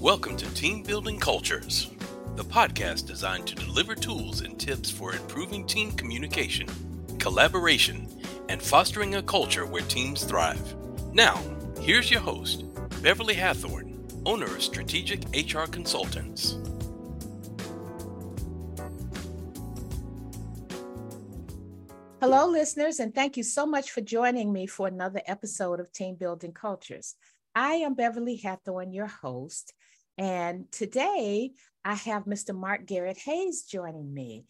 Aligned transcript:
Welcome 0.00 0.36
to 0.36 0.54
Team 0.54 0.84
Building 0.84 1.18
Cultures, 1.18 1.90
the 2.36 2.44
podcast 2.44 3.04
designed 3.04 3.48
to 3.48 3.56
deliver 3.56 3.96
tools 3.96 4.42
and 4.42 4.56
tips 4.56 4.88
for 4.88 5.12
improving 5.12 5.66
team 5.66 5.90
communication, 5.90 6.68
collaboration, 7.18 8.06
and 8.48 8.62
fostering 8.62 9.16
a 9.16 9.22
culture 9.24 9.66
where 9.66 9.82
teams 9.82 10.22
thrive. 10.22 10.76
Now, 11.12 11.42
here's 11.80 12.12
your 12.12 12.20
host, 12.20 12.64
Beverly 13.02 13.34
Hathorn, 13.34 13.98
owner 14.24 14.46
of 14.46 14.62
Strategic 14.62 15.24
HR 15.34 15.64
Consultants. 15.64 16.58
Hello, 22.20 22.46
listeners, 22.46 23.00
and 23.00 23.12
thank 23.12 23.36
you 23.36 23.42
so 23.42 23.66
much 23.66 23.90
for 23.90 24.00
joining 24.00 24.52
me 24.52 24.68
for 24.68 24.86
another 24.86 25.22
episode 25.26 25.80
of 25.80 25.92
Team 25.92 26.14
Building 26.14 26.52
Cultures. 26.52 27.16
I 27.52 27.74
am 27.74 27.94
Beverly 27.94 28.40
Hathorn, 28.40 28.94
your 28.94 29.08
host, 29.08 29.74
and 30.18 30.70
today 30.72 31.52
I 31.84 31.94
have 31.94 32.24
Mr. 32.24 32.54
Mark 32.54 32.84
Garrett 32.84 33.18
Hayes 33.18 33.62
joining 33.62 34.12
me. 34.12 34.44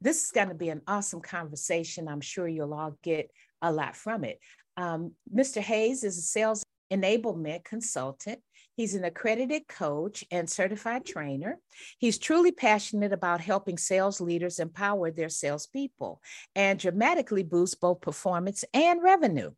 This 0.00 0.24
is 0.24 0.30
going 0.32 0.48
to 0.48 0.54
be 0.54 0.68
an 0.68 0.82
awesome 0.86 1.20
conversation. 1.20 2.08
I'm 2.08 2.20
sure 2.20 2.48
you'll 2.48 2.74
all 2.74 2.98
get 3.02 3.30
a 3.62 3.72
lot 3.72 3.96
from 3.96 4.24
it. 4.24 4.40
Um, 4.76 5.12
Mr. 5.34 5.60
Hayes 5.60 6.02
is 6.02 6.18
a 6.18 6.22
sales 6.22 6.64
enablement 6.92 7.64
consultant 7.64 8.40
He's 8.74 8.94
an 8.94 9.04
accredited 9.04 9.68
coach 9.68 10.24
and 10.30 10.48
certified 10.48 11.04
trainer. 11.04 11.58
He's 11.98 12.18
truly 12.18 12.52
passionate 12.52 13.12
about 13.12 13.42
helping 13.42 13.76
sales 13.76 14.20
leaders 14.20 14.58
empower 14.58 15.10
their 15.10 15.28
salespeople 15.28 16.22
and 16.54 16.78
dramatically 16.78 17.42
boost 17.42 17.80
both 17.80 18.00
performance 18.00 18.64
and 18.72 19.02
revenue. 19.02 19.50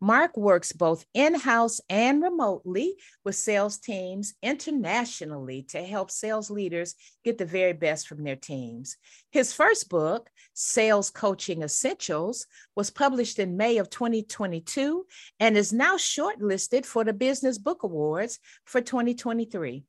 Mark 0.00 0.36
works 0.36 0.72
both 0.72 1.04
in 1.14 1.34
house 1.34 1.80
and 1.88 2.22
remotely 2.22 2.96
with 3.24 3.34
sales 3.34 3.78
teams 3.78 4.34
internationally 4.42 5.62
to 5.70 5.82
help 5.82 6.10
sales 6.10 6.50
leaders 6.50 6.94
get 7.24 7.38
the 7.38 7.44
very 7.44 7.72
best 7.72 8.08
from 8.08 8.22
their 8.22 8.36
teams. 8.36 8.96
His 9.30 9.52
first 9.52 9.88
book, 9.88 10.28
Sales 10.54 11.10
Coaching 11.10 11.62
Essentials, 11.62 12.46
was 12.74 12.90
published 12.90 13.38
in 13.38 13.56
May 13.56 13.78
of 13.78 13.90
2022 13.90 15.06
and 15.40 15.56
is 15.56 15.72
now 15.72 15.96
shortlisted 15.96 16.86
for 16.86 17.04
the 17.04 17.12
Business 17.12 17.58
Book 17.58 17.82
Awards 17.82 18.38
for 18.64 18.80
2023. 18.80 19.84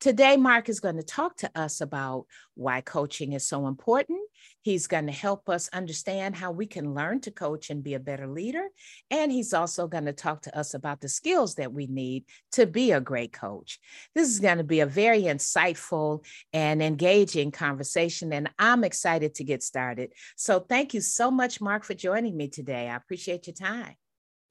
Today, 0.00 0.36
Mark 0.36 0.68
is 0.68 0.80
going 0.80 0.96
to 0.96 1.02
talk 1.02 1.36
to 1.38 1.50
us 1.54 1.80
about 1.80 2.26
why 2.54 2.80
coaching 2.80 3.32
is 3.32 3.46
so 3.46 3.66
important. 3.66 4.20
He's 4.62 4.86
going 4.86 5.06
to 5.06 5.12
help 5.12 5.48
us 5.48 5.68
understand 5.72 6.36
how 6.36 6.52
we 6.52 6.66
can 6.66 6.94
learn 6.94 7.20
to 7.22 7.30
coach 7.30 7.70
and 7.70 7.82
be 7.82 7.94
a 7.94 8.00
better 8.00 8.26
leader. 8.26 8.68
And 9.10 9.30
he's 9.30 9.54
also 9.54 9.86
going 9.86 10.06
to 10.06 10.12
talk 10.12 10.42
to 10.42 10.58
us 10.58 10.74
about 10.74 11.00
the 11.00 11.08
skills 11.08 11.54
that 11.56 11.72
we 11.72 11.86
need 11.86 12.24
to 12.52 12.66
be 12.66 12.92
a 12.92 13.00
great 13.00 13.32
coach. 13.32 13.78
This 14.14 14.28
is 14.28 14.40
going 14.40 14.58
to 14.58 14.64
be 14.64 14.80
a 14.80 14.86
very 14.86 15.22
insightful 15.22 16.24
and 16.52 16.82
engaging 16.82 17.50
conversation. 17.50 18.32
And 18.32 18.50
I'm 18.58 18.84
excited 18.84 19.34
to 19.36 19.44
get 19.44 19.62
started. 19.62 20.12
So 20.36 20.60
thank 20.60 20.94
you 20.94 21.00
so 21.00 21.30
much, 21.30 21.60
Mark, 21.60 21.84
for 21.84 21.94
joining 21.94 22.36
me 22.36 22.48
today. 22.48 22.88
I 22.88 22.96
appreciate 22.96 23.46
your 23.46 23.54
time. 23.54 23.94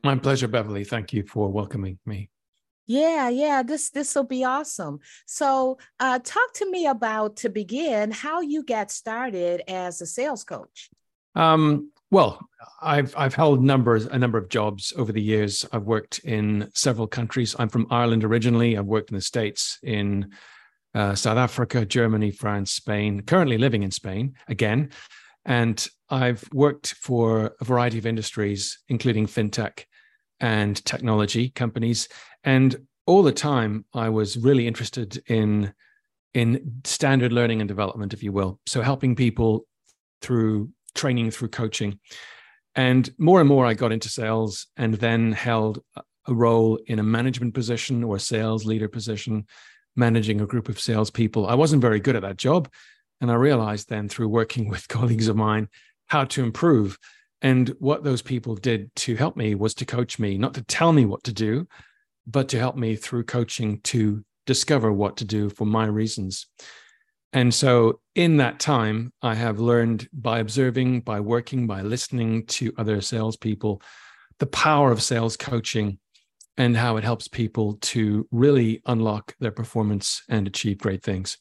My 0.03 0.15
pleasure, 0.17 0.47
Beverly. 0.47 0.83
Thank 0.83 1.13
you 1.13 1.23
for 1.23 1.49
welcoming 1.49 1.99
me. 2.05 2.29
Yeah, 2.87 3.29
yeah, 3.29 3.63
this 3.63 3.89
this 3.89 4.15
will 4.15 4.23
be 4.23 4.43
awesome. 4.43 4.99
So, 5.25 5.77
uh, 5.99 6.19
talk 6.19 6.53
to 6.55 6.69
me 6.69 6.87
about 6.87 7.37
to 7.37 7.49
begin 7.49 8.11
how 8.11 8.41
you 8.41 8.63
got 8.63 8.91
started 8.91 9.61
as 9.67 10.01
a 10.01 10.05
sales 10.05 10.43
coach. 10.43 10.89
Um, 11.35 11.91
well, 12.09 12.45
I've 12.81 13.13
I've 13.15 13.35
held 13.35 13.63
numbers 13.63 14.05
a 14.05 14.17
number 14.17 14.37
of 14.37 14.49
jobs 14.49 14.93
over 14.97 15.11
the 15.11 15.21
years. 15.21 15.65
I've 15.71 15.83
worked 15.83 16.19
in 16.19 16.69
several 16.73 17.07
countries. 17.07 17.55
I'm 17.57 17.69
from 17.69 17.87
Ireland 17.89 18.23
originally. 18.23 18.77
I've 18.77 18.85
worked 18.85 19.11
in 19.11 19.15
the 19.15 19.21
states, 19.21 19.79
in 19.83 20.31
uh, 20.93 21.15
South 21.15 21.37
Africa, 21.37 21.85
Germany, 21.85 22.31
France, 22.31 22.73
Spain. 22.73 23.21
Currently 23.21 23.57
living 23.57 23.83
in 23.83 23.91
Spain 23.91 24.33
again, 24.47 24.89
and 25.45 25.87
I've 26.09 26.43
worked 26.51 26.95
for 26.95 27.55
a 27.61 27.63
variety 27.63 27.97
of 27.97 28.05
industries, 28.05 28.79
including 28.89 29.27
fintech 29.27 29.85
and 30.41 30.83
technology 30.85 31.49
companies. 31.49 32.09
And 32.43 32.75
all 33.05 33.23
the 33.23 33.31
time, 33.31 33.85
I 33.93 34.09
was 34.09 34.37
really 34.37 34.67
interested 34.67 35.21
in 35.27 35.73
in 36.33 36.81
standard 36.85 37.33
learning 37.33 37.59
and 37.59 37.67
development, 37.67 38.13
if 38.13 38.23
you 38.23 38.31
will. 38.31 38.59
So 38.65 38.81
helping 38.81 39.15
people 39.15 39.65
through 40.21 40.69
training, 40.95 41.31
through 41.31 41.49
coaching. 41.49 41.99
And 42.73 43.09
more 43.17 43.41
and 43.41 43.49
more, 43.49 43.65
I 43.65 43.73
got 43.73 43.91
into 43.91 44.07
sales 44.07 44.67
and 44.77 44.93
then 44.93 45.33
held 45.33 45.83
a 46.27 46.33
role 46.33 46.79
in 46.87 46.99
a 46.99 47.03
management 47.03 47.53
position 47.53 48.01
or 48.03 48.15
a 48.15 48.19
sales 48.19 48.63
leader 48.63 48.87
position, 48.87 49.45
managing 49.97 50.39
a 50.39 50.45
group 50.45 50.69
of 50.69 50.79
salespeople. 50.79 51.47
I 51.47 51.55
wasn't 51.55 51.81
very 51.81 51.99
good 51.99 52.15
at 52.15 52.21
that 52.21 52.37
job. 52.37 52.69
And 53.19 53.29
I 53.29 53.35
realized 53.35 53.89
then 53.89 54.07
through 54.07 54.29
working 54.29 54.69
with 54.69 54.87
colleagues 54.87 55.27
of 55.27 55.35
mine 55.35 55.67
how 56.07 56.25
to 56.25 56.43
improve. 56.43 56.97
And 57.41 57.69
what 57.79 58.03
those 58.03 58.21
people 58.21 58.55
did 58.55 58.95
to 58.97 59.15
help 59.15 59.35
me 59.35 59.55
was 59.55 59.73
to 59.75 59.85
coach 59.85 60.19
me, 60.19 60.37
not 60.37 60.53
to 60.55 60.63
tell 60.63 60.93
me 60.93 61.05
what 61.05 61.23
to 61.23 61.33
do, 61.33 61.67
but 62.27 62.49
to 62.49 62.59
help 62.59 62.75
me 62.75 62.95
through 62.95 63.23
coaching 63.23 63.81
to 63.81 64.23
discover 64.45 64.91
what 64.91 65.17
to 65.17 65.25
do 65.25 65.49
for 65.49 65.65
my 65.65 65.85
reasons. 65.85 66.47
And 67.33 67.53
so, 67.53 68.01
in 68.13 68.37
that 68.37 68.59
time, 68.59 69.13
I 69.21 69.35
have 69.35 69.59
learned 69.59 70.07
by 70.11 70.39
observing, 70.39 71.01
by 71.01 71.21
working, 71.21 71.65
by 71.65 71.81
listening 71.81 72.45
to 72.47 72.73
other 72.77 72.99
salespeople, 72.99 73.81
the 74.39 74.47
power 74.47 74.91
of 74.91 75.01
sales 75.01 75.37
coaching 75.37 75.97
and 76.57 76.75
how 76.75 76.97
it 76.97 77.03
helps 77.03 77.27
people 77.27 77.75
to 77.81 78.27
really 78.31 78.81
unlock 78.85 79.33
their 79.39 79.51
performance 79.51 80.21
and 80.27 80.45
achieve 80.45 80.77
great 80.77 81.01
things 81.03 81.37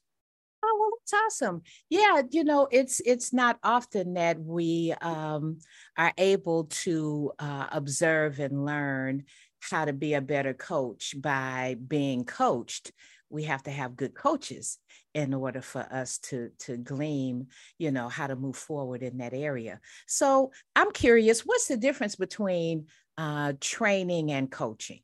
awesome. 1.13 1.63
Yeah 1.89 2.23
you 2.31 2.45
know 2.45 2.69
it's 2.71 3.01
it's 3.01 3.33
not 3.33 3.59
often 3.63 4.15
that 4.15 4.41
we 4.41 4.95
um, 5.01 5.59
are 5.97 6.13
able 6.19 6.65
to 6.65 7.33
uh, 7.39 7.67
observe 7.73 8.39
and 8.39 8.65
learn 8.65 9.25
how 9.61 9.85
to 9.85 9.93
be 9.93 10.15
a 10.15 10.21
better 10.21 10.55
coach 10.55 11.15
by 11.21 11.77
being 11.87 12.25
coached. 12.25 12.93
We 13.29 13.45
have 13.45 13.63
to 13.65 13.71
have 13.71 13.97
good 13.97 14.15
coaches 14.15 14.79
in 15.15 15.35
order 15.35 15.61
for 15.61 15.81
us 15.81 16.19
to 16.19 16.51
to 16.61 16.77
glean 16.77 17.49
you 17.79 17.91
know 17.91 18.09
how 18.09 18.27
to 18.27 18.37
move 18.37 18.57
forward 18.57 19.03
in 19.03 19.19
that 19.19 19.35
area. 19.35 19.81
So 20.07 20.53
i'm 20.77 20.93
curious 20.93 21.41
what's 21.41 21.69
the 21.69 21.77
difference 21.77 22.17
between 22.17 22.87
uh, 23.19 23.53
training 23.61 24.31
and 24.33 24.51
coaching? 24.51 25.01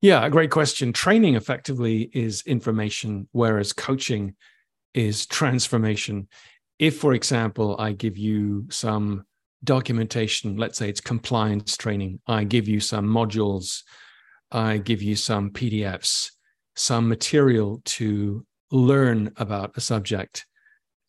Yeah 0.00 0.24
a 0.24 0.30
great 0.30 0.50
question. 0.50 0.92
Training 0.92 1.36
effectively 1.36 2.10
is 2.12 2.42
information 2.46 3.28
whereas 3.32 3.72
coaching 3.72 4.34
is 4.94 5.26
transformation. 5.26 6.28
If, 6.78 6.98
for 6.98 7.14
example, 7.14 7.76
I 7.78 7.92
give 7.92 8.16
you 8.16 8.66
some 8.70 9.24
documentation, 9.62 10.56
let's 10.56 10.78
say 10.78 10.88
it's 10.88 11.00
compliance 11.00 11.76
training, 11.76 12.20
I 12.26 12.44
give 12.44 12.68
you 12.68 12.80
some 12.80 13.06
modules, 13.06 13.82
I 14.50 14.78
give 14.78 15.02
you 15.02 15.16
some 15.16 15.50
PDFs, 15.50 16.30
some 16.76 17.08
material 17.08 17.82
to 17.84 18.46
learn 18.70 19.32
about 19.36 19.76
a 19.76 19.80
subject, 19.80 20.46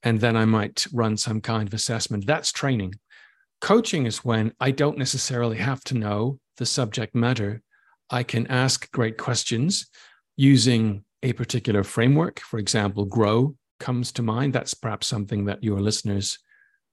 and 0.03 0.19
then 0.19 0.35
I 0.35 0.45
might 0.45 0.85
run 0.93 1.17
some 1.17 1.41
kind 1.41 1.67
of 1.67 1.73
assessment. 1.73 2.25
That's 2.25 2.51
training. 2.51 2.95
Coaching 3.61 4.05
is 4.05 4.23
when 4.23 4.53
I 4.59 4.71
don't 4.71 4.97
necessarily 4.97 5.57
have 5.57 5.83
to 5.85 5.95
know 5.95 6.39
the 6.57 6.65
subject 6.65 7.15
matter. 7.15 7.61
I 8.09 8.23
can 8.23 8.45
ask 8.47 8.91
great 8.91 9.17
questions 9.17 9.87
using 10.37 11.03
a 11.23 11.33
particular 11.33 11.83
framework, 11.83 12.39
for 12.39 12.59
example, 12.59 13.05
GROW, 13.05 13.55
comes 13.79 14.11
to 14.13 14.21
mind. 14.21 14.53
That's 14.53 14.73
perhaps 14.73 15.07
something 15.07 15.45
that 15.45 15.63
your 15.63 15.79
listeners 15.79 16.39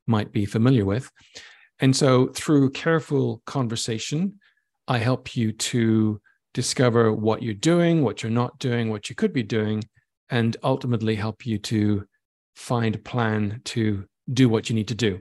might 0.07 0.33
be 0.33 0.45
familiar 0.45 0.85
with. 0.85 1.11
And 1.81 1.97
so, 1.97 2.29
through 2.29 2.71
careful 2.71 3.43
conversation, 3.47 4.39
I 4.89 4.99
help 4.99 5.37
you 5.37 5.53
to 5.53 6.21
discover 6.55 7.13
what 7.13 7.43
you're 7.43 7.55
doing, 7.55 8.03
what 8.03 8.23
you're 8.23 8.31
not 8.31 8.59
doing, 8.59 8.91
what 8.91 9.09
you 9.09 9.17
could 9.17 9.33
be 9.33 9.43
doing, 9.43 9.83
and 10.31 10.57
ultimately 10.63 11.15
help 11.15 11.47
you 11.47 11.59
to 11.59 12.07
find 12.57 12.95
a 12.95 12.99
plan 12.99 13.61
to 13.65 14.05
do 14.33 14.49
what 14.49 14.69
you 14.69 14.75
need 14.75 14.89
to 14.89 14.95
do. 14.95 15.21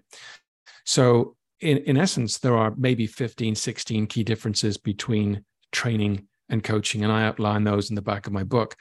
So, 0.86 1.36
in, 1.60 1.78
in 1.80 1.98
essence, 1.98 2.40
there 2.40 2.58
are 2.58 2.74
maybe 2.76 3.06
15, 3.06 3.56
16 3.56 4.08
key 4.08 4.24
differences 4.24 4.78
between 4.78 5.46
training 5.72 6.28
and 6.50 6.64
coaching. 6.64 7.04
And 7.04 7.12
I 7.12 7.24
outline 7.24 7.64
those 7.64 7.90
in 7.90 7.96
the 7.96 8.02
back 8.02 8.28
of 8.28 8.34
my 8.34 8.44
book. 8.44 8.76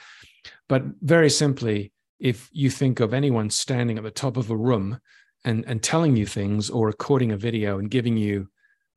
But 0.69 0.83
very 1.01 1.31
simply, 1.31 1.93
if 2.21 2.49
you 2.53 2.71
think 2.71 3.01
of 3.01 3.15
anyone 3.15 3.51
standing 3.51 3.99
at 3.99 4.05
the 4.05 4.11
top 4.11 4.37
of 4.37 4.51
a 4.51 4.57
room 4.57 5.01
and, 5.45 5.65
and 5.67 5.83
telling 5.83 6.17
you 6.17 6.27
things 6.27 6.71
or 6.71 6.87
recording 6.87 7.33
a 7.33 7.37
video 7.37 7.79
and 7.79 7.91
giving 7.91 8.17
you 8.17 8.49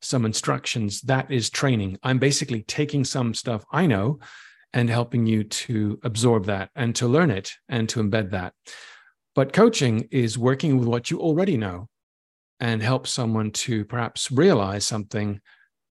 some 0.02 0.26
instructions, 0.26 1.00
that 1.02 1.30
is 1.30 1.48
training. 1.48 1.98
I'm 2.02 2.18
basically 2.18 2.62
taking 2.62 3.04
some 3.04 3.32
stuff 3.32 3.64
I 3.72 3.86
know 3.86 4.18
and 4.74 4.90
helping 4.90 5.24
you 5.24 5.44
to 5.44 5.98
absorb 6.02 6.44
that 6.46 6.68
and 6.76 6.94
to 6.96 7.08
learn 7.08 7.30
it 7.30 7.52
and 7.68 7.88
to 7.88 8.02
embed 8.02 8.30
that. 8.30 8.52
But 9.34 9.52
coaching 9.52 10.08
is 10.10 10.38
working 10.38 10.78
with 10.78 10.86
what 10.86 11.10
you 11.10 11.20
already 11.20 11.56
know 11.56 11.88
and 12.60 12.82
help 12.82 13.06
someone 13.06 13.50
to 13.52 13.84
perhaps 13.84 14.30
realize 14.30 14.86
something 14.86 15.40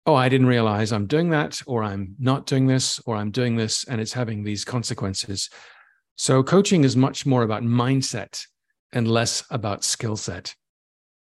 oh, 0.06 0.14
I 0.14 0.28
didn't 0.28 0.48
realize 0.48 0.92
I'm 0.92 1.06
doing 1.06 1.30
that, 1.30 1.62
or 1.66 1.82
I'm 1.82 2.14
not 2.18 2.46
doing 2.46 2.66
this, 2.66 3.00
or 3.06 3.16
I'm 3.16 3.30
doing 3.30 3.56
this, 3.56 3.84
and 3.84 4.00
it's 4.00 4.12
having 4.12 4.44
these 4.44 4.64
consequences. 4.64 5.48
So 6.16 6.42
coaching 6.42 6.84
is 6.84 6.96
much 6.96 7.26
more 7.26 7.42
about 7.42 7.62
mindset 7.62 8.46
and 8.92 9.08
less 9.08 9.44
about 9.50 9.84
skill 9.84 10.16
set. 10.16 10.54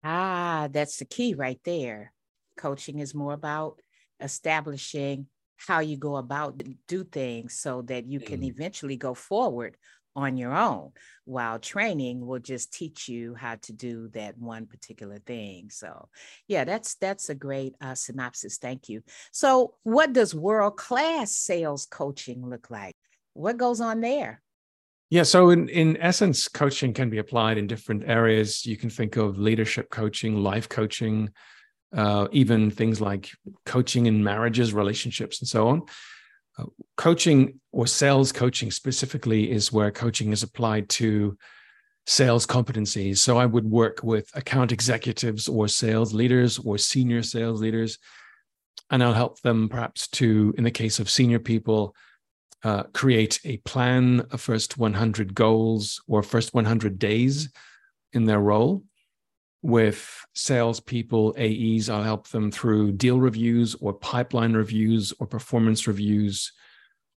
Ah, 0.04 0.68
that's 0.72 0.98
the 0.98 1.06
key 1.06 1.36
right 1.36 1.60
there. 1.64 2.14
Coaching 2.58 3.00
is 3.00 3.14
more 3.14 3.34
about 3.34 3.82
establishing 4.20 5.28
how 5.68 5.80
you 5.80 5.98
go 5.98 6.16
about 6.16 6.62
do 6.88 7.04
things 7.04 7.60
so 7.60 7.82
that 7.84 8.08
you 8.08 8.20
can 8.20 8.42
mm. 8.42 8.46
eventually 8.48 8.96
go 8.96 9.14
forward 9.14 9.78
on 10.16 10.38
your 10.38 10.54
own 10.56 10.92
while 11.26 11.60
training 11.60 12.26
will 12.26 12.40
just 12.40 12.74
teach 12.74 13.08
you 13.08 13.36
how 13.36 13.56
to 13.56 13.72
do 13.72 14.10
that 14.10 14.38
one 14.38 14.66
particular 14.66 15.20
thing 15.20 15.70
so 15.70 16.10
yeah 16.48 16.64
that's 16.64 16.96
that's 16.96 17.30
a 17.30 17.36
great 17.36 17.76
uh, 17.80 17.94
synopsis 17.94 18.58
thank 18.58 18.90
you 18.90 19.02
so 19.32 19.76
what 19.84 20.12
does 20.12 20.34
world 20.34 20.76
class 20.78 21.32
sales 21.32 21.86
coaching 21.86 22.46
look 22.46 22.70
like 22.72 22.96
what 23.34 23.58
goes 23.58 23.80
on 23.80 24.02
there 24.02 24.42
yeah 25.10 25.24
so 25.24 25.50
in 25.50 25.70
in 25.70 25.98
essence 25.98 26.48
coaching 26.48 26.94
can 26.94 27.10
be 27.10 27.18
applied 27.18 27.58
in 27.58 27.68
different 27.68 28.04
areas 28.08 28.66
you 28.66 28.78
can 28.78 28.90
think 28.90 29.16
of 29.16 29.38
leadership 29.38 29.90
coaching 29.90 30.42
life 30.44 30.70
coaching 30.70 31.30
uh, 31.96 32.28
even 32.32 32.70
things 32.70 33.02
like 33.02 33.32
coaching 33.66 34.06
in 34.06 34.24
marriages 34.24 34.74
relationships 34.74 35.40
and 35.40 35.48
so 35.48 35.68
on 35.68 35.82
coaching 36.98 37.60
or 37.72 37.88
sales 37.88 38.32
coaching 38.32 38.72
specifically 38.72 39.50
is 39.52 39.72
where 39.72 39.92
coaching 39.92 40.32
is 40.32 40.44
applied 40.44 40.90
to 40.90 41.38
sales 42.06 42.46
competencies. 42.46 43.20
So 43.20 43.38
I 43.38 43.46
would 43.46 43.70
work 43.70 44.02
with 44.04 44.30
account 44.36 44.72
executives 44.72 45.48
or 45.48 45.68
sales 45.68 46.14
leaders 46.14 46.58
or 46.58 46.78
senior 46.78 47.22
sales 47.24 47.62
leaders, 47.62 48.00
and 48.90 49.04
I'll 49.04 49.14
help 49.14 49.40
them 49.42 49.70
perhaps 49.70 50.08
to, 50.10 50.54
in 50.58 50.64
the 50.64 50.72
case 50.72 51.00
of 51.00 51.10
senior 51.10 51.40
people, 51.40 51.96
uh, 52.64 52.84
create 52.94 53.40
a 53.46 53.58
plan, 53.58 54.26
a 54.32 54.38
first 54.38 54.78
100 54.78 55.34
goals 55.34 56.02
or 56.08 56.24
first 56.24 56.54
100 56.54 57.00
days 57.00 57.50
in 58.14 58.26
their 58.26 58.40
role. 58.40 58.84
With 59.62 60.26
salespeople, 60.34 61.36
AEs, 61.38 61.90
I'll 61.90 62.04
help 62.04 62.30
them 62.30 62.52
through 62.52 62.94
deal 62.94 63.20
reviews 63.20 63.76
or 63.76 63.94
pipeline 63.94 64.54
reviews 64.54 65.14
or 65.20 65.28
performance 65.28 65.86
reviews, 65.86 66.54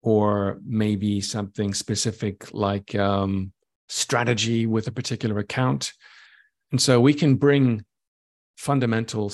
or 0.03 0.59
maybe 0.65 1.21
something 1.21 1.75
specific 1.75 2.53
like 2.55 2.95
um, 2.95 3.53
strategy 3.89 4.67
with 4.67 4.87
a 4.87 4.93
particular 4.93 5.39
account. 5.39 5.93
And 6.71 6.81
so 6.81 7.01
we 7.01 7.13
can 7.13 7.35
bring 7.35 7.85
fundamental 8.57 9.31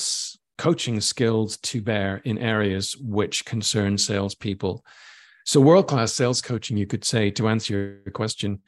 coaching 0.59 1.01
skills 1.01 1.59
to 1.59 1.83
bear 1.83 2.23
in 2.25 2.39
areas 2.39 2.97
which 2.97 3.45
concern 3.45 3.99
salespeople. 3.99 4.85
So, 5.47 5.61
world 5.61 5.87
class 5.87 6.13
sales 6.13 6.43
coaching, 6.43 6.77
you 6.77 6.89
could 6.89 7.05
say, 7.05 7.31
to 7.31 7.47
answer 7.47 8.03
your 8.05 8.13
question, 8.13 8.63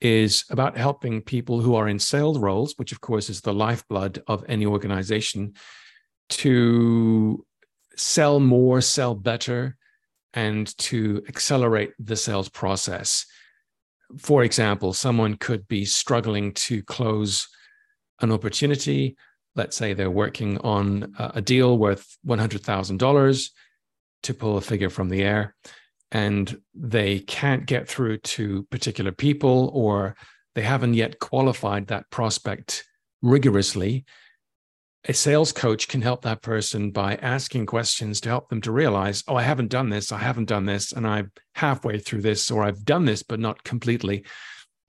is 0.00 0.44
about 0.50 0.76
helping 0.76 1.22
people 1.22 1.60
who 1.60 1.76
are 1.76 1.88
in 1.88 2.00
sales 2.00 2.38
roles, 2.38 2.74
which 2.76 2.90
of 2.90 3.00
course 3.00 3.30
is 3.30 3.40
the 3.40 3.54
lifeblood 3.54 4.20
of 4.26 4.44
any 4.48 4.66
organization, 4.66 5.54
to 6.30 7.46
sell 7.94 8.40
more, 8.40 8.80
sell 8.80 9.14
better, 9.14 9.76
and 10.32 10.76
to 10.78 11.22
accelerate 11.28 11.92
the 12.00 12.16
sales 12.16 12.48
process. 12.48 13.26
For 14.18 14.42
example, 14.42 14.92
someone 14.92 15.36
could 15.36 15.68
be 15.68 15.84
struggling 15.84 16.52
to 16.54 16.82
close 16.82 17.46
an 18.20 18.32
opportunity. 18.32 19.16
Let's 19.54 19.76
say 19.76 19.94
they're 19.94 20.10
working 20.10 20.58
on 20.58 21.14
a 21.16 21.40
deal 21.40 21.78
worth 21.78 22.18
$100,000 22.26 23.50
to 24.24 24.34
pull 24.34 24.56
a 24.56 24.60
figure 24.60 24.90
from 24.90 25.08
the 25.08 25.22
air 25.22 25.54
and 26.14 26.58
they 26.74 27.18
can't 27.18 27.66
get 27.66 27.86
through 27.86 28.16
to 28.18 28.62
particular 28.70 29.12
people 29.12 29.70
or 29.74 30.16
they 30.54 30.62
haven't 30.62 30.94
yet 30.94 31.18
qualified 31.18 31.88
that 31.88 32.08
prospect 32.10 32.84
rigorously 33.20 34.04
a 35.06 35.12
sales 35.12 35.52
coach 35.52 35.88
can 35.88 36.00
help 36.00 36.22
that 36.22 36.40
person 36.40 36.90
by 36.90 37.16
asking 37.16 37.66
questions 37.66 38.22
to 38.22 38.30
help 38.30 38.48
them 38.48 38.62
to 38.62 38.72
realize 38.72 39.22
oh 39.28 39.36
i 39.36 39.42
haven't 39.42 39.68
done 39.68 39.90
this 39.90 40.12
i 40.12 40.18
haven't 40.18 40.46
done 40.48 40.64
this 40.64 40.92
and 40.92 41.06
i'm 41.06 41.30
halfway 41.54 41.98
through 41.98 42.22
this 42.22 42.50
or 42.50 42.62
i've 42.64 42.84
done 42.84 43.04
this 43.04 43.22
but 43.22 43.38
not 43.38 43.62
completely. 43.64 44.24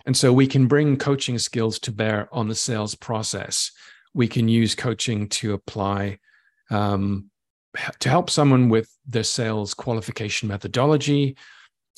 And 0.05 0.15
so 0.15 0.31
we 0.31 0.47
can 0.47 0.67
bring 0.67 0.97
coaching 0.97 1.39
skills 1.39 1.79
to 1.79 1.91
bear 1.91 2.29
on 2.31 2.47
the 2.47 2.55
sales 2.55 2.93
process. 2.95 3.71
We 4.13 4.27
can 4.27 4.47
use 4.47 4.75
coaching 4.75 5.29
to 5.29 5.53
apply 5.53 6.19
um, 6.69 7.31
to 7.99 8.09
help 8.09 8.29
someone 8.29 8.69
with 8.69 8.89
their 9.05 9.23
sales 9.23 9.73
qualification 9.73 10.47
methodology 10.47 11.35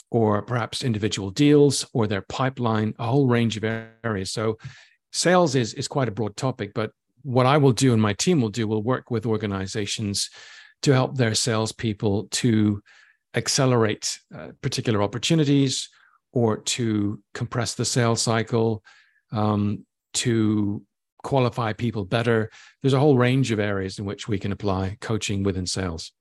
or 0.10 0.42
perhaps 0.42 0.84
individual 0.84 1.30
deals 1.30 1.86
or 1.94 2.08
their 2.08 2.22
pipeline, 2.22 2.94
a 3.00 3.06
whole 3.06 3.28
range 3.28 3.58
of 3.58 3.64
areas. 4.04 4.32
So 4.32 4.58
sales 5.12 5.56
is, 5.56 5.74
is 5.74 5.88
quite 5.88 6.08
a 6.08 6.12
broad 6.12 6.36
topic, 6.38 6.72
but 6.74 6.92
what 7.24 7.46
I 7.46 7.58
will 7.58 7.74
do 7.74 7.94
and 7.94 8.02
my 8.02 8.14
team 8.14 8.42
will 8.42 8.50
do 8.50 8.68
will 8.68 8.84
work 8.84 9.12
with 9.12 9.26
organizations 9.26 10.30
to 10.84 10.94
help 10.94 11.18
their 11.18 11.36
salespeople 11.36 12.28
to 12.32 12.82
accelerate 13.36 14.20
uh, 14.34 14.50
particular 14.62 15.02
opportunities 15.02 15.90
or 16.32 16.58
to 16.58 17.22
compress 17.34 17.76
the 17.76 17.86
sales 17.86 18.22
cycle, 18.22 18.84
um, 19.32 19.86
to 20.14 20.82
qualify 21.24 21.74
people 21.74 22.06
better. 22.06 22.50
There's 22.82 22.94
a 22.94 23.00
whole 23.00 23.18
range 23.18 23.52
of 23.52 23.60
areas 23.60 24.00
in 24.00 24.06
which 24.06 24.28
we 24.28 24.40
can 24.40 24.52
apply 24.52 24.98
coaching 25.02 25.44
within 25.44 25.66
sales. 25.66 26.12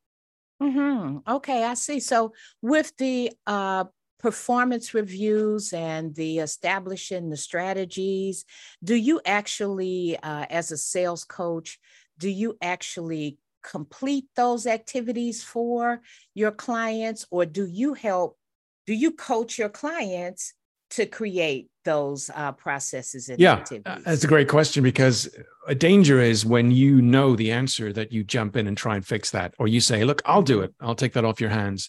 Mm-hmm. 0.62 1.19
Okay, 1.28 1.64
I 1.64 1.75
see. 1.75 2.00
So 2.00 2.32
with 2.62 2.93
the 2.96 3.32
uh, 3.46 3.84
performance 4.19 4.94
reviews 4.94 5.72
and 5.72 6.14
the 6.14 6.38
establishing 6.38 7.28
the 7.28 7.37
strategies, 7.37 8.44
do 8.82 8.94
you 8.94 9.20
actually, 9.26 10.16
uh, 10.22 10.46
as 10.48 10.72
a 10.72 10.76
sales 10.76 11.25
coach, 11.25 11.78
do 12.19 12.28
you 12.28 12.56
actually 12.62 13.38
complete 13.62 14.26
those 14.34 14.66
activities 14.66 15.43
for 15.43 16.00
your 16.34 16.52
clients, 16.52 17.26
or 17.31 17.44
do 17.44 17.66
you 17.66 17.94
help? 17.94 18.38
Do 18.87 18.94
you 18.94 19.10
coach 19.10 19.58
your 19.58 19.69
clients 19.69 20.54
to 20.90 21.04
create 21.04 21.69
those 21.87 22.31
uh, 22.35 22.53
processes 22.53 23.31
and 23.31 23.41
yeah, 23.41 23.55
activities? 23.55 24.05
That's 24.05 24.25
a 24.25 24.27
great 24.27 24.49
question 24.49 24.83
because 24.83 25.35
a 25.67 25.75
danger 25.75 26.21
is 26.21 26.44
when 26.44 26.71
you 26.71 27.00
know 27.00 27.35
the 27.35 27.50
answer 27.50 27.93
that 27.94 28.12
you 28.12 28.23
jump 28.23 28.56
in 28.56 28.67
and 28.67 28.77
try 28.77 28.97
and 28.97 29.06
fix 29.06 29.31
that, 29.31 29.55
or 29.59 29.69
you 29.69 29.81
say, 29.81 30.05
look, 30.05 30.21
I'll 30.27 30.43
do 30.43 30.61
it. 30.61 30.75
I'll 30.83 30.94
take 30.94 31.15
that 31.15 31.25
off 31.25 31.41
your 31.41 31.50
hands. 31.50 31.88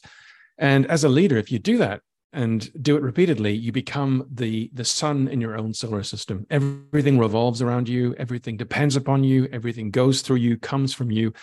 And 0.57 0.87
as 0.87 1.03
a 1.03 1.09
leader, 1.09 1.35
if 1.37 1.51
you 1.51 1.59
do 1.59 1.77
that 1.79 2.01
and 2.31 2.71
do 2.81 2.95
it 2.95 3.01
repeatedly, 3.01 3.53
you 3.53 3.71
become 3.71 4.27
the 4.31 4.69
the 4.73 4.85
sun 4.85 5.27
in 5.27 5.41
your 5.41 5.57
own 5.57 5.73
solar 5.73 6.03
system. 6.03 6.45
Everything 6.49 7.19
revolves 7.19 7.61
around 7.61 7.89
you. 7.89 8.15
Everything 8.17 8.55
depends 8.55 8.95
upon 8.95 9.23
you. 9.23 9.49
Everything 9.51 9.91
goes 9.91 10.21
through 10.21 10.37
you, 10.37 10.57
comes 10.57 10.93
from 10.93 11.11
you. 11.11 11.33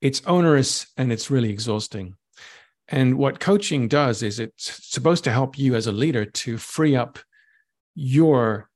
It's 0.00 0.22
onerous 0.26 0.86
and 0.96 1.10
it's 1.10 1.30
really 1.30 1.50
exhausting. 1.50 2.14
And 2.88 3.18
what 3.18 3.40
coaching 3.40 3.88
does 3.88 4.22
is 4.22 4.38
it's 4.38 4.86
supposed 4.86 5.24
to 5.24 5.32
help 5.32 5.58
you 5.58 5.74
as 5.74 5.86
a 5.86 5.92
leader 5.92 6.24
to 6.24 6.56
free 6.56 6.94
up 6.94 7.18
your 7.96 8.68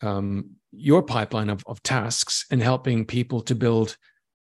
um, 0.00 0.52
your 0.70 1.02
pipeline 1.02 1.50
of, 1.50 1.62
of 1.66 1.82
tasks 1.82 2.46
and 2.50 2.62
helping 2.62 3.04
people 3.04 3.40
to 3.42 3.54
build 3.54 3.96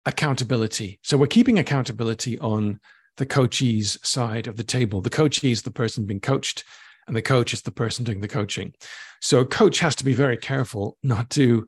accountability. 0.05 1.01
So 1.03 1.17
we're 1.17 1.27
keeping 1.27 1.59
accountability 1.59 2.39
on 2.39 2.81
the 3.17 3.27
coachee's 3.27 3.99
side 4.03 4.47
of 4.47 4.57
the 4.57 4.65
table. 4.65 5.01
The 5.01 5.11
coachee 5.11 5.51
is 5.51 5.63
the 5.63 5.71
person 5.71 6.07
being 6.07 6.21
coached, 6.21 6.65
and 7.07 7.17
the 7.17 7.23
coach 7.23 7.53
is 7.53 7.63
the 7.63 7.71
person 7.71 8.05
doing 8.05 8.21
the 8.21 8.29
coaching. 8.29 8.75
So 9.21 9.41
a 9.41 9.47
coach 9.47 9.81
has 9.81 9.97
to 9.97 10.05
be 10.05 10.13
very 10.13 10.37
careful 10.37 10.97
not 11.03 11.31
to 11.31 11.67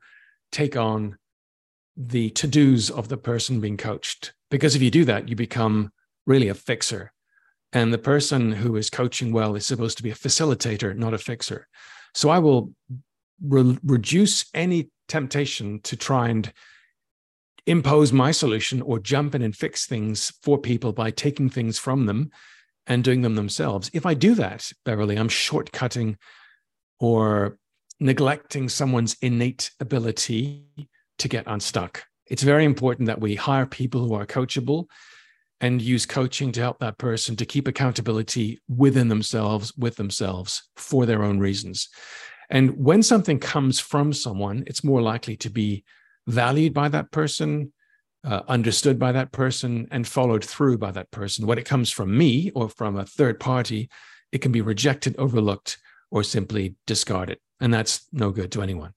take 0.53 0.77
on 0.77 1.17
the 1.97 2.31
to 2.31 2.47
dos 2.47 2.91
of 2.91 3.09
the 3.09 3.17
person 3.17 3.61
being 3.61 3.77
coached. 3.77 4.33
Because 4.51 4.75
if 4.75 4.83
you 4.83 4.91
do 4.91 5.05
that, 5.07 5.29
you 5.29 5.37
become 5.37 5.91
really 6.27 6.49
a 6.49 6.55
fixer. 6.55 7.13
And 7.73 7.93
the 7.93 7.99
person 7.99 8.53
who 8.53 8.77
is 8.77 8.91
coaching 8.91 9.33
well 9.33 9.55
is 9.55 9.67
supposed 9.67 9.97
to 9.99 10.03
be 10.03 10.11
a 10.11 10.15
facilitator, 10.15 10.97
not 10.97 11.15
a 11.15 11.19
fixer. 11.19 11.69
So 12.15 12.31
I 12.31 12.39
will 12.39 12.73
re- 13.43 13.79
reduce 13.85 14.47
any 14.55 14.91
temptation 15.09 15.81
to 15.81 15.97
try 15.97 16.29
and 16.29 16.53
impose 17.67 18.13
my 18.13 18.31
solution 18.31 18.81
or 18.83 18.99
jump 18.99 19.35
in 19.35 19.43
and 19.43 19.55
fix 19.55 19.87
things 19.87 20.33
for 20.43 20.59
people 20.59 20.93
by 20.93 21.11
taking 21.11 21.51
things 21.51 21.79
from 21.79 22.07
them 22.07 22.31
and 22.87 23.05
doing 23.05 23.23
them 23.23 23.35
themselves. 23.35 23.91
If 23.93 24.07
I 24.07 24.15
do 24.15 24.35
that, 24.37 24.73
Beverly, 24.85 25.17
I'm 25.17 25.29
shortcutting 25.29 26.17
or 26.99 27.59
neglecting 28.01 28.69
someone's 28.69 29.17
innate 29.21 29.71
ability 29.79 30.65
to 31.19 31.29
get 31.29 31.45
unstuck. 31.47 32.05
It's 32.27 32.43
very 32.43 32.65
important 32.65 33.07
that 33.07 33.21
we 33.21 33.35
hire 33.35 33.67
people 33.67 34.07
who 34.07 34.15
are 34.15 34.27
coachable 34.27 34.87
and 35.61 35.83
use 35.83 36.07
coaching 36.07 36.53
to 36.53 36.61
help 36.61 36.79
that 36.79 36.99
person 36.99 37.37
to 37.37 37.45
keep 37.45 37.69
accountability 37.69 38.59
within 38.69 39.09
themselves, 39.09 39.77
with 39.77 39.97
themselves 39.97 40.69
for 40.77 41.07
their 41.07 41.23
own 41.23 41.39
reasons. 41.39 41.89
And 42.49 42.77
when 42.77 43.03
something 43.03 43.39
comes 43.39 43.79
from 43.79 44.13
someone, 44.13 44.65
it's 44.67 44.83
more 44.83 45.03
likely 45.03 45.37
to 45.39 45.51
be 45.51 45.85
valued 46.27 46.75
by 46.75 46.89
that 46.89 47.11
person, 47.11 47.73
uh, 48.25 48.43
understood 48.49 48.99
by 48.99 49.13
that 49.13 49.33
person 49.33 49.87
and 49.91 50.07
followed 50.07 50.45
through 50.45 50.79
by 50.79 50.91
that 50.93 51.11
person. 51.11 51.47
When 51.47 51.59
it 51.59 51.67
comes 51.67 51.91
from 51.91 52.17
me 52.17 52.51
or 52.55 52.69
from 52.69 52.97
a 52.97 53.07
third 53.07 53.39
party, 53.39 53.89
it 54.33 54.39
can 54.39 54.53
be 54.53 54.61
rejected, 54.63 55.15
overlooked, 55.19 55.79
or 56.11 56.23
simply 56.23 56.75
discarded. 56.87 57.39
And 57.61 57.73
that's 57.73 58.07
no 58.13 58.31
good 58.31 58.51
to 58.53 58.63
anyone. 58.63 58.95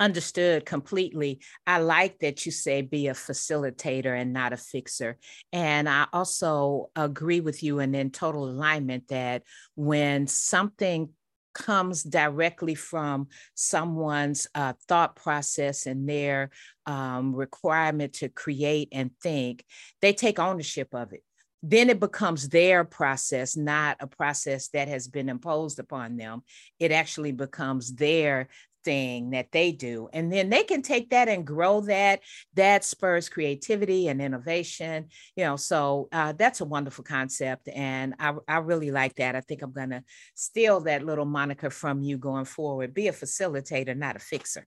Understood 0.00 0.66
completely. 0.66 1.40
I 1.68 1.78
like 1.78 2.18
that 2.18 2.44
you 2.44 2.50
say 2.50 2.82
be 2.82 3.06
a 3.06 3.12
facilitator 3.14 4.20
and 4.20 4.32
not 4.32 4.52
a 4.52 4.56
fixer. 4.56 5.18
And 5.52 5.88
I 5.88 6.06
also 6.12 6.90
agree 6.96 7.40
with 7.40 7.62
you 7.62 7.78
and 7.78 7.94
in 7.94 8.10
total 8.10 8.48
alignment 8.48 9.06
that 9.08 9.44
when 9.76 10.26
something 10.26 11.10
comes 11.54 12.02
directly 12.02 12.74
from 12.74 13.28
someone's 13.54 14.48
uh, 14.56 14.72
thought 14.88 15.14
process 15.14 15.86
and 15.86 16.08
their 16.08 16.50
um, 16.86 17.32
requirement 17.32 18.14
to 18.14 18.28
create 18.28 18.88
and 18.90 19.12
think, 19.22 19.64
they 20.02 20.12
take 20.12 20.40
ownership 20.40 20.88
of 20.92 21.12
it 21.12 21.22
then 21.66 21.88
it 21.88 21.98
becomes 21.98 22.50
their 22.50 22.84
process, 22.84 23.56
not 23.56 23.96
a 23.98 24.06
process 24.06 24.68
that 24.68 24.86
has 24.86 25.08
been 25.08 25.30
imposed 25.30 25.78
upon 25.78 26.18
them. 26.18 26.42
It 26.78 26.92
actually 26.92 27.32
becomes 27.32 27.94
their 27.94 28.48
thing 28.84 29.30
that 29.30 29.50
they 29.52 29.72
do 29.72 30.08
and 30.12 30.32
then 30.32 30.50
they 30.50 30.62
can 30.62 30.82
take 30.82 31.10
that 31.10 31.28
and 31.28 31.46
grow 31.46 31.80
that 31.80 32.20
that 32.54 32.84
spurs 32.84 33.28
creativity 33.28 34.08
and 34.08 34.20
innovation 34.20 35.06
you 35.36 35.44
know 35.44 35.56
so 35.56 36.08
uh, 36.12 36.32
that's 36.32 36.60
a 36.60 36.64
wonderful 36.64 37.04
concept 37.04 37.68
and 37.68 38.14
I, 38.18 38.34
I 38.46 38.58
really 38.58 38.90
like 38.90 39.16
that. 39.16 39.36
I 39.36 39.40
think 39.40 39.62
i'm 39.62 39.72
going 39.72 39.90
to 39.90 40.04
steal 40.34 40.80
that 40.80 41.04
little 41.04 41.24
moniker 41.24 41.70
from 41.70 42.02
you 42.02 42.18
going 42.18 42.44
forward 42.44 42.94
be 42.94 43.08
a 43.08 43.12
facilitator 43.12 43.96
not 43.96 44.16
a 44.16 44.20
fixer. 44.20 44.66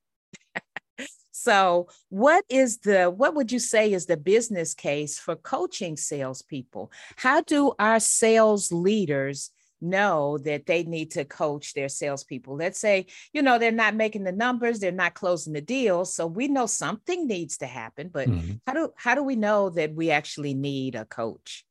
So 1.39 1.87
what 2.09 2.43
is 2.49 2.79
the 2.79 3.11
what 3.11 3.35
would 3.35 3.51
you 3.51 3.59
say 3.59 3.93
is 3.93 4.07
the 4.07 4.17
business 4.17 4.73
case 4.73 5.19
for 5.19 5.35
coaching 5.35 5.95
salespeople? 5.95 6.91
How 7.15 7.41
do 7.41 7.73
our 7.77 7.99
sales 7.99 8.71
leaders 8.71 9.51
know 9.81 10.37
that 10.39 10.65
they 10.65 10.83
need 10.83 11.11
to 11.11 11.25
coach 11.25 11.73
their 11.73 11.89
salespeople. 11.89 12.55
Let's 12.55 12.79
say, 12.79 13.07
you 13.33 13.41
know, 13.41 13.59
they're 13.59 13.71
not 13.71 13.95
making 13.95 14.23
the 14.23 14.31
numbers, 14.31 14.79
they're 14.79 14.91
not 14.91 15.13
closing 15.13 15.53
the 15.53 15.61
deals. 15.61 16.13
So 16.13 16.27
we 16.27 16.47
know 16.47 16.65
something 16.65 17.27
needs 17.27 17.57
to 17.57 17.65
happen, 17.65 18.09
but 18.11 18.27
mm-hmm. 18.27 18.53
how 18.65 18.73
do 18.73 18.93
how 18.95 19.15
do 19.15 19.23
we 19.23 19.35
know 19.35 19.69
that 19.71 19.93
we 19.93 20.11
actually 20.11 20.53
need 20.53 20.95
a 20.95 21.05
coach? 21.05 21.65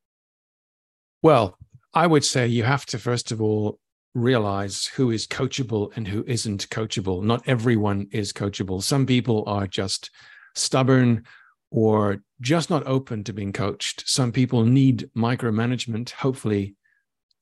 Well, 1.22 1.58
I 1.94 2.06
would 2.06 2.25
say 2.25 2.46
you 2.46 2.64
have 2.64 2.86
to 2.86 2.98
first 2.98 3.32
of 3.32 3.40
all 3.40 3.78
realize 4.14 4.86
who 4.86 5.10
is 5.10 5.26
coachable 5.26 5.94
and 5.94 6.08
who 6.08 6.25
isn't 6.26 6.68
coachable. 6.70 7.22
Not 7.22 7.46
everyone 7.46 8.08
is 8.12 8.32
coachable. 8.32 8.82
Some 8.82 9.04
people 9.04 9.44
are 9.46 9.66
just 9.66 10.10
stubborn 10.54 11.25
or 11.70 12.22
just 12.40 12.70
not 12.70 12.86
open 12.86 13.25
to 13.25 13.32
being 13.32 13.52
coached. 13.52 14.04
Some 14.08 14.32
people 14.32 14.64
need 14.64 15.10
micromanagement. 15.16 16.10
Hopefully, 16.10 16.76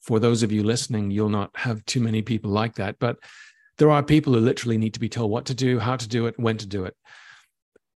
for 0.05 0.21
those 0.21 0.43
of 0.43 0.53
you 0.53 0.63
listening, 0.63 1.11
you'll 1.11 1.31
not 1.31 1.51
have 1.55 1.85
too 1.87 2.01
many 2.01 2.21
people 2.21 2.51
like 2.51 2.75
that. 2.75 2.99
But 2.99 3.17
there 3.79 3.91
are 3.91 4.03
people 4.03 4.35
who 4.35 4.41
literally 4.41 4.77
need 4.77 4.95
to 4.95 5.01
be 5.01 5.09
told 5.09 5.31
what 5.31 5.47
to 5.47 5.55
do, 5.55 5.79
how 5.79 5.97
to 5.97 6.07
do 6.07 6.27
it, 6.27 6.39
when 6.39 6.59
to 6.59 6.67
do 6.67 6.85
it. 6.85 6.95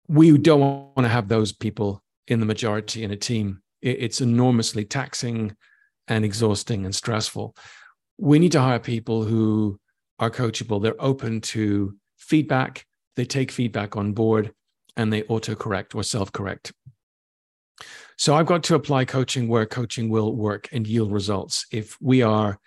We 0.08 0.38
don't 0.38 0.60
want 0.60 1.06
to 1.06 1.10
have 1.10 1.28
those 1.28 1.52
people 1.52 2.04
in 2.28 2.40
the 2.40 2.46
majority 2.46 3.04
in 3.04 3.12
a 3.12 3.16
team. 3.16 3.62
It's 3.82 4.22
enormously 4.22 4.86
taxing 4.86 5.56
and 6.08 6.24
exhausting 6.24 6.86
and 6.86 6.94
stressful. 6.94 7.56
We 8.20 8.38
need 8.38 8.52
to 8.52 8.62
hire 8.62 8.80
people 8.80 9.24
who 9.24 9.80
are 10.20 10.30
coachable. 10.30 10.82
They're 10.82 11.02
open 11.02 11.42
to 11.42 11.96
feedback, 12.18 12.86
they 13.16 13.26
take 13.26 13.52
feedback 13.52 13.96
on 13.96 14.14
board, 14.14 14.54
and 14.96 15.12
they 15.12 15.24
autocorrect 15.24 15.96
or 15.96 16.04
self 16.04 16.32
correct. 16.32 16.72
So 18.18 18.36
I've 18.36 18.46
got 18.46 18.64
to 18.64 18.76
apply 18.76 19.06
coaching 19.06 19.48
where 19.48 19.66
coaching 19.66 20.10
will 20.10 20.36
work 20.36 20.70
and 20.72 20.88
yield 20.88 21.12
results. 21.12 21.66
If 21.72 21.98
we 22.02 22.22
are, 22.22 22.60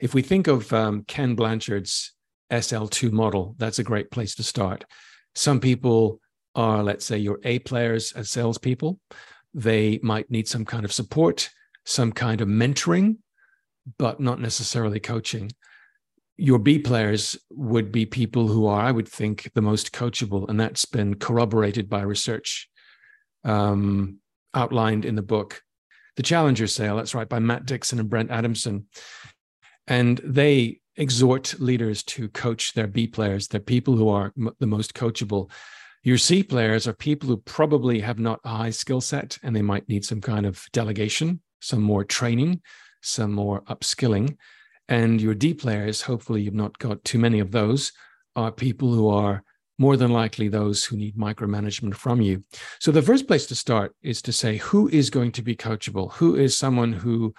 if 0.00 0.12
we 0.12 0.22
think 0.22 0.48
of 0.48 0.72
um, 0.72 1.04
Ken 1.06 1.36
Blanchard's 1.36 2.12
SL2 2.52 3.12
model, 3.12 3.54
that's 3.58 3.78
a 3.78 3.84
great 3.84 4.10
place 4.10 4.34
to 4.36 4.42
start. 4.42 4.84
Some 5.34 5.60
people 5.60 6.20
are, 6.54 6.82
let's 6.82 7.04
say, 7.04 7.18
your 7.18 7.38
A 7.44 7.60
players 7.60 8.12
as 8.12 8.30
salespeople. 8.30 8.98
They 9.54 10.00
might 10.02 10.30
need 10.30 10.48
some 10.48 10.64
kind 10.64 10.84
of 10.84 10.92
support, 10.92 11.50
some 11.86 12.12
kind 12.12 12.40
of 12.40 12.48
mentoring, 12.48 13.18
but 13.98 14.18
not 14.18 14.40
necessarily 14.40 14.98
coaching. 14.98 15.52
Your 16.36 16.58
B 16.58 16.78
players 16.78 17.36
would 17.50 17.92
be 17.92 18.04
people 18.04 18.48
who 18.48 18.66
are, 18.66 18.80
I 18.80 18.90
would 18.90 19.08
think, 19.08 19.50
the 19.54 19.62
most 19.62 19.92
coachable, 19.92 20.48
and 20.48 20.58
that's 20.58 20.84
been 20.84 21.14
corroborated 21.14 21.88
by 21.88 22.02
research. 22.02 22.68
Um, 23.44 24.18
outlined 24.58 25.04
in 25.04 25.14
the 25.14 25.22
book, 25.22 25.62
The 26.16 26.22
Challenger 26.22 26.66
Sale. 26.66 26.96
That's 26.96 27.14
right, 27.14 27.28
by 27.28 27.38
Matt 27.38 27.64
Dixon 27.64 28.00
and 28.00 28.10
Brent 28.10 28.30
Adamson. 28.30 28.86
And 29.86 30.20
they 30.24 30.80
exhort 30.96 31.54
leaders 31.60 32.02
to 32.02 32.28
coach 32.28 32.74
their 32.74 32.88
B 32.88 33.06
players. 33.06 33.46
They're 33.46 33.60
people 33.60 33.96
who 33.96 34.08
are 34.08 34.32
m- 34.36 34.50
the 34.58 34.66
most 34.66 34.94
coachable. 34.94 35.50
Your 36.02 36.18
C 36.18 36.42
players 36.42 36.88
are 36.88 36.92
people 36.92 37.28
who 37.28 37.36
probably 37.36 38.00
have 38.00 38.18
not 38.18 38.40
a 38.44 38.48
high 38.48 38.70
skill 38.70 39.00
set 39.00 39.38
and 39.42 39.54
they 39.54 39.62
might 39.62 39.88
need 39.88 40.04
some 40.04 40.20
kind 40.20 40.44
of 40.44 40.66
delegation, 40.72 41.40
some 41.60 41.82
more 41.82 42.04
training, 42.04 42.60
some 43.00 43.32
more 43.32 43.62
upskilling. 43.62 44.36
And 44.88 45.20
your 45.20 45.34
D 45.34 45.54
players, 45.54 46.02
hopefully, 46.02 46.42
you've 46.42 46.54
not 46.54 46.78
got 46.78 47.04
too 47.04 47.18
many 47.18 47.38
of 47.38 47.52
those, 47.52 47.92
are 48.34 48.50
people 48.50 48.92
who 48.92 49.08
are 49.08 49.44
more 49.78 49.96
than 49.96 50.12
likely 50.12 50.48
those 50.48 50.84
who 50.84 50.96
need 50.96 51.16
micromanagement 51.16 51.94
from 51.94 52.20
you. 52.20 52.42
So 52.80 52.90
the 52.90 53.02
first 53.02 53.26
place 53.26 53.46
to 53.46 53.54
start 53.54 53.94
is 54.02 54.20
to 54.22 54.32
say 54.32 54.56
who 54.56 54.88
is 54.88 55.08
going 55.10 55.32
to 55.32 55.42
be 55.42 55.56
coachable? 55.56 56.12
Who 56.14 56.36
is 56.36 56.56
someone 56.56 56.92
who, 56.92 57.34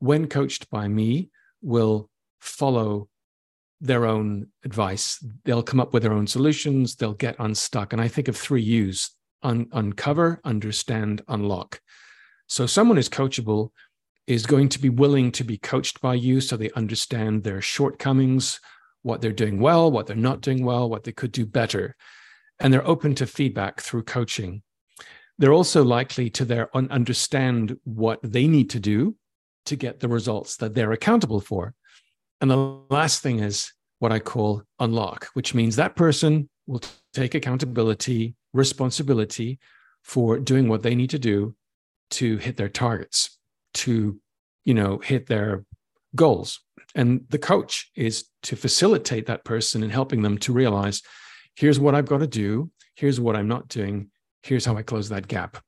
when 0.00 0.26
coached 0.26 0.68
by 0.70 0.88
me, 0.88 1.30
will 1.62 2.10
follow 2.40 3.08
their 3.80 4.06
own 4.06 4.48
advice? 4.64 5.24
They'll 5.44 5.62
come 5.62 5.80
up 5.80 5.92
with 5.92 6.02
their 6.02 6.12
own 6.12 6.26
solutions, 6.26 6.96
they'll 6.96 7.14
get 7.14 7.36
unstuck. 7.38 7.92
And 7.92 8.02
I 8.02 8.08
think 8.08 8.28
of 8.28 8.36
three 8.36 8.62
U's 8.62 9.10
un- 9.42 9.68
uncover, 9.72 10.40
understand, 10.44 11.22
unlock. 11.28 11.80
So 12.48 12.66
someone 12.66 12.98
is 12.98 13.08
coachable 13.08 13.70
is 14.26 14.46
going 14.46 14.68
to 14.70 14.78
be 14.78 14.88
willing 14.88 15.30
to 15.30 15.44
be 15.44 15.58
coached 15.58 16.00
by 16.00 16.14
you 16.14 16.40
so 16.40 16.56
they 16.56 16.70
understand 16.70 17.42
their 17.42 17.60
shortcomings, 17.60 18.58
what 19.04 19.20
they're 19.20 19.32
doing 19.32 19.60
well, 19.60 19.92
what 19.92 20.06
they're 20.06 20.16
not 20.16 20.40
doing 20.40 20.64
well, 20.64 20.88
what 20.88 21.04
they 21.04 21.12
could 21.12 21.30
do 21.30 21.46
better. 21.46 21.94
And 22.58 22.72
they're 22.72 22.86
open 22.86 23.14
to 23.16 23.26
feedback 23.26 23.80
through 23.80 24.04
coaching. 24.04 24.62
They're 25.38 25.52
also 25.52 25.84
likely 25.84 26.30
to 26.30 26.44
their 26.44 26.74
understand 26.76 27.76
what 27.84 28.20
they 28.22 28.46
need 28.48 28.70
to 28.70 28.80
do 28.80 29.14
to 29.66 29.76
get 29.76 30.00
the 30.00 30.08
results 30.08 30.56
that 30.56 30.74
they're 30.74 30.92
accountable 30.92 31.40
for. 31.40 31.74
And 32.40 32.50
the 32.50 32.80
last 32.88 33.22
thing 33.22 33.40
is 33.40 33.72
what 33.98 34.12
I 34.12 34.20
call 34.20 34.62
unlock, 34.78 35.26
which 35.34 35.54
means 35.54 35.76
that 35.76 35.96
person 35.96 36.48
will 36.66 36.82
take 37.12 37.34
accountability, 37.34 38.34
responsibility 38.52 39.58
for 40.02 40.38
doing 40.38 40.68
what 40.68 40.82
they 40.82 40.94
need 40.94 41.10
to 41.10 41.18
do 41.18 41.54
to 42.12 42.38
hit 42.38 42.56
their 42.56 42.68
targets, 42.68 43.38
to, 43.74 44.18
you 44.64 44.74
know, 44.74 44.98
hit 44.98 45.26
their 45.26 45.64
goals. 46.14 46.60
And 46.94 47.24
the 47.28 47.38
coach 47.38 47.90
is 47.96 48.26
to 48.44 48.56
facilitate 48.56 49.26
that 49.26 49.44
person 49.44 49.82
in 49.82 49.90
helping 49.90 50.22
them 50.22 50.38
to 50.38 50.52
realize 50.52 51.02
here's 51.56 51.80
what 51.80 51.94
I've 51.94 52.06
got 52.06 52.18
to 52.18 52.26
do, 52.26 52.70
here's 52.94 53.20
what 53.20 53.36
I'm 53.36 53.48
not 53.48 53.68
doing, 53.68 54.10
here's 54.42 54.64
how 54.64 54.76
I 54.76 54.82
close 54.82 55.08
that 55.08 55.28
gap. 55.28 55.58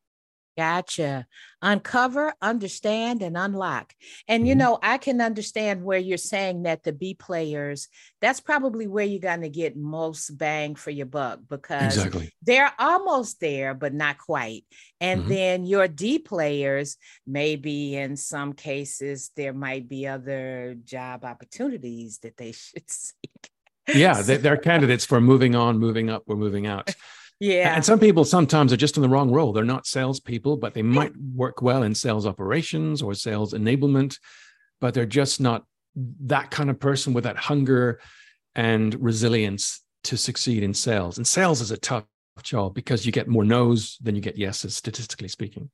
Gotcha. 0.57 1.27
Uncover, 1.61 2.33
understand, 2.41 3.23
and 3.23 3.37
unlock. 3.37 3.93
And 4.27 4.43
mm-hmm. 4.43 4.49
you 4.49 4.55
know, 4.55 4.79
I 4.83 4.97
can 4.97 5.21
understand 5.21 5.85
where 5.85 5.99
you're 5.99 6.17
saying 6.17 6.63
that 6.63 6.83
the 6.83 6.93
B 6.93 7.13
players, 7.13 7.89
that's 8.23 8.41
probably 8.41 8.87
where 8.87 9.05
you're 9.05 9.21
going 9.21 9.43
to 9.43 9.51
get 9.51 9.77
most 9.77 10.31
bang 10.31 10.75
for 10.75 10.91
your 10.91 11.07
buck 11.07 11.41
because 11.49 11.97
exactly. 11.99 12.33
they're 12.43 12.73
almost 12.79 13.41
there, 13.41 13.75
but 13.75 13.93
not 13.93 14.17
quite. 14.17 14.65
And 14.99 15.23
mm-hmm. 15.23 15.29
then 15.29 15.67
your 15.67 15.89
D 15.89 16.19
players, 16.19 16.97
maybe 17.27 17.97
in 17.97 18.17
some 18.17 18.55
cases, 18.55 19.31
there 19.37 19.53
might 19.53 19.89
be 19.89 20.07
other 20.07 20.77
job 20.85 21.25
opportunities 21.25 22.19
that 22.19 22.39
they 22.39 22.53
should 22.53 22.91
seek. 22.91 23.51
Yeah, 23.95 24.21
they're 24.23 24.57
candidates 24.57 25.05
for 25.05 25.21
moving 25.21 25.55
on, 25.55 25.79
moving 25.79 26.11
up, 26.11 26.25
or 26.27 26.37
moving 26.37 26.67
out. 26.67 26.93
Yeah. 27.39 27.75
And 27.75 27.85
some 27.85 27.99
people 27.99 28.25
sometimes 28.25 28.73
are 28.73 28.79
just 28.79 28.97
in 28.97 29.03
the 29.03 29.09
wrong 29.09 29.31
role. 29.31 29.53
They're 29.53 29.65
not 29.65 29.87
salespeople, 29.87 30.57
but 30.57 30.75
they 30.75 30.83
might 30.83 31.13
work 31.35 31.61
well 31.61 31.83
in 31.83 31.95
sales 31.95 32.27
operations 32.27 33.03
or 33.03 33.15
sales 33.15 33.53
enablement, 33.53 34.19
but 34.81 34.95
they're 34.95 35.05
just 35.05 35.41
not 35.41 35.65
that 35.95 36.51
kind 36.51 36.71
of 36.71 36.81
person 36.81 37.13
with 37.13 37.25
that 37.25 37.37
hunger 37.37 38.01
and 38.55 38.95
resilience 39.03 39.83
to 40.05 40.17
succeed 40.17 40.63
in 40.63 40.73
sales. 40.73 41.19
And 41.19 41.27
sales 41.27 41.61
is 41.61 41.71
a 41.71 41.77
tough 41.77 42.05
job 42.43 42.75
because 42.75 43.05
you 43.05 43.13
get 43.13 43.29
more 43.29 43.45
no's 43.45 43.99
than 44.01 44.15
you 44.15 44.23
get 44.23 44.39
yeses, 44.39 44.77
statistically 44.77 45.29
speaking. 45.29 45.71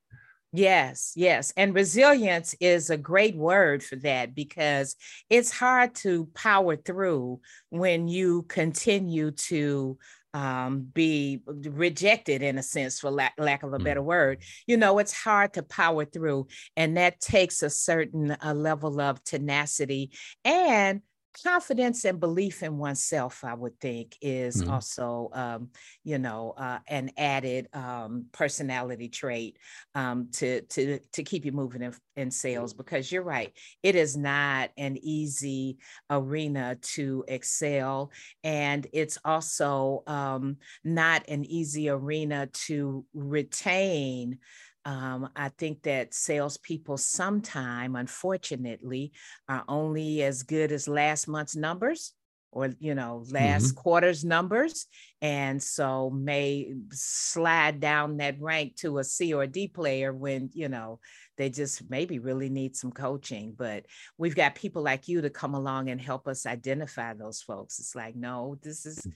Yes, 0.55 1.13
yes. 1.17 1.53
And 1.57 1.75
resilience 1.75 2.55
is 2.61 2.91
a 2.91 2.99
great 2.99 3.35
word 3.37 3.83
for 3.83 3.97
that 3.97 4.35
because 4.35 4.97
it's 5.31 5.51
hard 5.51 5.95
to 5.97 6.27
power 6.35 6.77
through 6.77 7.41
when 7.71 8.07
you 8.07 8.43
continue 8.43 9.31
to 9.31 9.99
um, 10.35 10.89
be 10.93 11.43
rejected 11.47 12.43
in 12.43 12.59
a 12.59 12.63
sense, 12.63 13.01
for 13.01 13.11
lack, 13.11 13.35
lack 13.39 13.63
of 13.63 13.73
a 13.73 13.79
better 13.79 14.01
mm. 14.01 14.07
word. 14.07 14.43
You 14.67 14.77
know, 14.77 14.99
it's 14.99 15.13
hard 15.13 15.55
to 15.55 15.63
power 15.63 16.05
through, 16.05 16.49
and 16.77 16.97
that 16.97 17.21
takes 17.21 17.63
a 17.63 17.71
certain 17.71 18.37
uh, 18.43 18.55
level 18.55 19.01
of 19.01 19.23
tenacity 19.25 20.11
and 20.45 21.03
confidence 21.45 22.05
and 22.05 22.21
belief 22.21 22.63
in 22.63 22.79
oneself 22.79 23.43
i 23.45 23.55
would 23.55 23.79
think 23.81 24.17
is 24.21 24.63
mm-hmm. 24.63 24.71
also 24.71 25.31
um, 25.33 25.69
you 26.05 26.19
know 26.19 26.55
uh, 26.57 26.79
an 26.89 27.11
added 27.17 27.69
um, 27.73 28.27
personality 28.33 29.09
trait 29.09 29.57
um, 29.95 30.29
to 30.33 30.61
to 30.63 30.99
to 31.13 31.23
keep 31.23 31.45
you 31.45 31.53
moving 31.53 31.83
in, 31.83 31.95
in 32.17 32.31
sales 32.31 32.75
because 32.75 33.11
you're 33.11 33.23
right 33.23 33.53
it 33.83 33.95
is 33.95 34.17
not 34.17 34.71
an 34.77 34.97
easy 35.03 35.79
arena 36.11 36.77
to 36.83 37.25
excel 37.29 38.11
and 38.45 38.87
it's 38.93 39.19
also 39.25 40.03
um, 40.07 40.57
not 40.85 41.29
an 41.29 41.45
easy 41.45 41.89
arena 41.89 42.47
to 42.53 43.05
retain 43.15 44.39
um, 44.85 45.29
I 45.37 45.49
think 45.51 45.83
that 45.83 46.15
salespeople 46.15 46.97
sometime, 46.97 47.97
unfortunately, 47.97 49.13
are 49.49 49.65
only 49.69 50.23
as 50.23 50.43
good 50.43 50.73
as 50.73 50.89
last 50.89 51.29
month's 51.29 51.57
numbers 51.57 52.15
or 52.53 52.71
you 52.79 52.95
know 52.95 53.25
last 53.31 53.69
mm-hmm. 53.69 53.81
quarter's 53.81 54.25
numbers 54.25 54.87
and 55.23 55.61
so 55.63 56.11
may 56.11 56.73
slide 56.91 57.81
down 57.81 58.19
that 58.19 58.41
rank 58.41 58.77
to 58.77 58.99
a 58.99 59.05
c 59.05 59.33
or 59.33 59.45
a 59.45 59.47
d 59.47 59.67
player 59.67 60.13
when 60.13 60.51
you 60.53 60.69
know 60.69 61.01
they 61.39 61.49
just 61.49 61.89
maybe 61.91 62.19
really 62.19 62.51
need 62.51 62.77
some 62.77 62.93
coaching 62.93 63.55
but 63.57 63.87
we've 64.19 64.37
got 64.37 64.55
people 64.55 64.83
like 64.83 65.09
you 65.09 65.23
to 65.23 65.31
come 65.31 65.55
along 65.55 65.89
and 65.89 66.01
help 66.01 66.29
us 66.29 66.45
identify 66.45 67.15
those 67.15 67.41
folks 67.41 67.79
it's 67.79 67.97
like 67.97 68.15
no 68.15 68.57
this 68.63 68.87
is 68.87 68.99
mm 69.01 69.13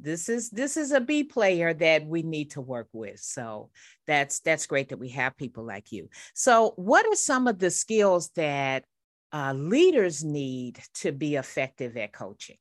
this 0.00 0.28
is 0.28 0.50
this 0.50 0.76
is 0.76 0.92
a 0.92 1.00
B 1.00 1.24
player 1.24 1.74
that 1.74 2.06
we 2.06 2.22
need 2.22 2.52
to 2.52 2.60
work 2.60 2.88
with. 2.92 3.20
So 3.20 3.70
that's 4.06 4.40
that's 4.40 4.66
great 4.66 4.90
that 4.90 4.98
we 4.98 5.10
have 5.10 5.36
people 5.36 5.64
like 5.64 5.92
you. 5.92 6.08
So 6.34 6.72
what 6.76 7.06
are 7.06 7.14
some 7.14 7.46
of 7.46 7.58
the 7.58 7.70
skills 7.70 8.30
that 8.36 8.84
uh, 9.32 9.52
leaders 9.54 10.24
need 10.24 10.80
to 10.94 11.12
be 11.12 11.36
effective 11.36 11.96
at 11.96 12.12
coaching? 12.12 12.56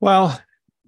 Well, 0.00 0.40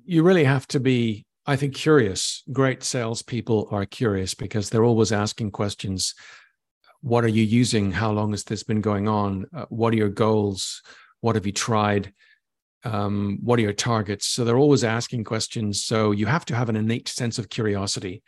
you 0.04 0.22
really 0.22 0.44
have 0.44 0.66
to 0.68 0.80
be, 0.80 1.26
I 1.46 1.56
think, 1.56 1.74
curious. 1.74 2.42
Great 2.52 2.82
salespeople 2.82 3.68
are 3.70 3.86
curious 3.86 4.34
because 4.34 4.70
they're 4.70 4.84
always 4.84 5.12
asking 5.12 5.50
questions. 5.50 6.14
What 7.00 7.24
are 7.24 7.28
you 7.28 7.42
using? 7.42 7.92
How 7.92 8.12
long 8.12 8.30
has 8.30 8.44
this 8.44 8.62
been 8.62 8.80
going 8.80 9.08
on? 9.08 9.46
Uh, 9.54 9.66
what 9.68 9.92
are 9.92 9.96
your 9.96 10.08
goals? 10.08 10.82
What 11.20 11.34
have 11.34 11.46
you 11.46 11.52
tried? 11.52 12.12
Um, 12.84 13.38
what 13.42 13.58
are 13.58 13.62
your 13.62 13.72
targets? 13.72 14.26
So 14.26 14.44
they're 14.44 14.58
always 14.58 14.84
asking 14.84 15.24
questions. 15.24 15.84
So 15.84 16.10
you 16.10 16.26
have 16.26 16.44
to 16.46 16.54
have 16.54 16.68
an 16.68 16.76
innate 16.76 17.08
sense 17.08 17.38
of 17.38 17.48
curiosity. 17.48 18.22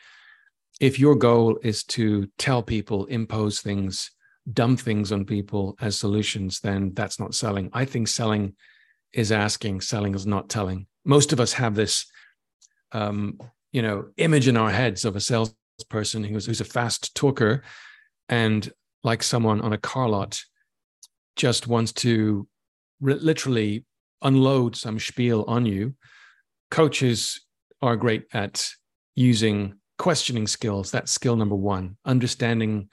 If 0.80 0.98
your 0.98 1.14
goal 1.14 1.58
is 1.62 1.84
to 1.84 2.28
tell 2.38 2.62
people 2.62 3.06
impose 3.06 3.60
things 3.60 4.10
dump 4.52 4.78
things 4.78 5.10
on 5.10 5.24
people 5.24 5.76
as 5.80 5.98
solutions 5.98 6.60
then 6.60 6.92
that's 6.94 7.18
not 7.18 7.34
selling. 7.34 7.70
I 7.72 7.84
think 7.84 8.08
selling 8.08 8.54
is 9.12 9.32
asking 9.32 9.80
selling 9.80 10.14
is 10.14 10.26
not 10.26 10.48
telling. 10.48 10.86
Most 11.04 11.32
of 11.32 11.40
us 11.40 11.54
have 11.54 11.74
this 11.74 12.06
um, 12.92 13.38
you 13.72 13.82
know 13.82 14.06
image 14.16 14.48
in 14.48 14.56
our 14.56 14.70
heads 14.70 15.04
of 15.04 15.16
a 15.16 15.20
salesperson 15.20 16.24
who's, 16.24 16.46
who's 16.46 16.60
a 16.60 16.64
fast 16.64 17.14
talker 17.14 17.62
and 18.28 18.70
like 19.02 19.22
someone 19.22 19.60
on 19.60 19.72
a 19.72 19.78
car 19.78 20.08
lot 20.08 20.42
just 21.36 21.66
wants 21.66 21.92
to 21.92 22.46
literally 23.00 23.84
unload 24.22 24.76
some 24.76 24.98
spiel 24.98 25.44
on 25.46 25.66
you. 25.66 25.94
Coaches 26.70 27.40
are 27.82 27.96
great 27.96 28.24
at 28.32 28.68
using 29.14 29.74
questioning 29.98 30.46
skills. 30.46 30.90
That's 30.90 31.12
skill 31.12 31.36
number 31.36 31.54
one, 31.54 31.96
understanding 32.04 32.88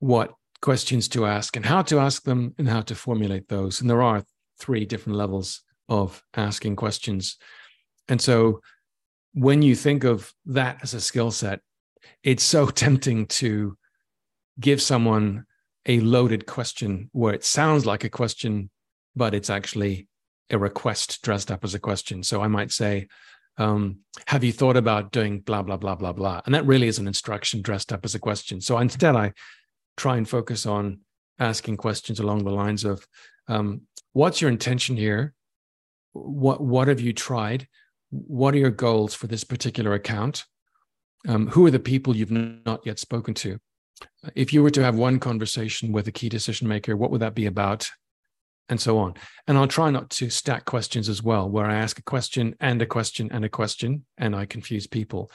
what 0.00 0.34
questions 0.60 1.08
to 1.08 1.26
ask 1.26 1.56
and 1.56 1.64
how 1.64 1.82
to 1.82 1.98
ask 1.98 2.22
them 2.24 2.54
and 2.58 2.68
how 2.68 2.82
to 2.82 2.94
formulate 2.94 3.48
those. 3.48 3.80
And 3.80 3.88
there 3.88 4.02
are 4.02 4.24
three 4.58 4.84
different 4.84 5.18
levels 5.18 5.62
of 5.88 6.22
asking 6.34 6.76
questions. 6.76 7.36
And 8.08 8.20
so 8.20 8.60
when 9.34 9.62
you 9.62 9.74
think 9.74 10.04
of 10.04 10.32
that 10.46 10.78
as 10.82 10.94
a 10.94 11.00
skill 11.00 11.30
set, 11.30 11.60
it's 12.22 12.44
so 12.44 12.66
tempting 12.84 13.26
to 13.26 13.76
give 14.60 14.82
someone 14.82 15.44
a 15.86 16.00
loaded 16.00 16.46
question 16.46 17.10
where 17.12 17.34
it 17.34 17.44
sounds 17.44 17.86
like 17.86 18.04
a 18.04 18.10
question 18.10 18.70
but 19.14 19.34
it's 19.34 19.50
actually 19.50 20.08
a 20.50 20.58
request 20.58 21.22
dressed 21.22 21.50
up 21.50 21.64
as 21.64 21.74
a 21.74 21.78
question. 21.78 22.22
So 22.22 22.42
I 22.42 22.48
might 22.48 22.72
say, 22.72 23.08
um, 23.58 23.98
have 24.26 24.44
you 24.44 24.52
thought 24.52 24.76
about 24.76 25.12
doing 25.12 25.40
blah, 25.40 25.62
blah, 25.62 25.76
blah, 25.76 25.94
blah, 25.94 26.12
blah? 26.12 26.40
And 26.44 26.54
that 26.54 26.66
really 26.66 26.88
is 26.88 26.98
an 26.98 27.06
instruction 27.06 27.62
dressed 27.62 27.92
up 27.92 28.04
as 28.04 28.14
a 28.14 28.18
question. 28.18 28.60
So 28.60 28.78
instead, 28.78 29.14
I 29.16 29.32
try 29.96 30.16
and 30.16 30.28
focus 30.28 30.66
on 30.66 31.00
asking 31.38 31.76
questions 31.76 32.20
along 32.20 32.44
the 32.44 32.50
lines 32.50 32.84
of, 32.84 33.06
um, 33.48 33.82
what's 34.12 34.40
your 34.40 34.50
intention 34.50 34.96
here? 34.96 35.34
What, 36.12 36.60
what 36.60 36.88
have 36.88 37.00
you 37.00 37.12
tried? 37.12 37.68
What 38.10 38.54
are 38.54 38.58
your 38.58 38.70
goals 38.70 39.14
for 39.14 39.26
this 39.26 39.44
particular 39.44 39.94
account? 39.94 40.44
Um, 41.28 41.48
who 41.48 41.64
are 41.66 41.70
the 41.70 41.78
people 41.78 42.16
you've 42.16 42.30
not 42.30 42.84
yet 42.84 42.98
spoken 42.98 43.34
to? 43.34 43.58
If 44.34 44.52
you 44.52 44.62
were 44.62 44.70
to 44.70 44.82
have 44.82 44.96
one 44.96 45.18
conversation 45.18 45.92
with 45.92 46.08
a 46.08 46.12
key 46.12 46.28
decision 46.28 46.68
maker, 46.68 46.96
what 46.96 47.10
would 47.10 47.20
that 47.20 47.34
be 47.34 47.46
about? 47.46 47.90
And 48.68 48.80
so 48.80 48.98
on. 48.98 49.14
And 49.46 49.58
I'll 49.58 49.68
try 49.68 49.90
not 49.90 50.10
to 50.10 50.30
stack 50.30 50.64
questions 50.64 51.08
as 51.08 51.22
well, 51.22 51.48
where 51.48 51.66
I 51.66 51.76
ask 51.76 51.98
a 51.98 52.02
question 52.02 52.54
and 52.60 52.80
a 52.80 52.86
question 52.86 53.28
and 53.32 53.44
a 53.44 53.48
question, 53.48 54.04
and 54.18 54.34
I 54.34 54.46
confuse 54.46 54.86
people. 54.86 55.30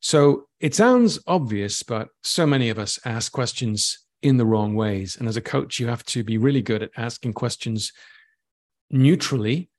So 0.00 0.48
it 0.60 0.74
sounds 0.74 1.18
obvious, 1.26 1.82
but 1.82 2.08
so 2.22 2.46
many 2.46 2.68
of 2.68 2.78
us 2.78 2.98
ask 3.06 3.32
questions 3.32 4.00
in 4.22 4.36
the 4.36 4.46
wrong 4.46 4.74
ways. 4.74 5.16
And 5.16 5.28
as 5.28 5.36
a 5.36 5.40
coach, 5.40 5.78
you 5.78 5.86
have 5.86 6.04
to 6.06 6.22
be 6.22 6.36
really 6.36 6.62
good 6.62 6.82
at 6.82 6.90
asking 6.96 7.32
questions 7.32 7.92
neutrally, 8.90 9.70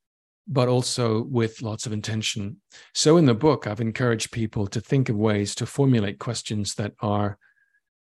but 0.47 0.67
also 0.67 1.23
with 1.23 1.61
lots 1.61 1.85
of 1.85 1.93
intention. 1.93 2.57
So 2.93 3.17
in 3.17 3.25
the 3.25 3.33
book, 3.33 3.67
I've 3.67 3.81
encouraged 3.81 4.31
people 4.31 4.67
to 4.67 4.81
think 4.81 5.09
of 5.09 5.15
ways 5.15 5.55
to 5.55 5.65
formulate 5.65 6.19
questions 6.19 6.75
that 6.75 6.93
are 7.01 7.37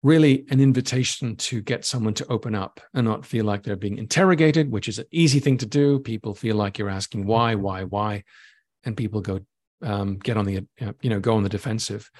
really 0.02 0.44
an 0.50 0.60
invitation 0.60 1.36
to 1.36 1.60
get 1.60 1.84
someone 1.84 2.14
to 2.14 2.26
open 2.26 2.54
up 2.54 2.80
and 2.94 3.06
not 3.06 3.24
feel 3.24 3.44
like 3.44 3.62
they're 3.62 3.76
being 3.76 3.98
interrogated, 3.98 4.70
which 4.70 4.88
is 4.88 4.98
an 4.98 5.04
easy 5.12 5.38
thing 5.38 5.56
to 5.58 5.66
do. 5.66 6.00
People 6.00 6.34
feel 6.34 6.56
like 6.56 6.78
you're 6.78 6.90
asking 6.90 7.24
why, 7.26 7.54
why, 7.54 7.84
why, 7.84 8.24
and 8.84 8.96
people 8.96 9.20
go 9.20 9.40
um, 9.82 10.18
get 10.18 10.36
on 10.36 10.44
the 10.44 10.66
you 11.00 11.10
know 11.10 11.20
go 11.20 11.36
on 11.36 11.42
the 11.42 11.48
defensive. 11.48 12.10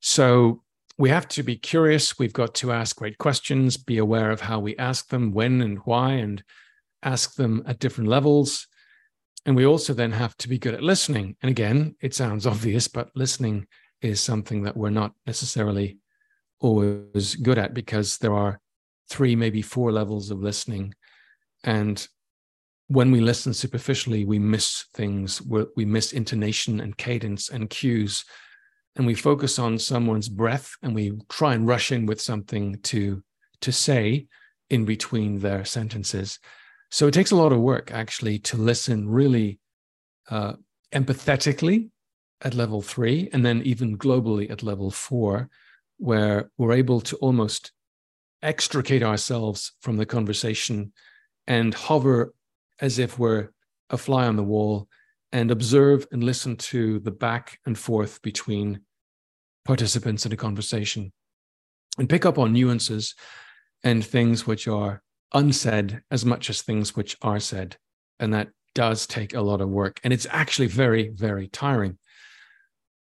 So 0.00 0.62
we 0.98 1.10
have 1.10 1.28
to 1.28 1.42
be 1.42 1.56
curious. 1.56 2.18
We've 2.18 2.32
got 2.32 2.54
to 2.56 2.72
ask 2.72 2.96
great 2.96 3.18
questions, 3.18 3.76
be 3.76 3.98
aware 3.98 4.30
of 4.30 4.40
how 4.40 4.60
we 4.60 4.76
ask 4.76 5.08
them, 5.08 5.32
when 5.32 5.60
and 5.62 5.78
why, 5.84 6.12
and 6.12 6.42
ask 7.02 7.34
them 7.34 7.62
at 7.66 7.78
different 7.78 8.08
levels. 8.08 8.66
And 9.44 9.54
we 9.54 9.64
also 9.66 9.94
then 9.94 10.12
have 10.12 10.36
to 10.38 10.48
be 10.48 10.58
good 10.58 10.74
at 10.74 10.82
listening. 10.82 11.36
And 11.42 11.50
again, 11.50 11.96
it 12.00 12.14
sounds 12.14 12.46
obvious, 12.46 12.88
but 12.88 13.10
listening 13.14 13.66
is 14.02 14.20
something 14.20 14.62
that 14.62 14.76
we're 14.76 14.90
not 14.90 15.12
necessarily 15.26 15.98
always 16.60 17.34
good 17.36 17.58
at 17.58 17.74
because 17.74 18.18
there 18.18 18.34
are 18.34 18.60
three, 19.08 19.36
maybe 19.36 19.62
four 19.62 19.92
levels 19.92 20.30
of 20.30 20.40
listening. 20.40 20.94
And 21.64 22.06
when 22.88 23.10
we 23.10 23.20
listen 23.20 23.52
superficially, 23.52 24.24
we 24.24 24.38
miss 24.38 24.86
things, 24.94 25.42
we 25.42 25.84
miss 25.84 26.12
intonation 26.12 26.80
and 26.80 26.96
cadence 26.96 27.48
and 27.48 27.68
cues. 27.68 28.24
And 28.96 29.06
we 29.06 29.14
focus 29.14 29.58
on 29.58 29.78
someone's 29.78 30.28
breath 30.28 30.72
and 30.82 30.94
we 30.94 31.12
try 31.28 31.54
and 31.54 31.66
rush 31.66 31.92
in 31.92 32.06
with 32.06 32.20
something 32.20 32.80
to, 32.84 33.22
to 33.60 33.72
say 33.72 34.26
in 34.70 34.84
between 34.84 35.40
their 35.40 35.64
sentences. 35.64 36.38
So 36.90 37.06
it 37.06 37.14
takes 37.14 37.32
a 37.32 37.36
lot 37.36 37.52
of 37.52 37.60
work 37.60 37.90
actually 37.92 38.38
to 38.40 38.56
listen 38.56 39.08
really 39.08 39.58
uh, 40.30 40.54
empathetically 40.92 41.90
at 42.42 42.54
level 42.54 42.82
three, 42.82 43.28
and 43.32 43.44
then 43.44 43.62
even 43.62 43.98
globally 43.98 44.50
at 44.50 44.62
level 44.62 44.90
four 44.90 45.48
where 45.98 46.50
we're 46.58 46.72
able 46.72 47.00
to 47.00 47.16
almost 47.16 47.72
extricate 48.42 49.02
ourselves 49.02 49.72
from 49.80 49.96
the 49.96 50.06
conversation 50.06 50.92
and 51.46 51.74
hover 51.74 52.34
as 52.80 52.98
if 52.98 53.18
we're 53.18 53.50
a 53.90 53.96
fly 53.96 54.26
on 54.26 54.36
the 54.36 54.42
wall 54.42 54.88
and 55.32 55.50
observe 55.50 56.06
and 56.12 56.22
listen 56.22 56.56
to 56.56 56.98
the 57.00 57.10
back 57.10 57.58
and 57.66 57.78
forth 57.78 58.20
between 58.22 58.80
participants 59.64 60.24
in 60.24 60.32
a 60.32 60.36
conversation 60.36 61.12
and 61.98 62.08
pick 62.08 62.24
up 62.24 62.38
on 62.38 62.52
nuances 62.52 63.14
and 63.82 64.04
things 64.04 64.46
which 64.46 64.68
are 64.68 65.02
unsaid 65.34 66.02
as 66.10 66.24
much 66.24 66.50
as 66.50 66.62
things 66.62 66.94
which 66.96 67.16
are 67.22 67.40
said. 67.40 67.76
And 68.18 68.32
that 68.32 68.48
does 68.74 69.06
take 69.06 69.34
a 69.34 69.40
lot 69.40 69.60
of 69.60 69.68
work. 69.68 70.00
And 70.04 70.12
it's 70.12 70.26
actually 70.30 70.68
very, 70.68 71.08
very 71.08 71.48
tiring 71.48 71.98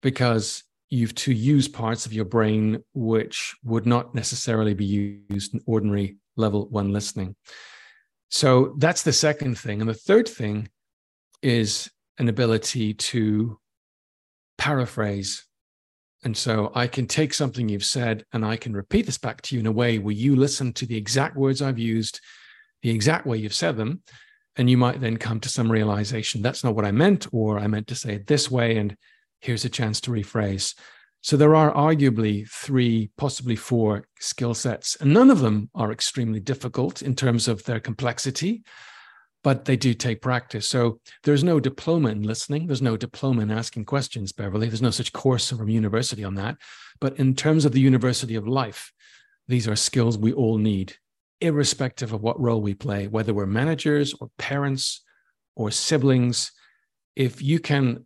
because 0.02 0.64
you've 0.90 1.16
to 1.16 1.34
use 1.34 1.68
parts 1.68 2.06
of 2.06 2.14
your 2.14 2.26
brain 2.26 2.84
which 2.94 3.56
would 3.64 3.86
not 3.86 4.14
necessarily 4.14 4.74
be 4.74 4.86
used 5.30 5.54
in 5.54 5.62
ordinary 5.66 6.18
level 6.38 6.68
one 6.70 6.92
listening. 6.92 7.36
So 8.30 8.76
that's 8.78 9.04
the 9.04 9.14
second 9.14 9.58
thing. 9.58 9.82
And 9.82 9.90
the 9.90 9.94
third 9.94 10.28
thing 10.28 10.70
is 11.42 11.90
an 12.18 12.30
ability 12.30 12.94
to 12.94 13.60
paraphrase. 14.58 15.46
And 16.24 16.36
so 16.36 16.72
I 16.74 16.88
can 16.88 17.08
take 17.08 17.34
something 17.34 17.70
you've 17.70 17.86
said 17.86 18.26
and 18.34 18.44
I 18.46 18.58
can 18.58 18.74
repeat 18.74 19.06
this 19.06 19.18
back 19.18 19.42
to 19.44 19.56
you 19.56 19.60
in 19.60 19.68
a 19.68 19.72
way 19.72 20.00
where 20.00 20.14
you 20.14 20.36
listen 20.36 20.74
to 20.74 20.86
the 20.86 20.98
exact 20.98 21.36
words 21.36 21.62
I've 21.62 21.80
used, 21.80 22.20
the 22.82 22.90
exact 22.90 23.26
way 23.26 23.38
you've 23.38 23.54
said 23.54 23.78
them. 23.78 24.02
And 24.58 24.70
you 24.70 24.78
might 24.78 25.02
then 25.02 25.18
come 25.18 25.40
to 25.42 25.50
some 25.50 25.70
realization 25.70 26.42
that's 26.42 26.64
not 26.64 26.76
what 26.76 26.86
I 26.86 26.92
meant, 26.92 27.28
or 27.34 27.60
I 27.60 27.68
meant 27.68 27.88
to 27.88 27.96
say 27.96 28.14
it 28.16 28.28
this 28.28 28.50
way. 28.50 28.78
And 28.78 28.96
here's 29.46 29.66
a 29.66 29.70
chance 29.70 30.02
to 30.02 30.12
rephrase. 30.12 30.76
So 31.22 31.38
there 31.38 31.56
are 31.56 31.74
arguably 31.74 32.48
three, 32.50 33.10
possibly 33.18 33.56
four 33.56 34.06
skill 34.20 34.54
sets, 34.54 34.96
and 35.00 35.14
none 35.14 35.30
of 35.30 35.40
them 35.40 35.70
are 35.74 35.92
extremely 35.92 36.40
difficult 36.40 37.02
in 37.02 37.16
terms 37.16 37.48
of 37.48 37.64
their 37.64 37.80
complexity, 37.80 38.64
but 39.44 39.66
they 39.66 39.76
do 39.76 39.94
take 39.94 40.22
practice. 40.22 40.68
So 40.68 41.00
there's 41.24 41.44
no 41.44 41.60
diploma 41.60 42.10
in 42.10 42.24
listening. 42.24 42.68
There's 42.68 42.82
no 42.82 42.98
diploma 42.98 43.44
in 43.44 43.52
asking 43.52 43.86
questions, 43.86 44.32
Beverly. 44.34 44.68
There's 44.68 44.82
no 44.82 44.92
such 44.92 45.14
course 45.14 45.50
from 45.50 45.70
university 45.70 46.24
on 46.24 46.36
that. 46.36 46.58
But 47.00 47.18
in 47.20 47.36
terms 47.36 47.66
of 47.66 47.72
the 47.72 47.82
university 47.82 48.36
of 48.36 48.48
life, 48.48 48.92
these 49.48 49.68
are 49.68 49.76
skills 49.76 50.18
we 50.18 50.34
all 50.34 50.58
need, 50.58 50.96
irrespective 51.42 52.14
of 52.14 52.22
what 52.22 52.40
role 52.40 52.62
we 52.62 52.74
play, 52.74 53.08
whether 53.08 53.34
we're 53.34 53.46
managers 53.46 54.14
or 54.20 54.30
parents 54.38 55.04
or 55.56 55.70
siblings. 55.70 56.52
If 57.16 57.42
you 57.42 57.60
can 57.60 58.06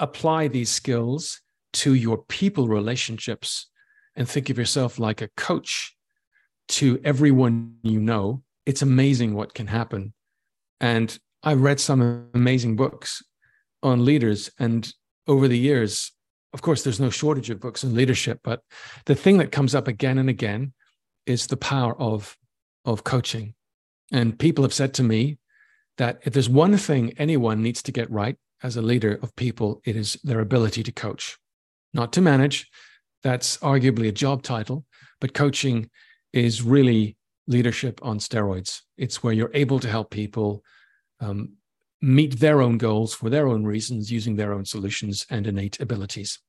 apply 0.00 0.48
these 0.48 0.70
skills 0.70 1.40
to 1.72 1.94
your 1.94 2.18
people 2.18 2.68
relationships 2.68 3.70
and 4.16 4.28
think 4.28 4.50
of 4.50 4.58
yourself 4.58 4.98
like 4.98 5.20
a 5.22 5.30
coach 5.36 5.96
to 6.68 7.00
everyone 7.04 7.76
you 7.82 8.00
know, 8.00 8.42
it's 8.64 8.82
amazing 8.82 9.34
what 9.34 9.54
can 9.54 9.66
happen. 9.66 10.12
And 10.80 11.16
I've 11.42 11.60
read 11.60 11.80
some 11.80 12.28
amazing 12.34 12.76
books 12.76 13.22
on 13.82 14.04
leaders. 14.04 14.50
And 14.58 14.90
over 15.26 15.46
the 15.48 15.58
years, 15.58 16.12
of 16.52 16.62
course, 16.62 16.82
there's 16.82 17.00
no 17.00 17.10
shortage 17.10 17.50
of 17.50 17.60
books 17.60 17.84
on 17.84 17.94
leadership, 17.94 18.40
but 18.42 18.60
the 19.06 19.14
thing 19.14 19.38
that 19.38 19.52
comes 19.52 19.74
up 19.74 19.88
again 19.88 20.18
and 20.18 20.28
again 20.28 20.72
is 21.26 21.46
the 21.46 21.56
power 21.56 22.00
of, 22.00 22.36
of 22.84 23.04
coaching. 23.04 23.54
And 24.12 24.38
people 24.38 24.64
have 24.64 24.72
said 24.72 24.94
to 24.94 25.02
me 25.02 25.38
that 25.98 26.20
if 26.22 26.32
there's 26.32 26.48
one 26.48 26.76
thing 26.76 27.12
anyone 27.18 27.62
needs 27.62 27.82
to 27.82 27.92
get 27.92 28.10
right 28.10 28.36
as 28.64 28.76
a 28.76 28.82
leader 28.82 29.20
of 29.22 29.36
people, 29.36 29.80
it 29.84 29.94
is 29.94 30.18
their 30.24 30.40
ability 30.40 30.82
to 30.82 30.90
coach 30.90 31.38
not 31.92 32.12
to 32.14 32.20
manage. 32.20 32.68
That's 33.22 33.56
arguably 33.58 34.08
a 34.08 34.12
job 34.12 34.42
title, 34.42 34.84
but 35.20 35.34
coaching 35.34 35.90
is 36.32 36.62
really 36.62 37.16
leadership 37.46 38.00
on 38.02 38.18
steroids. 38.18 38.80
It's 38.98 39.22
where 39.22 39.32
you're 39.32 39.50
able 39.54 39.78
to 39.80 39.88
help 39.88 40.10
people 40.10 40.64
um, 41.20 41.52
meet 42.02 42.40
their 42.40 42.60
own 42.60 42.78
goals 42.78 43.14
for 43.14 43.30
their 43.30 43.46
own 43.46 43.64
reasons 43.64 44.10
using 44.10 44.34
their 44.34 44.52
own 44.52 44.64
solutions 44.64 45.24
and 45.30 45.46
innate 45.46 45.78
abilities. 45.80 46.40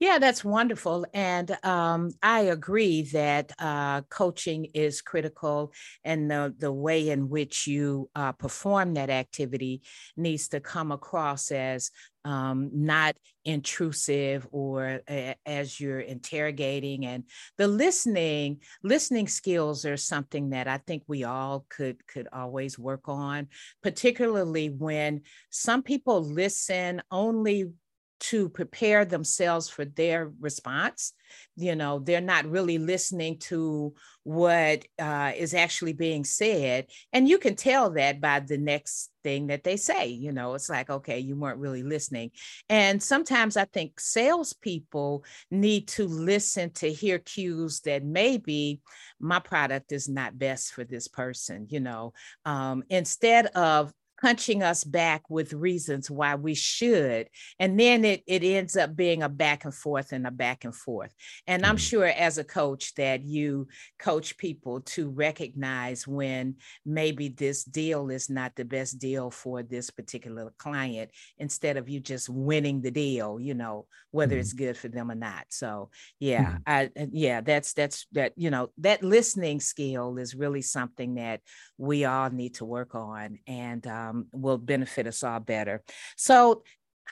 Yeah, 0.00 0.20
that's 0.20 0.44
wonderful. 0.44 1.06
And 1.12 1.56
um, 1.64 2.12
I 2.22 2.42
agree 2.42 3.02
that 3.12 3.50
uh, 3.58 4.02
coaching 4.02 4.66
is 4.72 5.02
critical, 5.02 5.72
and 6.04 6.30
the, 6.30 6.54
the 6.56 6.70
way 6.72 7.08
in 7.08 7.28
which 7.28 7.66
you 7.66 8.08
uh, 8.14 8.30
perform 8.30 8.94
that 8.94 9.10
activity 9.10 9.82
needs 10.16 10.46
to 10.48 10.60
come 10.60 10.92
across 10.92 11.50
as 11.50 11.90
um, 12.24 12.70
not 12.72 13.16
intrusive 13.44 14.46
or 14.52 15.00
a, 15.10 15.34
as 15.44 15.80
you're 15.80 15.98
interrogating. 16.00 17.04
And 17.04 17.24
the 17.56 17.66
listening, 17.66 18.60
listening 18.84 19.26
skills 19.26 19.84
are 19.84 19.96
something 19.96 20.50
that 20.50 20.68
I 20.68 20.78
think 20.78 21.02
we 21.08 21.24
all 21.24 21.66
could 21.68 22.06
could 22.06 22.28
always 22.32 22.78
work 22.78 23.08
on, 23.08 23.48
particularly 23.82 24.68
when 24.70 25.22
some 25.50 25.82
people 25.82 26.22
listen 26.22 27.02
only 27.10 27.72
to 28.20 28.48
prepare 28.48 29.04
themselves 29.04 29.68
for 29.68 29.84
their 29.84 30.32
response. 30.40 31.12
You 31.56 31.74
know, 31.74 31.98
they're 31.98 32.20
not 32.20 32.46
really 32.46 32.78
listening 32.78 33.38
to 33.40 33.94
what 34.24 34.84
uh, 34.98 35.32
is 35.36 35.54
actually 35.54 35.92
being 35.92 36.24
said. 36.24 36.86
And 37.12 37.28
you 37.28 37.38
can 37.38 37.54
tell 37.54 37.90
that 37.90 38.20
by 38.20 38.40
the 38.40 38.58
next 38.58 39.10
thing 39.22 39.48
that 39.48 39.64
they 39.64 39.76
say. 39.76 40.08
You 40.08 40.32
know, 40.32 40.54
it's 40.54 40.68
like, 40.68 40.90
okay, 40.90 41.18
you 41.18 41.36
weren't 41.36 41.58
really 41.58 41.82
listening. 41.82 42.30
And 42.68 43.02
sometimes 43.02 43.56
I 43.56 43.64
think 43.66 44.00
salespeople 44.00 45.24
need 45.50 45.88
to 45.88 46.06
listen 46.06 46.70
to 46.74 46.92
hear 46.92 47.18
cues 47.18 47.80
that 47.80 48.04
maybe 48.04 48.80
my 49.20 49.38
product 49.38 49.92
is 49.92 50.08
not 50.08 50.38
best 50.38 50.72
for 50.72 50.84
this 50.84 51.08
person, 51.08 51.66
you 51.68 51.80
know, 51.80 52.12
um, 52.44 52.84
instead 52.88 53.46
of 53.46 53.92
punching 54.20 54.62
us 54.62 54.84
back 54.84 55.22
with 55.28 55.52
reasons 55.52 56.10
why 56.10 56.34
we 56.34 56.54
should 56.54 57.28
and 57.58 57.78
then 57.78 58.04
it, 58.04 58.22
it 58.26 58.42
ends 58.42 58.76
up 58.76 58.96
being 58.96 59.22
a 59.22 59.28
back 59.28 59.64
and 59.64 59.74
forth 59.74 60.12
and 60.12 60.26
a 60.26 60.30
back 60.30 60.64
and 60.64 60.74
forth 60.74 61.14
and 61.46 61.64
i'm 61.64 61.76
mm-hmm. 61.76 61.78
sure 61.78 62.06
as 62.06 62.38
a 62.38 62.44
coach 62.44 62.94
that 62.94 63.22
you 63.24 63.66
coach 63.98 64.36
people 64.36 64.80
to 64.80 65.08
recognize 65.08 66.06
when 66.06 66.56
maybe 66.84 67.28
this 67.28 67.64
deal 67.64 68.10
is 68.10 68.28
not 68.28 68.54
the 68.56 68.64
best 68.64 68.98
deal 68.98 69.30
for 69.30 69.62
this 69.62 69.90
particular 69.90 70.52
client 70.58 71.10
instead 71.38 71.76
of 71.76 71.88
you 71.88 72.00
just 72.00 72.28
winning 72.28 72.80
the 72.80 72.90
deal 72.90 73.38
you 73.38 73.54
know 73.54 73.86
whether 74.10 74.34
mm-hmm. 74.34 74.40
it's 74.40 74.52
good 74.52 74.76
for 74.76 74.88
them 74.88 75.10
or 75.10 75.14
not 75.14 75.44
so 75.48 75.90
yeah 76.18 76.44
mm-hmm. 76.44 76.56
i 76.66 76.90
yeah 77.12 77.40
that's 77.40 77.72
that's 77.72 78.06
that 78.12 78.32
you 78.36 78.50
know 78.50 78.70
that 78.78 79.02
listening 79.02 79.60
skill 79.60 80.18
is 80.18 80.34
really 80.34 80.62
something 80.62 81.14
that 81.14 81.40
we 81.78 82.04
all 82.04 82.28
need 82.28 82.56
to 82.56 82.64
work 82.64 82.94
on 82.94 83.38
and 83.46 83.86
um, 83.86 84.26
will 84.32 84.58
benefit 84.58 85.06
us 85.06 85.22
all 85.22 85.40
better. 85.40 85.82
So, 86.16 86.64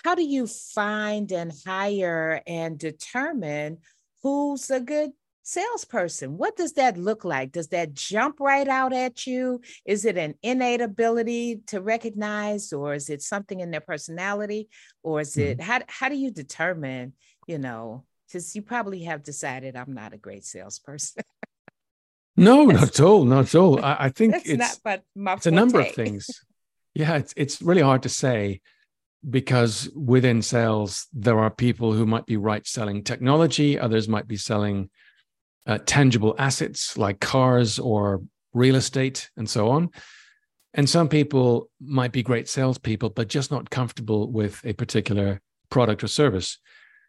how 0.04 0.14
do 0.14 0.22
you 0.22 0.46
find 0.46 1.32
and 1.32 1.52
hire 1.64 2.42
and 2.46 2.78
determine 2.78 3.78
who's 4.22 4.70
a 4.70 4.78
good 4.78 5.12
salesperson? 5.42 6.36
What 6.36 6.56
does 6.56 6.74
that 6.74 6.98
look 6.98 7.24
like? 7.24 7.52
Does 7.52 7.68
that 7.68 7.94
jump 7.94 8.40
right 8.40 8.68
out 8.68 8.92
at 8.92 9.26
you? 9.26 9.62
Is 9.86 10.04
it 10.04 10.18
an 10.18 10.34
innate 10.42 10.82
ability 10.82 11.62
to 11.68 11.80
recognize, 11.80 12.72
or 12.72 12.92
is 12.92 13.08
it 13.08 13.22
something 13.22 13.60
in 13.60 13.70
their 13.70 13.80
personality, 13.80 14.68
or 15.02 15.20
is 15.20 15.36
it 15.38 15.58
mm-hmm. 15.58 15.70
how 15.70 15.80
how 15.86 16.08
do 16.08 16.16
you 16.16 16.30
determine? 16.30 17.14
You 17.46 17.58
know, 17.58 18.04
because 18.26 18.54
you 18.54 18.62
probably 18.62 19.04
have 19.04 19.22
decided 19.22 19.76
I'm 19.76 19.94
not 19.94 20.12
a 20.12 20.18
great 20.18 20.44
salesperson. 20.44 21.22
No, 22.36 22.66
not 22.66 22.82
at 22.82 23.00
all. 23.00 23.24
Not 23.24 23.46
at 23.46 23.54
all. 23.54 23.84
I, 23.84 23.96
I 24.00 24.08
think 24.10 24.34
it's, 24.44 24.48
it's 24.48 25.46
a 25.46 25.50
number 25.50 25.80
of 25.80 25.90
things. 25.94 26.44
Yeah, 26.94 27.16
it's, 27.16 27.34
it's 27.36 27.62
really 27.62 27.82
hard 27.82 28.02
to 28.04 28.08
say 28.08 28.60
because 29.28 29.88
within 29.94 30.42
sales, 30.42 31.08
there 31.12 31.38
are 31.38 31.50
people 31.50 31.92
who 31.92 32.06
might 32.06 32.26
be 32.26 32.36
right 32.36 32.66
selling 32.66 33.02
technology, 33.02 33.78
others 33.78 34.08
might 34.08 34.28
be 34.28 34.36
selling 34.36 34.90
uh, 35.66 35.78
tangible 35.84 36.34
assets 36.38 36.96
like 36.96 37.20
cars 37.20 37.78
or 37.78 38.22
real 38.54 38.76
estate 38.76 39.30
and 39.36 39.48
so 39.48 39.70
on. 39.70 39.90
And 40.74 40.88
some 40.88 41.08
people 41.08 41.70
might 41.80 42.12
be 42.12 42.22
great 42.22 42.48
salespeople, 42.48 43.10
but 43.10 43.28
just 43.28 43.50
not 43.50 43.70
comfortable 43.70 44.30
with 44.30 44.60
a 44.64 44.74
particular 44.74 45.40
product 45.70 46.04
or 46.04 46.08
service. 46.08 46.58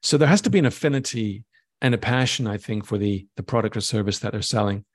So 0.01 0.17
there 0.17 0.27
has 0.27 0.41
to 0.41 0.49
be 0.49 0.59
an 0.59 0.65
affinity 0.65 1.43
and 1.81 1.93
a 1.93 1.97
passion, 1.97 2.47
I 2.47 2.57
think, 2.57 2.85
for 2.85 2.97
the, 2.97 3.27
the 3.35 3.43
product 3.43 3.77
or 3.77 3.81
service 3.81 4.19
that 4.19 4.31
they're 4.31 4.41
selling 4.41 4.85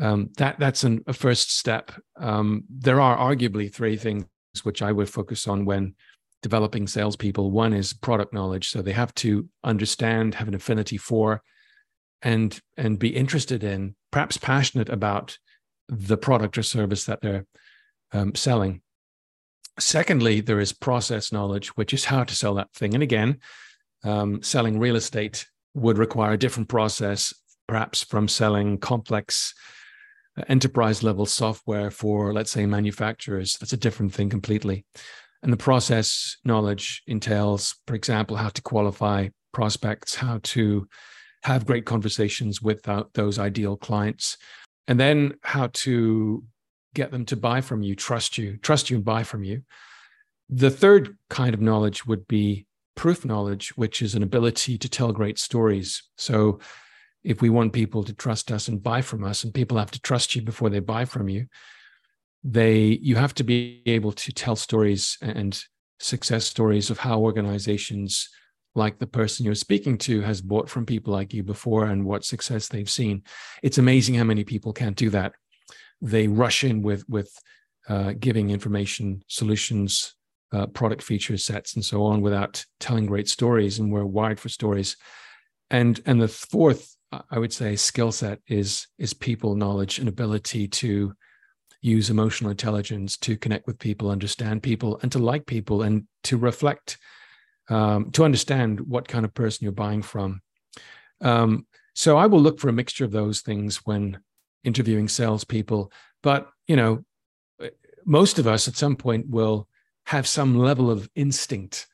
um, 0.00 0.30
that 0.36 0.58
that's 0.58 0.84
an, 0.84 1.02
a 1.06 1.12
first 1.12 1.56
step. 1.56 1.92
Um, 2.16 2.64
there 2.68 3.00
are 3.00 3.16
arguably 3.16 3.72
three 3.72 3.96
things 3.96 4.26
which 4.62 4.82
I 4.82 4.92
would 4.92 5.08
focus 5.08 5.48
on 5.48 5.64
when 5.64 5.94
developing 6.42 6.86
salespeople. 6.86 7.50
One 7.50 7.72
is 7.72 7.92
product 7.92 8.32
knowledge, 8.32 8.68
so 8.68 8.82
they 8.82 8.92
have 8.92 9.14
to 9.16 9.48
understand, 9.64 10.34
have 10.34 10.48
an 10.48 10.54
affinity 10.54 10.98
for, 10.98 11.42
and 12.22 12.58
and 12.76 12.98
be 12.98 13.16
interested 13.16 13.64
in, 13.64 13.96
perhaps 14.10 14.36
passionate 14.36 14.88
about 14.88 15.38
the 15.88 16.16
product 16.16 16.58
or 16.58 16.62
service 16.62 17.04
that 17.04 17.20
they're 17.20 17.46
um, 18.12 18.34
selling. 18.34 18.82
Secondly, 19.78 20.40
there 20.40 20.60
is 20.60 20.72
process 20.72 21.32
knowledge, 21.32 21.68
which 21.76 21.92
is 21.92 22.06
how 22.06 22.24
to 22.24 22.34
sell 22.34 22.54
that 22.54 22.72
thing. 22.72 22.94
And 22.94 23.02
again, 23.02 23.38
um, 24.04 24.42
selling 24.42 24.78
real 24.78 24.96
estate 24.96 25.46
would 25.74 25.98
require 25.98 26.32
a 26.32 26.38
different 26.38 26.68
process, 26.68 27.34
perhaps 27.68 28.02
from 28.02 28.28
selling 28.28 28.78
complex 28.78 29.54
enterprise 30.48 31.02
level 31.02 31.26
software 31.26 31.90
for, 31.90 32.32
let's 32.32 32.50
say, 32.50 32.66
manufacturers. 32.66 33.56
That's 33.58 33.72
a 33.72 33.78
different 33.78 34.12
thing 34.12 34.28
completely. 34.28 34.84
And 35.42 35.52
the 35.52 35.56
process 35.56 36.36
knowledge 36.44 37.02
entails, 37.06 37.76
for 37.86 37.94
example, 37.94 38.36
how 38.36 38.48
to 38.48 38.62
qualify 38.62 39.28
prospects, 39.52 40.14
how 40.14 40.40
to 40.42 40.86
have 41.42 41.66
great 41.66 41.84
conversations 41.84 42.60
with 42.60 42.82
those 43.14 43.38
ideal 43.38 43.76
clients, 43.76 44.36
and 44.88 44.98
then 44.98 45.34
how 45.42 45.68
to 45.72 46.42
get 46.94 47.10
them 47.10 47.24
to 47.26 47.36
buy 47.36 47.60
from 47.60 47.82
you, 47.82 47.94
trust 47.94 48.38
you, 48.38 48.56
trust 48.58 48.90
you 48.90 48.96
and 48.96 49.04
buy 49.04 49.22
from 49.22 49.44
you. 49.44 49.62
The 50.48 50.70
third 50.70 51.16
kind 51.28 51.54
of 51.54 51.60
knowledge 51.60 52.06
would 52.06 52.26
be 52.26 52.66
proof 52.94 53.24
knowledge, 53.24 53.76
which 53.76 54.00
is 54.00 54.14
an 54.14 54.22
ability 54.22 54.78
to 54.78 54.88
tell 54.88 55.12
great 55.12 55.38
stories. 55.38 56.02
So 56.16 56.60
if 57.26 57.42
we 57.42 57.50
want 57.50 57.72
people 57.72 58.04
to 58.04 58.14
trust 58.14 58.50
us 58.52 58.68
and 58.68 58.82
buy 58.82 59.02
from 59.02 59.24
us 59.24 59.44
and 59.44 59.52
people 59.52 59.78
have 59.78 59.90
to 59.90 60.00
trust 60.00 60.34
you 60.34 60.42
before 60.42 60.70
they 60.70 60.80
buy 60.80 61.04
from 61.04 61.28
you 61.28 61.46
they 62.44 62.98
you 63.02 63.16
have 63.16 63.34
to 63.34 63.44
be 63.44 63.82
able 63.86 64.12
to 64.12 64.32
tell 64.32 64.56
stories 64.56 65.18
and 65.20 65.64
success 65.98 66.44
stories 66.44 66.90
of 66.90 66.98
how 66.98 67.18
organizations 67.18 68.28
like 68.76 68.98
the 68.98 69.06
person 69.06 69.44
you're 69.44 69.54
speaking 69.54 69.96
to 69.96 70.20
has 70.20 70.40
bought 70.40 70.68
from 70.68 70.86
people 70.86 71.12
like 71.12 71.32
you 71.32 71.42
before 71.42 71.86
and 71.86 72.04
what 72.04 72.24
success 72.24 72.68
they've 72.68 72.90
seen. 72.90 73.22
It's 73.62 73.78
amazing 73.78 74.14
how 74.14 74.24
many 74.24 74.44
people 74.44 74.72
can't 74.72 74.96
do 74.96 75.10
that. 75.10 75.32
They 76.02 76.28
rush 76.28 76.62
in 76.62 76.82
with 76.82 77.08
with 77.08 77.32
uh, 77.88 78.12
giving 78.18 78.50
information, 78.50 79.22
solutions, 79.28 80.14
uh, 80.52 80.66
product 80.66 81.02
features, 81.02 81.44
sets, 81.44 81.74
and 81.74 81.84
so 81.84 82.02
on 82.04 82.20
without 82.20 82.64
telling 82.78 83.06
great 83.06 83.28
stories. 83.28 83.78
And 83.78 83.90
we're 83.90 84.04
wired 84.04 84.38
for 84.38 84.50
stories. 84.50 84.96
And 85.70 85.98
and 86.04 86.20
the 86.20 86.28
fourth, 86.28 86.95
I 87.12 87.38
would 87.38 87.52
say, 87.52 87.76
skill 87.76 88.12
set 88.12 88.40
is 88.48 88.88
is 88.98 89.14
people 89.14 89.54
knowledge 89.54 89.98
and 89.98 90.08
ability 90.08 90.68
to 90.68 91.14
use 91.80 92.10
emotional 92.10 92.50
intelligence 92.50 93.16
to 93.18 93.36
connect 93.36 93.66
with 93.66 93.78
people, 93.78 94.10
understand 94.10 94.62
people, 94.62 94.98
and 95.02 95.12
to 95.12 95.18
like 95.18 95.46
people, 95.46 95.82
and 95.82 96.06
to 96.24 96.36
reflect, 96.36 96.98
um, 97.68 98.10
to 98.12 98.24
understand 98.24 98.80
what 98.80 99.08
kind 99.08 99.24
of 99.24 99.34
person 99.34 99.64
you're 99.64 99.72
buying 99.72 100.02
from. 100.02 100.40
Um, 101.20 101.66
so 101.94 102.16
I 102.16 102.26
will 102.26 102.40
look 102.40 102.58
for 102.58 102.68
a 102.68 102.72
mixture 102.72 103.04
of 103.04 103.12
those 103.12 103.40
things 103.40 103.78
when 103.84 104.18
interviewing 104.64 105.08
salespeople. 105.08 105.92
But 106.22 106.48
you 106.66 106.76
know, 106.76 107.04
most 108.04 108.38
of 108.38 108.46
us 108.46 108.68
at 108.68 108.76
some 108.76 108.96
point 108.96 109.28
will 109.28 109.68
have 110.06 110.26
some 110.26 110.58
level 110.58 110.90
of 110.90 111.08
instinct 111.14 111.86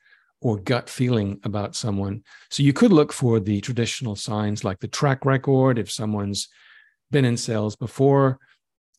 or 0.43 0.57
gut 0.57 0.89
feeling 0.89 1.39
about 1.43 1.75
someone. 1.75 2.21
So 2.51 2.61
you 2.61 2.73
could 2.73 2.93
look 2.93 3.11
for 3.11 3.39
the 3.39 3.61
traditional 3.61 4.15
signs 4.15 4.63
like 4.63 4.79
the 4.79 4.87
track 4.87 5.25
record 5.25 5.79
if 5.79 5.91
someone's 5.91 6.49
been 7.11 7.25
in 7.25 7.37
sales 7.37 7.75
before 7.75 8.39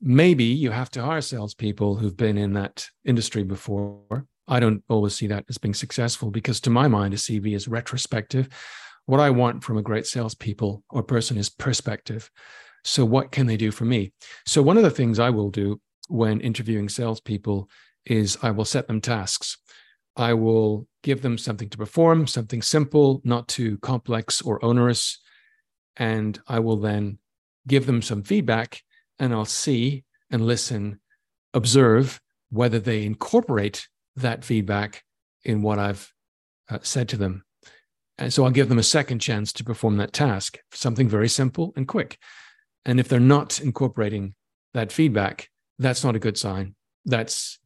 maybe 0.04 0.44
you 0.44 0.70
have 0.70 0.90
to 0.90 1.02
hire 1.02 1.22
salespeople 1.22 1.96
who've 1.96 2.16
been 2.16 2.36
in 2.36 2.52
that 2.52 2.86
industry 3.04 3.42
before. 3.42 4.26
I 4.46 4.60
don't 4.60 4.84
always 4.88 5.14
see 5.14 5.26
that 5.28 5.46
as 5.48 5.56
being 5.56 5.74
successful 5.74 6.30
because, 6.30 6.60
to 6.60 6.70
my 6.70 6.86
mind, 6.86 7.14
a 7.14 7.16
CV 7.16 7.54
is 7.54 7.66
retrospective. 7.66 8.48
What 9.06 9.20
I 9.20 9.30
want 9.30 9.64
from 9.64 9.78
a 9.78 9.82
great 9.82 10.06
salespeople 10.06 10.82
or 10.90 11.02
person 11.02 11.38
is 11.38 11.48
perspective. 11.48 12.30
So, 12.84 13.06
what 13.06 13.32
can 13.32 13.46
they 13.46 13.56
do 13.56 13.70
for 13.70 13.86
me? 13.86 14.12
So, 14.46 14.60
one 14.60 14.76
of 14.76 14.82
the 14.82 14.90
things 14.90 15.18
I 15.18 15.30
will 15.30 15.50
do 15.50 15.80
when 16.08 16.42
interviewing 16.42 16.90
salespeople 16.90 17.70
is 18.04 18.36
I 18.42 18.50
will 18.50 18.66
set 18.66 18.86
them 18.86 19.00
tasks. 19.00 19.56
I 20.16 20.34
will 20.34 20.86
give 21.02 21.22
them 21.22 21.38
something 21.38 21.68
to 21.70 21.78
perform, 21.78 22.26
something 22.26 22.62
simple, 22.62 23.20
not 23.24 23.48
too 23.48 23.78
complex 23.78 24.40
or 24.40 24.64
onerous. 24.64 25.20
And 25.96 26.38
I 26.48 26.60
will 26.60 26.76
then 26.76 27.18
give 27.66 27.86
them 27.86 28.02
some 28.02 28.22
feedback 28.22 28.82
and 29.18 29.32
I'll 29.32 29.44
see 29.44 30.04
and 30.30 30.46
listen, 30.46 31.00
observe 31.52 32.20
whether 32.50 32.78
they 32.78 33.04
incorporate 33.04 33.88
that 34.16 34.44
feedback 34.44 35.02
in 35.44 35.62
what 35.62 35.78
I've 35.78 36.12
uh, 36.68 36.78
said 36.82 37.08
to 37.10 37.16
them. 37.16 37.44
And 38.18 38.32
so 38.32 38.44
I'll 38.44 38.50
give 38.50 38.68
them 38.68 38.78
a 38.78 38.84
second 38.84 39.18
chance 39.18 39.52
to 39.54 39.64
perform 39.64 39.96
that 39.96 40.12
task, 40.12 40.58
something 40.72 41.08
very 41.08 41.28
simple 41.28 41.72
and 41.76 41.86
quick. 41.88 42.18
And 42.84 43.00
if 43.00 43.08
they're 43.08 43.20
not 43.20 43.60
incorporating 43.60 44.34
that 44.72 44.92
feedback, 44.92 45.48
that's 45.78 46.04
not 46.04 46.14
a 46.14 46.20
good 46.20 46.38
sign. 46.38 46.76
That's 47.04 47.58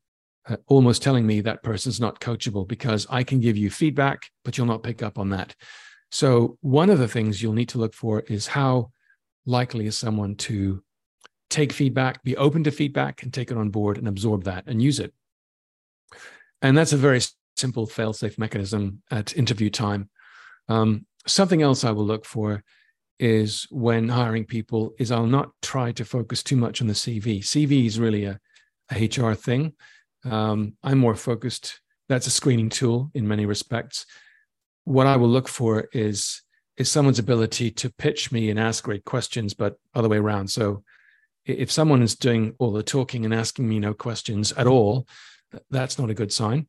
uh, 0.48 0.56
almost 0.66 1.02
telling 1.02 1.26
me 1.26 1.40
that 1.42 1.62
person's 1.62 2.00
not 2.00 2.20
coachable 2.20 2.66
because 2.66 3.06
I 3.11 3.22
can 3.22 3.40
give 3.40 3.56
you 3.56 3.70
feedback, 3.70 4.30
but 4.44 4.56
you'll 4.56 4.66
not 4.66 4.82
pick 4.82 5.02
up 5.02 5.18
on 5.18 5.30
that. 5.30 5.54
So, 6.11 6.56
one 6.62 6.90
of 6.90 6.98
the 6.98 7.08
things 7.08 7.42
you'll 7.42 7.52
need 7.52 7.68
to 7.70 7.78
look 7.78 7.94
for 7.94 8.20
is 8.20 8.46
how 8.46 8.90
likely 9.44 9.87
is 9.87 9.96
someone 9.96 10.37
to 10.37 10.82
take 11.50 11.72
feedback, 11.72 12.22
be 12.22 12.37
open 12.37 12.64
to 12.64 12.70
feedback, 12.70 13.22
and 13.22 13.32
take 13.32 13.50
it 13.50 13.56
on 13.56 13.70
board 13.70 13.98
and 13.98 14.08
absorb 14.08 14.44
that 14.44 14.64
and 14.66 14.82
use 14.82 15.00
it. 15.00 15.12
And 16.62 16.76
that's 16.76 16.92
a 16.92 16.96
very 16.96 17.20
simple 17.56 17.87
fail-safe 17.87 18.38
mechanism 18.38 19.02
at 19.11 19.37
interview 19.37 19.70
time. 19.70 20.11
Um, 20.68 21.06
something 21.26 21.62
else 21.62 21.84
I 21.84 21.90
will 21.90 22.04
look 22.04 22.24
for 22.24 22.62
is 23.18 23.66
when 23.70 24.08
hiring 24.08 24.44
people 24.44 24.94
is 24.98 25.11
I'll 25.11 25.26
not 25.26 25.50
try 25.61 25.92
to 25.92 26.04
focus 26.04 26.42
too 26.42 26.56
much 26.56 26.80
on 26.80 26.87
the 26.87 26.94
CV. 26.94 27.40
CV 27.40 27.87
is 27.87 27.98
really 27.98 28.24
a, 28.24 28.38
a 28.90 29.06
HR 29.06 29.34
thing. 29.34 29.72
Um, 30.24 30.74
I'm 30.83 30.98
more 30.98 31.14
focused. 31.14 31.81
That's 32.09 32.26
a 32.26 32.31
screening 32.31 32.68
tool 32.68 33.11
in 33.14 33.28
many 33.28 33.46
respects. 33.46 34.07
What 34.85 35.07
I 35.07 35.16
will 35.16 35.28
look 35.28 35.48
for 35.48 35.88
is 35.92 36.42
is 36.76 36.88
someone's 36.88 37.18
ability 37.18 37.72
to 37.72 37.90
pitch 37.90 38.31
me 38.31 38.50
and 38.50 38.59
ask 38.59 38.85
great 38.85 39.04
questions, 39.04 39.52
but 39.52 39.76
other 39.96 40.09
way 40.09 40.16
around. 40.16 40.48
So 40.48 40.85
if 41.44 41.72
someone 41.72 42.02
is 42.02 42.14
doing 42.14 42.54
all 42.61 42.70
the 42.70 42.85
talking 42.85 43.24
and 43.24 43.35
asking 43.35 43.68
me 43.68 43.81
no 43.81 43.94
questions 43.94 44.52
at 44.52 44.68
all, 44.68 45.09
that's 45.70 45.98
not 45.98 46.09
a 46.09 46.14
good 46.14 46.33
sign. 46.33 46.68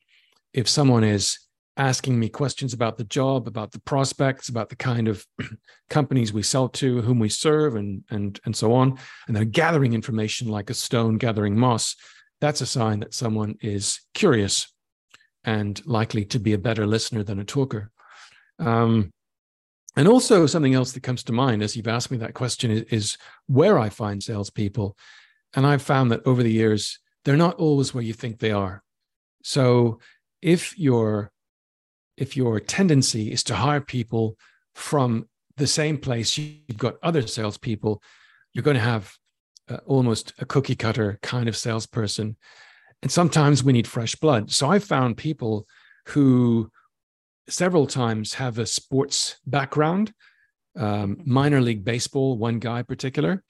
If 0.51 0.67
someone 0.67 1.03
is 1.03 1.37
asking 1.77 2.19
me 2.19 2.27
questions 2.27 2.73
about 2.73 2.97
the 2.97 3.03
job, 3.03 3.47
about 3.47 3.71
the 3.71 3.81
prospects, 3.81 4.49
about 4.49 4.69
the 4.69 4.75
kind 4.75 5.07
of 5.07 5.25
companies 5.89 6.33
we 6.33 6.43
sell 6.43 6.67
to, 6.69 7.01
whom 7.01 7.19
we 7.19 7.29
serve, 7.29 7.75
and 7.75 8.03
and 8.09 8.39
and 8.45 8.55
so 8.55 8.73
on, 8.73 8.97
and 9.27 9.35
they're 9.35 9.45
gathering 9.45 9.93
information 9.93 10.47
like 10.47 10.69
a 10.69 10.73
stone 10.73 11.17
gathering 11.17 11.57
moss, 11.57 11.95
that's 12.41 12.61
a 12.61 12.65
sign 12.65 13.01
that 13.01 13.13
someone 13.13 13.55
is 13.61 13.99
curious 14.13 14.73
and 15.43 15.85
likely 15.85 16.25
to 16.25 16.39
be 16.39 16.53
a 16.53 16.57
better 16.57 16.85
listener 16.85 17.23
than 17.23 17.39
a 17.39 17.45
talker. 17.45 17.91
Um, 18.59 19.11
and 19.95 20.07
also, 20.07 20.45
something 20.45 20.73
else 20.73 20.91
that 20.93 21.03
comes 21.03 21.23
to 21.23 21.33
mind 21.33 21.63
as 21.63 21.75
you've 21.75 21.87
asked 21.87 22.11
me 22.11 22.17
that 22.17 22.33
question 22.33 22.71
is, 22.71 22.83
is 22.83 23.17
where 23.47 23.79
I 23.79 23.89
find 23.89 24.21
salespeople. 24.21 24.95
And 25.55 25.65
I've 25.65 25.81
found 25.81 26.11
that 26.11 26.21
over 26.25 26.43
the 26.43 26.51
years, 26.51 26.99
they're 27.25 27.35
not 27.35 27.55
always 27.55 27.93
where 27.93 28.03
you 28.03 28.13
think 28.13 28.39
they 28.39 28.51
are. 28.51 28.83
So 29.43 29.99
if 30.41 30.77
your 30.77 31.31
if 32.17 32.35
your 32.35 32.59
tendency 32.59 33.31
is 33.31 33.43
to 33.43 33.55
hire 33.55 33.81
people 33.81 34.37
from 34.75 35.27
the 35.55 35.67
same 35.67 35.97
place 35.97 36.37
you've 36.37 36.77
got 36.77 36.95
other 37.01 37.25
salespeople, 37.25 38.01
you're 38.53 38.63
going 38.63 38.75
to 38.75 38.81
have 38.81 39.13
uh, 39.69 39.77
almost 39.85 40.33
a 40.39 40.45
cookie 40.45 40.75
cutter 40.75 41.19
kind 41.21 41.47
of 41.47 41.57
salesperson. 41.57 42.35
And 43.01 43.11
sometimes 43.11 43.63
we 43.63 43.73
need 43.73 43.87
fresh 43.87 44.15
blood. 44.15 44.51
So 44.51 44.69
I've 44.69 44.83
found 44.83 45.17
people 45.17 45.67
who 46.07 46.71
several 47.47 47.87
times 47.87 48.35
have 48.35 48.59
a 48.59 48.65
sports 48.65 49.39
background, 49.45 50.13
um, 50.77 51.17
minor 51.25 51.61
league 51.61 51.83
baseball, 51.83 52.37
one 52.37 52.59
guy 52.59 52.79
in 52.79 52.85
particular, 52.85 53.43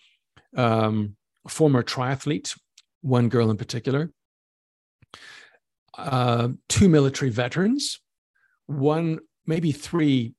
um, 0.55 1.15
former 1.47 1.83
triathlete, 1.83 2.57
one 3.01 3.29
girl 3.29 3.49
in 3.49 3.57
particular, 3.57 4.11
uh, 5.97 6.49
two 6.67 6.89
military 6.89 7.31
veterans, 7.31 7.99
one, 8.67 9.19
maybe 9.45 9.71
three, 9.71 10.33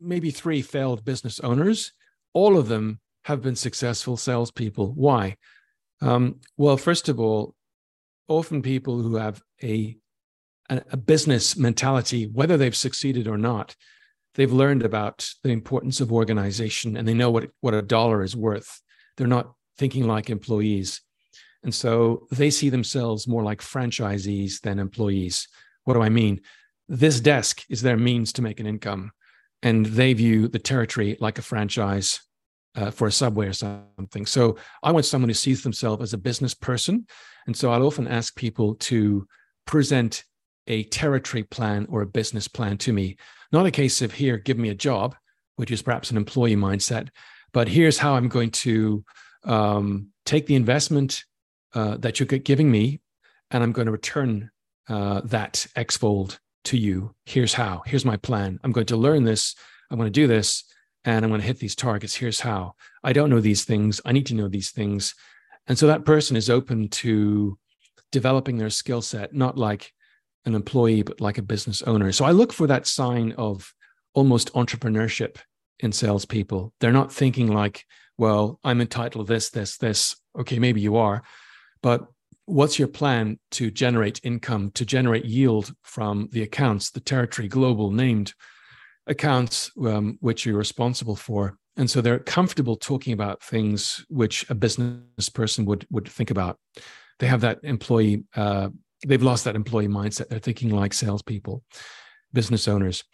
maybe 0.00 0.30
three 0.30 0.62
failed 0.62 1.04
business 1.04 1.40
owners. 1.40 1.92
All 2.34 2.58
of 2.58 2.68
them 2.68 3.00
have 3.24 3.42
been 3.42 3.56
successful 3.56 4.16
salespeople. 4.16 4.92
Why? 4.94 5.36
Um, 6.00 6.40
well, 6.56 6.76
first 6.76 7.08
of 7.08 7.20
all, 7.20 7.54
often 8.28 8.62
people 8.62 9.00
who 9.00 9.16
have 9.16 9.40
a 9.62 9.96
a, 10.70 10.96
business 10.96 11.56
mentality, 11.56 12.26
whether 12.26 12.56
they've 12.56 12.76
succeeded 12.76 13.26
or 13.28 13.38
not, 13.38 13.76
they've 14.34 14.52
learned 14.52 14.82
about 14.82 15.28
the 15.42 15.50
importance 15.50 16.00
of 16.00 16.12
organization 16.12 16.96
and 16.96 17.06
they 17.06 17.14
know 17.14 17.30
what, 17.30 17.50
what 17.60 17.74
a 17.74 17.82
dollar 17.82 18.22
is 18.22 18.36
worth. 18.36 18.80
They're 19.16 19.26
not 19.26 19.52
thinking 19.76 20.06
like 20.06 20.30
employees. 20.30 21.00
And 21.62 21.74
so 21.74 22.26
they 22.30 22.50
see 22.50 22.70
themselves 22.70 23.28
more 23.28 23.42
like 23.42 23.60
franchisees 23.60 24.60
than 24.60 24.78
employees. 24.78 25.48
What 25.84 25.94
do 25.94 26.02
I 26.02 26.08
mean? 26.08 26.40
This 26.88 27.20
desk 27.20 27.62
is 27.68 27.82
their 27.82 27.96
means 27.96 28.32
to 28.34 28.42
make 28.42 28.58
an 28.58 28.66
income. 28.66 29.12
And 29.62 29.86
they 29.86 30.12
view 30.12 30.48
the 30.48 30.58
territory 30.58 31.16
like 31.20 31.38
a 31.38 31.42
franchise 31.42 32.20
uh, 32.74 32.90
for 32.90 33.06
a 33.06 33.12
subway 33.12 33.46
or 33.46 33.52
something. 33.52 34.26
So 34.26 34.56
I 34.82 34.92
want 34.92 35.04
someone 35.04 35.28
who 35.28 35.34
sees 35.34 35.62
themselves 35.62 36.02
as 36.02 36.12
a 36.12 36.18
business 36.18 36.54
person. 36.54 37.06
And 37.46 37.56
so 37.56 37.70
I'll 37.70 37.86
often 37.86 38.08
ask 38.08 38.34
people 38.36 38.74
to 38.76 39.26
present 39.66 40.24
a 40.66 40.84
territory 40.84 41.42
plan 41.42 41.86
or 41.90 42.02
a 42.02 42.06
business 42.06 42.48
plan 42.48 42.78
to 42.78 42.92
me. 42.92 43.16
Not 43.50 43.66
a 43.66 43.70
case 43.70 44.00
of 44.00 44.12
here, 44.12 44.38
give 44.38 44.58
me 44.58 44.70
a 44.70 44.74
job, 44.74 45.16
which 45.56 45.70
is 45.70 45.82
perhaps 45.82 46.10
an 46.10 46.16
employee 46.16 46.56
mindset, 46.56 47.08
but 47.52 47.68
here's 47.68 47.98
how 47.98 48.14
I'm 48.14 48.28
going 48.28 48.50
to 48.50 49.04
um, 49.44 50.08
take 50.24 50.46
the 50.46 50.54
investment 50.54 51.24
uh, 51.74 51.96
that 51.98 52.18
you're 52.18 52.26
giving 52.26 52.70
me, 52.70 53.00
and 53.50 53.62
I'm 53.62 53.72
going 53.72 53.86
to 53.86 53.92
return 53.92 54.50
uh, 54.88 55.20
that 55.24 55.66
X 55.76 55.96
fold 55.96 56.38
to 56.64 56.76
you. 56.76 57.14
Here's 57.26 57.54
how. 57.54 57.82
Here's 57.86 58.04
my 58.04 58.16
plan. 58.16 58.58
I'm 58.62 58.72
going 58.72 58.86
to 58.86 58.96
learn 58.96 59.24
this. 59.24 59.54
I'm 59.90 59.98
going 59.98 60.10
to 60.10 60.20
do 60.20 60.26
this, 60.26 60.64
and 61.04 61.24
I'm 61.24 61.30
going 61.30 61.40
to 61.40 61.46
hit 61.46 61.58
these 61.58 61.76
targets. 61.76 62.14
Here's 62.14 62.40
how. 62.40 62.74
I 63.02 63.12
don't 63.12 63.30
know 63.30 63.40
these 63.40 63.64
things. 63.64 64.00
I 64.04 64.12
need 64.12 64.26
to 64.26 64.34
know 64.34 64.48
these 64.48 64.70
things. 64.70 65.14
And 65.66 65.78
so 65.78 65.86
that 65.86 66.04
person 66.04 66.36
is 66.36 66.50
open 66.50 66.88
to 66.88 67.58
developing 68.10 68.58
their 68.58 68.70
skill 68.70 69.02
set, 69.02 69.34
not 69.34 69.56
like, 69.56 69.92
an 70.44 70.54
employee, 70.54 71.02
but 71.02 71.20
like 71.20 71.38
a 71.38 71.42
business 71.42 71.82
owner. 71.82 72.10
So 72.12 72.24
I 72.24 72.32
look 72.32 72.52
for 72.52 72.66
that 72.66 72.86
sign 72.86 73.32
of 73.38 73.72
almost 74.14 74.52
entrepreneurship 74.54 75.36
in 75.78 75.92
salespeople. 75.92 76.72
They're 76.80 76.92
not 76.92 77.12
thinking 77.12 77.46
like, 77.52 77.84
well, 78.18 78.58
I'm 78.64 78.80
entitled 78.80 79.26
to 79.26 79.32
this, 79.32 79.50
this, 79.50 79.76
this. 79.78 80.16
Okay, 80.38 80.58
maybe 80.58 80.80
you 80.80 80.96
are, 80.96 81.22
but 81.82 82.06
what's 82.46 82.78
your 82.78 82.88
plan 82.88 83.38
to 83.52 83.70
generate 83.70 84.20
income, 84.24 84.72
to 84.72 84.84
generate 84.84 85.24
yield 85.24 85.72
from 85.82 86.28
the 86.32 86.42
accounts, 86.42 86.90
the 86.90 87.00
territory, 87.00 87.48
global, 87.48 87.90
named? 87.90 88.34
Accounts 89.06 89.70
um, 89.84 90.18
which 90.20 90.46
you're 90.46 90.56
responsible 90.56 91.16
for. 91.16 91.56
And 91.76 91.90
so 91.90 92.00
they're 92.00 92.18
comfortable 92.18 92.76
talking 92.76 93.12
about 93.12 93.42
things 93.42 94.04
which 94.08 94.48
a 94.50 94.54
business 94.54 95.28
person 95.32 95.64
would 95.64 95.86
would 95.90 96.08
think 96.08 96.30
about. 96.30 96.58
They 97.18 97.26
have 97.26 97.40
that 97.42 97.60
employee, 97.62 98.24
uh, 98.34 98.68
they've 99.06 99.22
lost 99.22 99.44
that 99.44 99.56
employee 99.56 99.88
mindset. 99.88 100.28
They're 100.28 100.38
thinking 100.38 100.70
like 100.70 100.92
salespeople, 100.92 101.62
business 102.32 102.68
owners. 102.68 103.04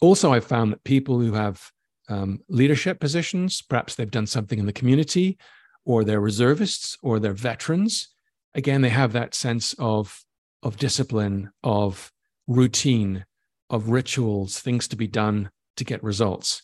Also, 0.00 0.32
I've 0.32 0.44
found 0.44 0.72
that 0.72 0.84
people 0.84 1.18
who 1.18 1.32
have 1.32 1.70
um, 2.08 2.40
leadership 2.48 3.00
positions, 3.00 3.62
perhaps 3.62 3.94
they've 3.94 4.10
done 4.10 4.26
something 4.26 4.58
in 4.58 4.66
the 4.66 4.72
community, 4.72 5.38
or 5.84 6.04
they're 6.04 6.20
reservists, 6.20 6.96
or 7.02 7.18
they're 7.18 7.32
veterans. 7.32 8.08
Again, 8.54 8.82
they 8.82 8.90
have 8.90 9.12
that 9.12 9.34
sense 9.34 9.74
of 9.78 10.24
of 10.62 10.76
discipline, 10.76 11.50
of 11.62 12.12
routine, 12.46 13.24
of 13.70 13.88
rituals, 13.88 14.58
things 14.58 14.88
to 14.88 14.96
be 14.96 15.06
done 15.06 15.50
to 15.76 15.84
get 15.84 16.02
results. 16.02 16.62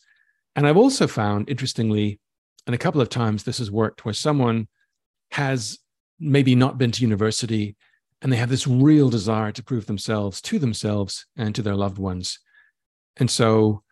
And 0.57 0.67
I've 0.67 0.77
also 0.77 1.07
found, 1.07 1.49
interestingly, 1.49 2.21
and 2.67 2.75
a 2.75 2.79
couple 2.79 3.01
of 3.01 3.09
times 3.09 3.43
this 3.43 3.59
has 3.59 3.71
worked 3.71 4.05
where 4.05 4.15
someone 4.15 4.69
has 5.33 5.79
maybe 6.19 6.55
not 6.55 6.79
been 6.79 6.91
to 6.93 7.03
university 7.03 7.77
and 8.23 8.33
they 8.33 8.37
have 8.37 8.51
this 8.51 8.67
real 8.67 9.09
desire 9.09 9.53
to 9.53 9.63
prove 9.63 9.87
themselves 9.87 10.41
to 10.43 10.59
themselves 10.59 11.27
and 11.37 11.55
to 11.55 11.63
their 11.63 11.75
loved 11.75 11.99
ones. 11.99 12.39
And 13.17 13.31
so 13.31 13.83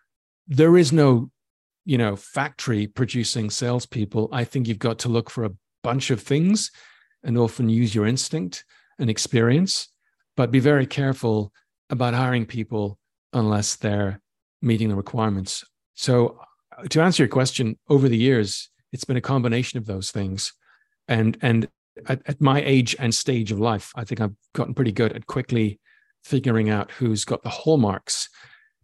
there 0.46 0.76
is 0.76 0.92
no, 0.92 1.30
you 1.84 1.96
know, 1.96 2.16
factory 2.16 2.86
producing 2.86 3.48
salespeople. 3.50 4.28
I 4.32 4.44
think 4.44 4.68
you've 4.68 4.78
got 4.78 4.98
to 5.00 5.08
look 5.08 5.30
for 5.30 5.44
a 5.44 5.52
bunch 5.82 6.10
of 6.10 6.20
things 6.20 6.70
and 7.22 7.38
often 7.38 7.68
use 7.68 7.94
your 7.94 8.06
instinct 8.06 8.64
and 8.98 9.08
experience, 9.08 9.88
but 10.36 10.50
be 10.50 10.60
very 10.60 10.86
careful 10.86 11.52
about 11.90 12.14
hiring 12.14 12.46
people 12.46 12.98
unless 13.32 13.76
they're 13.76 14.20
meeting 14.62 14.88
the 14.88 14.96
requirements. 14.96 15.64
So, 15.94 16.40
uh, 16.76 16.86
to 16.88 17.00
answer 17.00 17.22
your 17.22 17.28
question, 17.28 17.78
over 17.88 18.08
the 18.08 18.16
years, 18.16 18.70
it's 18.92 19.04
been 19.04 19.16
a 19.16 19.22
combination 19.22 19.78
of 19.78 19.86
those 19.86 20.10
things. 20.10 20.52
And 21.06 21.36
and 21.42 21.68
at, 22.06 22.22
at, 22.26 22.40
my 22.40 22.62
age 22.62 22.94
and 22.98 23.14
stage 23.14 23.50
of 23.50 23.58
life, 23.58 23.92
I 23.96 24.04
think 24.04 24.20
I've 24.20 24.34
gotten 24.54 24.74
pretty 24.74 24.92
good 24.92 25.12
at 25.12 25.26
quickly 25.26 25.80
figuring 26.24 26.70
out 26.70 26.90
who's 26.92 27.24
got 27.24 27.42
the 27.42 27.48
hallmarks, 27.48 28.28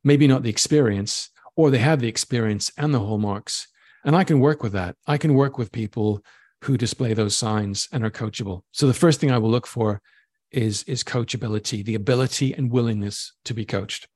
maybe 0.02 0.26
not 0.26 0.42
the 0.42 0.50
experience, 0.50 1.30
or 1.56 1.70
they 1.70 1.78
have 1.78 2.00
the 2.00 2.08
experience 2.08 2.72
and 2.76 2.92
the 2.92 3.00
hallmarks. 3.00 3.68
And 4.04 4.16
I 4.16 4.24
can 4.24 4.40
work 4.40 4.62
with 4.62 4.72
that. 4.72 4.96
I 5.06 5.18
can 5.18 5.34
work 5.34 5.58
with 5.58 5.72
people 5.72 6.22
who 6.62 6.76
display 6.76 7.14
those 7.14 7.36
signs 7.36 7.88
and 7.92 8.04
are 8.04 8.10
coachable. 8.10 8.62
So 8.72 8.86
the 8.86 8.94
first 8.94 9.20
thing 9.20 9.30
I 9.30 9.38
will 9.38 9.50
look 9.50 9.66
for 9.66 10.00
is 10.54 10.84
is 10.84 11.02
coachability, 11.04 11.84
the 11.84 11.94
ability 11.94 12.54
and 12.54 12.70
willingness 12.70 13.32
to 13.44 13.54
be 13.54 13.64
coached. 13.64 14.08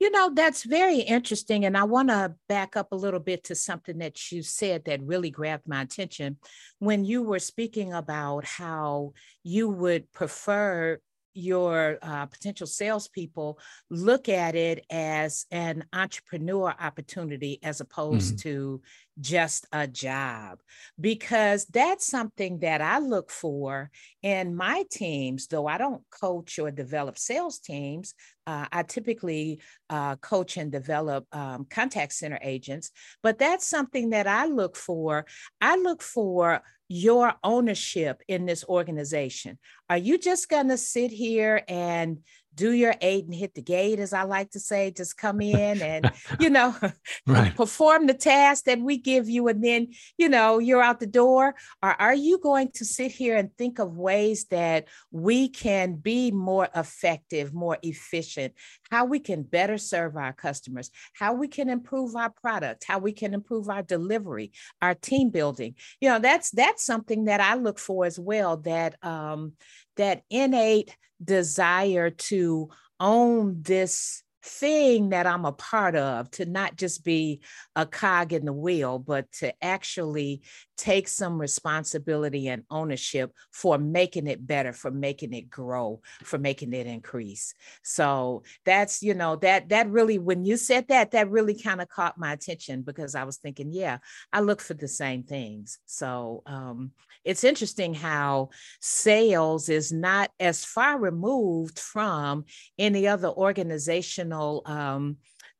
You 0.00 0.10
know, 0.10 0.32
that's 0.34 0.64
very 0.64 0.98
interesting. 0.98 1.64
And 1.64 1.76
I 1.76 1.84
want 1.84 2.08
to 2.08 2.34
back 2.48 2.76
up 2.76 2.92
a 2.92 2.96
little 2.96 3.20
bit 3.20 3.44
to 3.44 3.54
something 3.54 3.98
that 3.98 4.30
you 4.32 4.42
said 4.42 4.84
that 4.84 5.02
really 5.02 5.30
grabbed 5.30 5.68
my 5.68 5.82
attention 5.82 6.36
when 6.78 7.04
you 7.04 7.22
were 7.22 7.38
speaking 7.38 7.92
about 7.92 8.44
how 8.44 9.12
you 9.42 9.68
would 9.68 10.12
prefer 10.12 10.98
your 11.34 11.98
uh, 12.00 12.26
potential 12.26 12.66
salespeople 12.66 13.58
look 13.90 14.28
at 14.28 14.54
it 14.54 14.84
as 14.88 15.46
an 15.50 15.84
entrepreneur 15.92 16.72
opportunity 16.80 17.58
as 17.62 17.80
opposed 17.80 18.36
mm-hmm. 18.36 18.48
to 18.48 18.82
just 19.20 19.66
a 19.72 19.86
job 19.86 20.60
because 21.00 21.66
that's 21.66 22.06
something 22.06 22.60
that 22.60 22.80
I 22.80 22.98
look 22.98 23.30
for 23.30 23.90
in 24.22 24.54
my 24.54 24.84
teams. 24.90 25.46
Though 25.46 25.66
I 25.66 25.78
don't 25.78 26.02
coach 26.10 26.58
or 26.58 26.70
develop 26.70 27.18
sales 27.18 27.58
teams, 27.58 28.14
uh, 28.46 28.66
I 28.72 28.82
typically 28.82 29.60
uh, 29.88 30.16
coach 30.16 30.56
and 30.56 30.70
develop 30.70 31.26
um, 31.32 31.66
contact 31.70 32.12
center 32.12 32.38
agents. 32.42 32.90
But 33.22 33.38
that's 33.38 33.66
something 33.66 34.10
that 34.10 34.26
I 34.26 34.46
look 34.46 34.76
for. 34.76 35.26
I 35.60 35.76
look 35.76 36.02
for 36.02 36.62
your 36.88 37.34
ownership 37.42 38.20
in 38.28 38.44
this 38.46 38.64
organization. 38.64 39.58
Are 39.88 39.96
you 39.96 40.18
just 40.18 40.48
going 40.48 40.68
to 40.68 40.76
sit 40.76 41.10
here 41.10 41.62
and 41.66 42.18
do 42.54 42.72
your 42.72 42.94
aid 43.00 43.24
and 43.24 43.34
hit 43.34 43.54
the 43.54 43.62
gate, 43.62 43.98
as 43.98 44.12
I 44.12 44.22
like 44.24 44.50
to 44.52 44.60
say, 44.60 44.90
just 44.90 45.16
come 45.16 45.40
in 45.40 45.82
and, 45.82 46.10
you 46.38 46.50
know, 46.50 46.74
right. 47.26 47.54
perform 47.54 48.06
the 48.06 48.14
task 48.14 48.64
that 48.64 48.80
we 48.80 48.98
give 48.98 49.28
you, 49.28 49.48
and 49.48 49.62
then, 49.62 49.88
you 50.16 50.28
know, 50.28 50.58
you're 50.58 50.82
out 50.82 51.00
the 51.00 51.06
door? 51.06 51.54
Or 51.82 51.90
are 52.00 52.14
you 52.14 52.38
going 52.38 52.70
to 52.74 52.84
sit 52.84 53.10
here 53.12 53.36
and 53.36 53.54
think 53.56 53.78
of 53.78 53.96
ways 53.96 54.46
that 54.46 54.86
we 55.10 55.48
can 55.48 55.94
be 55.94 56.30
more 56.30 56.68
effective, 56.74 57.52
more 57.52 57.78
efficient, 57.82 58.54
how 58.90 59.04
we 59.04 59.18
can 59.18 59.42
better 59.42 59.78
serve 59.78 60.16
our 60.16 60.32
customers, 60.32 60.90
how 61.14 61.34
we 61.34 61.48
can 61.48 61.68
improve 61.68 62.16
our 62.16 62.30
product, 62.30 62.84
how 62.86 62.98
we 62.98 63.12
can 63.12 63.34
improve 63.34 63.68
our 63.68 63.82
delivery, 63.82 64.52
our 64.80 64.94
team 64.94 65.30
building? 65.30 65.74
You 66.00 66.10
know, 66.10 66.18
that's 66.18 66.50
that's 66.50 66.84
something 66.84 67.24
that 67.24 67.40
I 67.40 67.54
look 67.54 67.78
for 67.78 68.04
as 68.04 68.18
well. 68.18 68.58
That 68.58 69.02
um, 69.04 69.52
that 69.96 70.22
innate 70.30 70.96
desire 71.24 72.10
to 72.10 72.68
own 73.00 73.62
this 73.62 74.22
thing 74.42 75.08
that 75.08 75.26
I'm 75.26 75.44
a 75.46 75.52
part 75.52 75.96
of, 75.96 76.30
to 76.32 76.44
not 76.44 76.76
just 76.76 77.02
be 77.02 77.40
a 77.74 77.86
cog 77.86 78.32
in 78.32 78.44
the 78.44 78.52
wheel, 78.52 78.98
but 78.98 79.30
to 79.40 79.54
actually 79.64 80.42
take 80.76 81.08
some 81.08 81.40
responsibility 81.40 82.48
and 82.48 82.64
ownership 82.70 83.32
for 83.52 83.78
making 83.78 84.26
it 84.26 84.46
better, 84.46 84.72
for 84.72 84.90
making 84.90 85.32
it 85.32 85.50
grow, 85.50 86.00
for 86.22 86.38
making 86.38 86.72
it 86.72 86.86
increase. 86.86 87.54
So 87.82 88.42
that's, 88.64 89.02
you 89.02 89.14
know, 89.14 89.36
that 89.36 89.68
that 89.70 89.88
really 89.88 90.18
when 90.18 90.44
you 90.44 90.56
said 90.56 90.88
that, 90.88 91.12
that 91.12 91.30
really 91.30 91.58
kind 91.58 91.80
of 91.80 91.88
caught 91.88 92.18
my 92.18 92.32
attention 92.32 92.82
because 92.82 93.14
I 93.14 93.24
was 93.24 93.36
thinking, 93.36 93.72
yeah, 93.72 93.98
I 94.32 94.40
look 94.40 94.60
for 94.60 94.74
the 94.74 94.88
same 94.88 95.22
things. 95.22 95.78
So 95.86 96.42
um 96.46 96.92
it's 97.24 97.44
interesting 97.44 97.94
how 97.94 98.50
sales 98.80 99.68
is 99.68 99.92
not 99.92 100.30
as 100.38 100.64
far 100.64 100.98
removed 100.98 101.78
from 101.78 102.44
any 102.78 103.08
other 103.08 103.28
organizational 103.28 104.62
um, 104.66 105.16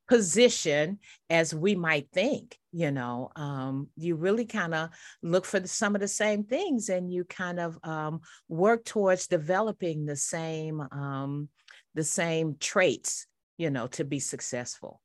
position 0.08 0.98
as 1.30 1.54
we 1.54 1.74
might 1.74 2.08
think 2.12 2.58
you 2.72 2.90
know 2.90 3.30
um, 3.36 3.88
you 3.96 4.16
really 4.16 4.44
kind 4.44 4.74
of 4.74 4.90
look 5.22 5.44
for 5.44 5.60
the, 5.60 5.68
some 5.68 5.94
of 5.94 6.00
the 6.00 6.08
same 6.08 6.44
things 6.44 6.88
and 6.88 7.12
you 7.12 7.24
kind 7.24 7.58
of 7.58 7.78
um, 7.84 8.20
work 8.48 8.84
towards 8.84 9.26
developing 9.26 10.04
the 10.04 10.16
same 10.16 10.80
um, 10.92 11.48
the 11.94 12.04
same 12.04 12.56
traits 12.60 13.26
you 13.56 13.70
know 13.70 13.86
to 13.86 14.04
be 14.04 14.18
successful. 14.18 15.00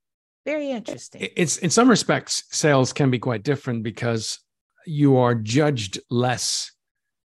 Very 0.46 0.72
interesting. 0.72 1.28
It's 1.36 1.58
in 1.58 1.70
some 1.70 1.90
respects 1.90 2.44
sales 2.50 2.94
can 2.94 3.12
be 3.12 3.20
quite 3.20 3.44
different 3.44 3.84
because 3.84 4.40
you 4.86 5.18
are 5.18 5.36
judged 5.36 6.00
less 6.10 6.72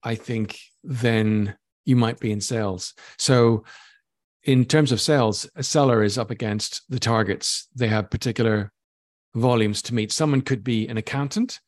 i 0.03 0.15
think 0.15 0.59
than 0.83 1.57
you 1.87 1.97
might 1.97 2.21
be 2.21 2.33
in 2.33 2.41
sales. 2.41 2.93
So 3.17 3.65
in 4.47 4.65
terms 4.65 4.93
of 4.93 5.01
sales, 5.01 5.49
a 5.57 5.63
seller 5.63 6.05
is 6.05 6.17
up 6.17 6.31
against 6.31 6.83
the 6.89 7.01
targets. 7.01 7.67
They 7.75 7.89
have 7.89 8.11
particular 8.11 8.73
volumes 9.35 9.83
to 9.83 9.95
meet. 9.95 10.13
Someone 10.13 10.41
could 10.41 10.63
be 10.63 10.87
an 10.87 10.97
accountant 10.97 11.61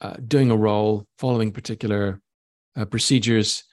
uh, 0.00 0.14
doing 0.26 0.50
a 0.50 0.56
role, 0.56 1.06
following 1.18 1.50
particular 1.50 2.20
uh, 2.76 2.84
procedures, 2.84 3.64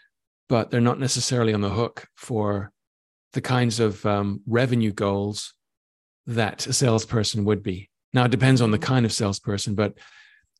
but 0.49 0.71
they're 0.71 0.81
not 0.81 0.99
necessarily 0.99 1.53
on 1.53 1.61
the 1.61 1.69
hook 1.69 2.07
for 2.17 2.71
the 3.33 3.41
kinds 3.41 3.79
of 3.79 4.03
um, 4.07 4.41
revenue 4.47 4.91
goals 4.91 5.53
that 6.25 6.65
a 6.65 6.73
salesperson 6.73 7.45
would 7.45 7.61
be. 7.61 7.89
Now, 8.11 8.25
it 8.25 8.31
depends 8.31 8.59
on 8.59 8.71
the 8.71 8.79
kind 8.79 9.05
of 9.05 9.13
salesperson, 9.13 9.75
but 9.75 9.93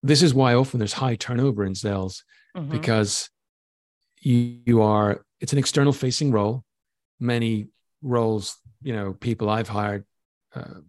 this 0.03 0.21
is 0.21 0.33
why 0.35 0.53
often 0.53 0.79
there's 0.79 0.93
high 0.93 1.15
turnover 1.15 1.65
in 1.65 1.73
sales 1.73 2.23
mm-hmm. 2.55 2.69
because 2.69 3.29
you, 4.21 4.59
you 4.65 4.81
are, 4.83 5.25
it's 5.39 5.51
an 5.51 5.59
external 5.59 5.93
facing 5.93 6.31
role 6.31 6.63
many 7.21 7.67
roles, 8.01 8.57
you 8.81 8.93
know, 8.93 9.13
people 9.13 9.49
I've 9.49 9.69
hired 9.69 10.05
uh, 10.55 10.81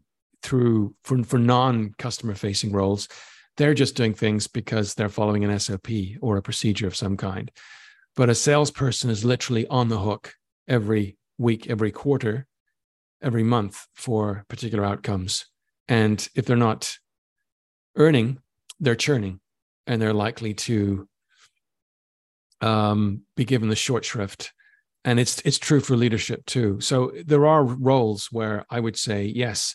through 0.43 0.95
for, 1.05 1.23
for 1.23 1.39
non 1.39 1.95
customer 1.99 2.35
facing 2.35 2.73
roles, 2.73 3.09
they're 3.57 3.75
just 3.75 3.95
doing 3.95 4.15
things 4.15 4.47
because 4.47 4.95
they're 4.95 5.09
following 5.09 5.45
an 5.45 5.59
SOP 5.59 5.89
or 6.21 6.37
a 6.37 6.43
procedure 6.43 6.87
of 6.87 6.97
some 6.97 7.17
kind. 7.17 7.51
But 8.17 8.31
a 8.31 8.35
salesperson 8.35 9.11
is 9.11 9.25
literally 9.25 9.67
on 9.69 9.89
the 9.89 9.99
hook 9.99 10.35
every 10.67 11.17
week, 11.39 11.69
every 11.69 11.91
quarter, 11.91 12.47
every 13.23 13.43
month 13.43 13.87
for 13.95 14.45
particular 14.49 14.85
outcomes. 14.85 15.47
And 15.89 16.27
if 16.35 16.47
they're 16.47 16.57
not 16.57 16.97
earning, 17.97 18.39
they're 18.81 18.95
churning 18.95 19.41
and 19.87 20.01
they're 20.01 20.15
likely 20.15 20.55
to 20.55 21.09
um, 22.61 23.23
be 23.37 23.45
given 23.45 23.69
the 23.69 23.77
short 23.77 24.05
shrift 24.05 24.53
and 25.05 25.19
it's 25.19 25.41
it's 25.45 25.59
true 25.59 25.81
for 25.81 25.97
leadership 25.97 26.45
too. 26.47 26.81
So 26.81 27.13
there 27.27 27.47
are 27.47 27.65
roles 27.65 28.29
where 28.31 28.65
i 28.71 28.79
would 28.79 28.97
say 28.97 29.25
yes 29.25 29.75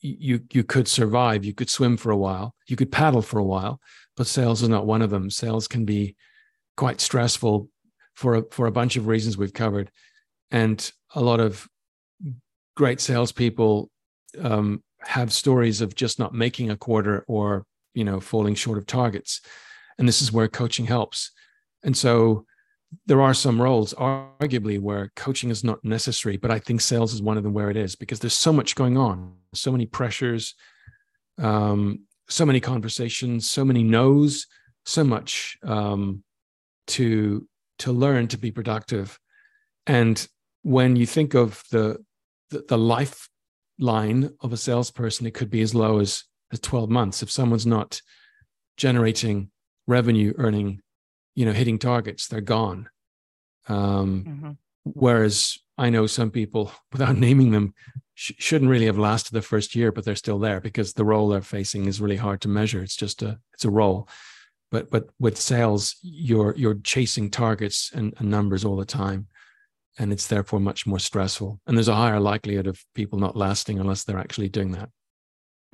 you 0.00 0.40
you 0.52 0.64
could 0.64 0.88
survive. 0.88 1.44
You 1.44 1.54
could 1.54 1.70
swim 1.70 1.96
for 1.96 2.10
a 2.10 2.16
while. 2.16 2.54
You 2.66 2.76
could 2.76 2.92
paddle 2.92 3.22
for 3.22 3.38
a 3.38 3.44
while 3.44 3.80
but 4.16 4.26
sales 4.26 4.62
is 4.62 4.68
not 4.68 4.86
one 4.86 5.02
of 5.02 5.10
them. 5.10 5.30
Sales 5.30 5.68
can 5.68 5.84
be 5.84 6.16
quite 6.76 7.00
stressful 7.00 7.68
for 8.14 8.36
a, 8.36 8.44
for 8.50 8.66
a 8.66 8.72
bunch 8.72 8.96
of 8.96 9.06
reasons 9.06 9.36
we've 9.36 9.52
covered. 9.52 9.90
And 10.50 10.90
a 11.14 11.20
lot 11.20 11.40
of 11.40 11.68
great 12.76 13.00
salespeople 13.00 13.90
um, 14.40 14.82
have 15.00 15.32
stories 15.32 15.80
of 15.80 15.94
just 15.94 16.18
not 16.18 16.34
making 16.34 16.70
a 16.70 16.76
quarter 16.76 17.24
or 17.28 17.66
you 17.92 18.04
know 18.04 18.20
falling 18.20 18.54
short 18.54 18.78
of 18.78 18.86
targets. 18.86 19.40
And 19.98 20.08
this 20.08 20.22
is 20.22 20.32
where 20.32 20.48
coaching 20.48 20.86
helps. 20.86 21.30
And 21.82 21.96
so 21.96 22.46
there 23.06 23.20
are 23.20 23.34
some 23.34 23.60
roles 23.60 23.94
arguably 23.94 24.78
where 24.78 25.10
coaching 25.16 25.50
is 25.50 25.64
not 25.64 25.84
necessary 25.84 26.36
but 26.36 26.50
i 26.50 26.58
think 26.58 26.80
sales 26.80 27.14
is 27.14 27.22
one 27.22 27.36
of 27.36 27.42
them 27.42 27.52
where 27.52 27.70
it 27.70 27.76
is 27.76 27.94
because 27.96 28.20
there's 28.20 28.34
so 28.34 28.52
much 28.52 28.74
going 28.74 28.96
on 28.96 29.32
so 29.54 29.72
many 29.72 29.86
pressures 29.86 30.54
um, 31.38 32.00
so 32.28 32.44
many 32.46 32.60
conversations 32.60 33.48
so 33.48 33.64
many 33.64 33.82
no's 33.82 34.46
so 34.84 35.02
much 35.02 35.56
um, 35.62 36.22
to 36.86 37.46
to 37.78 37.92
learn 37.92 38.28
to 38.28 38.38
be 38.38 38.50
productive. 38.50 39.18
And 39.86 40.26
when 40.62 40.96
you 40.96 41.06
think 41.06 41.34
of 41.34 41.62
the 41.70 41.98
the, 42.50 42.64
the 42.68 42.78
lifeline 42.78 44.30
of 44.40 44.52
a 44.52 44.56
salesperson 44.56 45.26
it 45.26 45.34
could 45.34 45.50
be 45.50 45.62
as 45.62 45.74
low 45.74 45.98
as 45.98 46.24
as 46.52 46.60
12 46.60 46.90
months 46.90 47.22
if 47.22 47.30
someone's 47.30 47.66
not 47.66 48.00
generating 48.76 49.50
revenue 49.86 50.32
earning 50.36 50.80
you 51.34 51.44
know 51.44 51.52
hitting 51.52 51.78
targets 51.78 52.28
they're 52.28 52.40
gone. 52.40 52.88
Um, 53.66 54.24
mm-hmm. 54.28 54.50
whereas 54.84 55.58
i 55.78 55.88
know 55.88 56.06
some 56.06 56.30
people 56.30 56.70
without 56.92 57.16
naming 57.16 57.50
them 57.50 57.72
sh- 58.14 58.32
shouldn't 58.38 58.70
really 58.70 58.86
have 58.86 58.98
lasted 58.98 59.32
the 59.32 59.42
first 59.42 59.74
year 59.74 59.92
but 59.92 60.04
they're 60.04 60.16
still 60.16 60.38
there 60.38 60.60
because 60.60 60.92
the 60.92 61.04
role 61.04 61.28
they're 61.28 61.42
facing 61.42 61.86
is 61.86 62.00
really 62.00 62.16
hard 62.16 62.40
to 62.42 62.48
measure. 62.48 62.82
It's 62.82 62.96
just 62.96 63.22
a 63.22 63.38
it's 63.52 63.64
a 63.64 63.70
role. 63.70 64.08
But 64.70 64.90
but 64.90 65.08
with 65.18 65.38
sales 65.38 65.96
you're 66.02 66.54
you're 66.56 66.74
chasing 66.74 67.30
targets 67.30 67.90
and, 67.94 68.14
and 68.18 68.30
numbers 68.30 68.64
all 68.64 68.76
the 68.76 68.84
time 68.84 69.26
and 69.98 70.12
it's 70.12 70.26
therefore 70.26 70.58
much 70.58 70.86
more 70.86 70.98
stressful. 70.98 71.60
And 71.66 71.76
there's 71.76 71.88
a 71.88 71.94
higher 71.94 72.18
likelihood 72.18 72.66
of 72.66 72.84
people 72.94 73.18
not 73.18 73.36
lasting 73.36 73.78
unless 73.78 74.02
they're 74.04 74.18
actually 74.18 74.48
doing 74.48 74.72
that. 74.72 74.88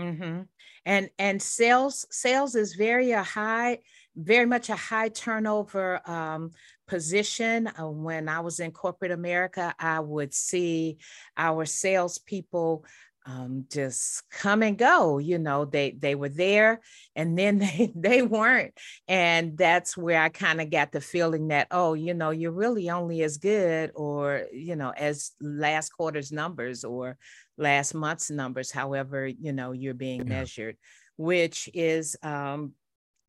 Mm-hmm. 0.01 0.43
and 0.87 1.11
and 1.19 1.43
sales 1.43 2.07
sales 2.11 2.55
is 2.55 2.75
very 2.75 3.11
a 3.11 3.23
high 3.23 3.81
very 4.17 4.47
much 4.47 4.69
a 4.69 4.77
high 4.77 5.09
turnover 5.09 6.01
um, 6.09 6.51
position. 6.87 7.69
Uh, 7.69 7.89
when 7.89 8.29
I 8.29 8.41
was 8.41 8.61
in 8.61 8.73
corporate 8.73 9.13
America, 9.13 9.75
I 9.79 10.01
would 10.01 10.35
see 10.35 10.99
our 11.37 11.65
salespeople 11.65 12.85
um, 13.27 13.67
just 13.71 14.29
come 14.31 14.63
and 14.63 14.79
go. 14.79 15.19
You 15.19 15.39
know, 15.39 15.65
they 15.65 15.93
they 15.93 16.15
were 16.15 16.29
there 16.29 16.81
and 17.15 17.39
then 17.39 17.59
they 17.59 17.93
they 17.95 18.23
weren't, 18.23 18.75
and 19.09 19.57
that's 19.57 19.97
where 19.97 20.21
I 20.21 20.29
kind 20.29 20.61
of 20.61 20.71
got 20.71 20.93
the 20.93 21.01
feeling 21.01 21.49
that 21.49 21.69
oh, 21.71 21.95
you 21.95 22.15
know, 22.15 22.31
you're 22.31 22.53
really 22.53 22.91
only 22.91 23.23
as 23.23 23.39
good 23.39 23.93
or 23.95 24.47
you 24.53 24.77
know 24.77 24.91
as 24.91 25.33
last 25.41 25.91
quarter's 25.91 26.33
numbers 26.33 26.85
or 26.85 27.17
last 27.57 27.95
month's 27.95 28.31
numbers, 28.31 28.71
however 28.71 29.27
you 29.27 29.53
know 29.53 29.73
you're 29.73 29.95
being 29.95 30.21
yeah. 30.21 30.41
measured, 30.41 30.77
which 31.17 31.69
is 31.75 32.17
um, 32.23 32.73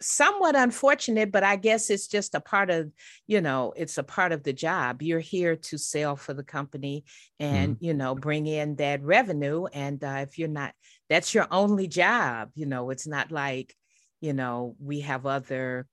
somewhat 0.01 0.55
unfortunate, 0.55 1.31
but 1.31 1.43
I 1.43 1.55
guess 1.55 1.89
it's 1.89 2.07
just 2.07 2.35
a 2.35 2.39
part 2.39 2.69
of, 2.69 2.91
you 3.27 3.41
know, 3.41 3.73
it's 3.75 3.97
a 3.97 4.03
part 4.03 4.31
of 4.31 4.43
the 4.43 4.53
job. 4.53 5.01
You're 5.01 5.19
here 5.19 5.55
to 5.55 5.77
sell 5.77 6.15
for 6.15 6.33
the 6.33 6.43
company 6.43 7.05
and, 7.39 7.75
mm-hmm. 7.75 7.85
you 7.85 7.93
know, 7.93 8.15
bring 8.15 8.47
in 8.47 8.75
that 8.75 9.01
revenue. 9.03 9.65
And 9.65 10.03
uh, 10.03 10.25
if 10.27 10.37
you're 10.37 10.47
not, 10.47 10.73
that's 11.09 11.33
your 11.33 11.47
only 11.51 11.87
job. 11.87 12.49
You 12.55 12.65
know, 12.65 12.89
it's 12.89 13.07
not 13.07 13.31
like, 13.31 13.75
you 14.19 14.33
know, 14.33 14.75
we 14.79 15.01
have 15.01 15.25
other 15.25 15.87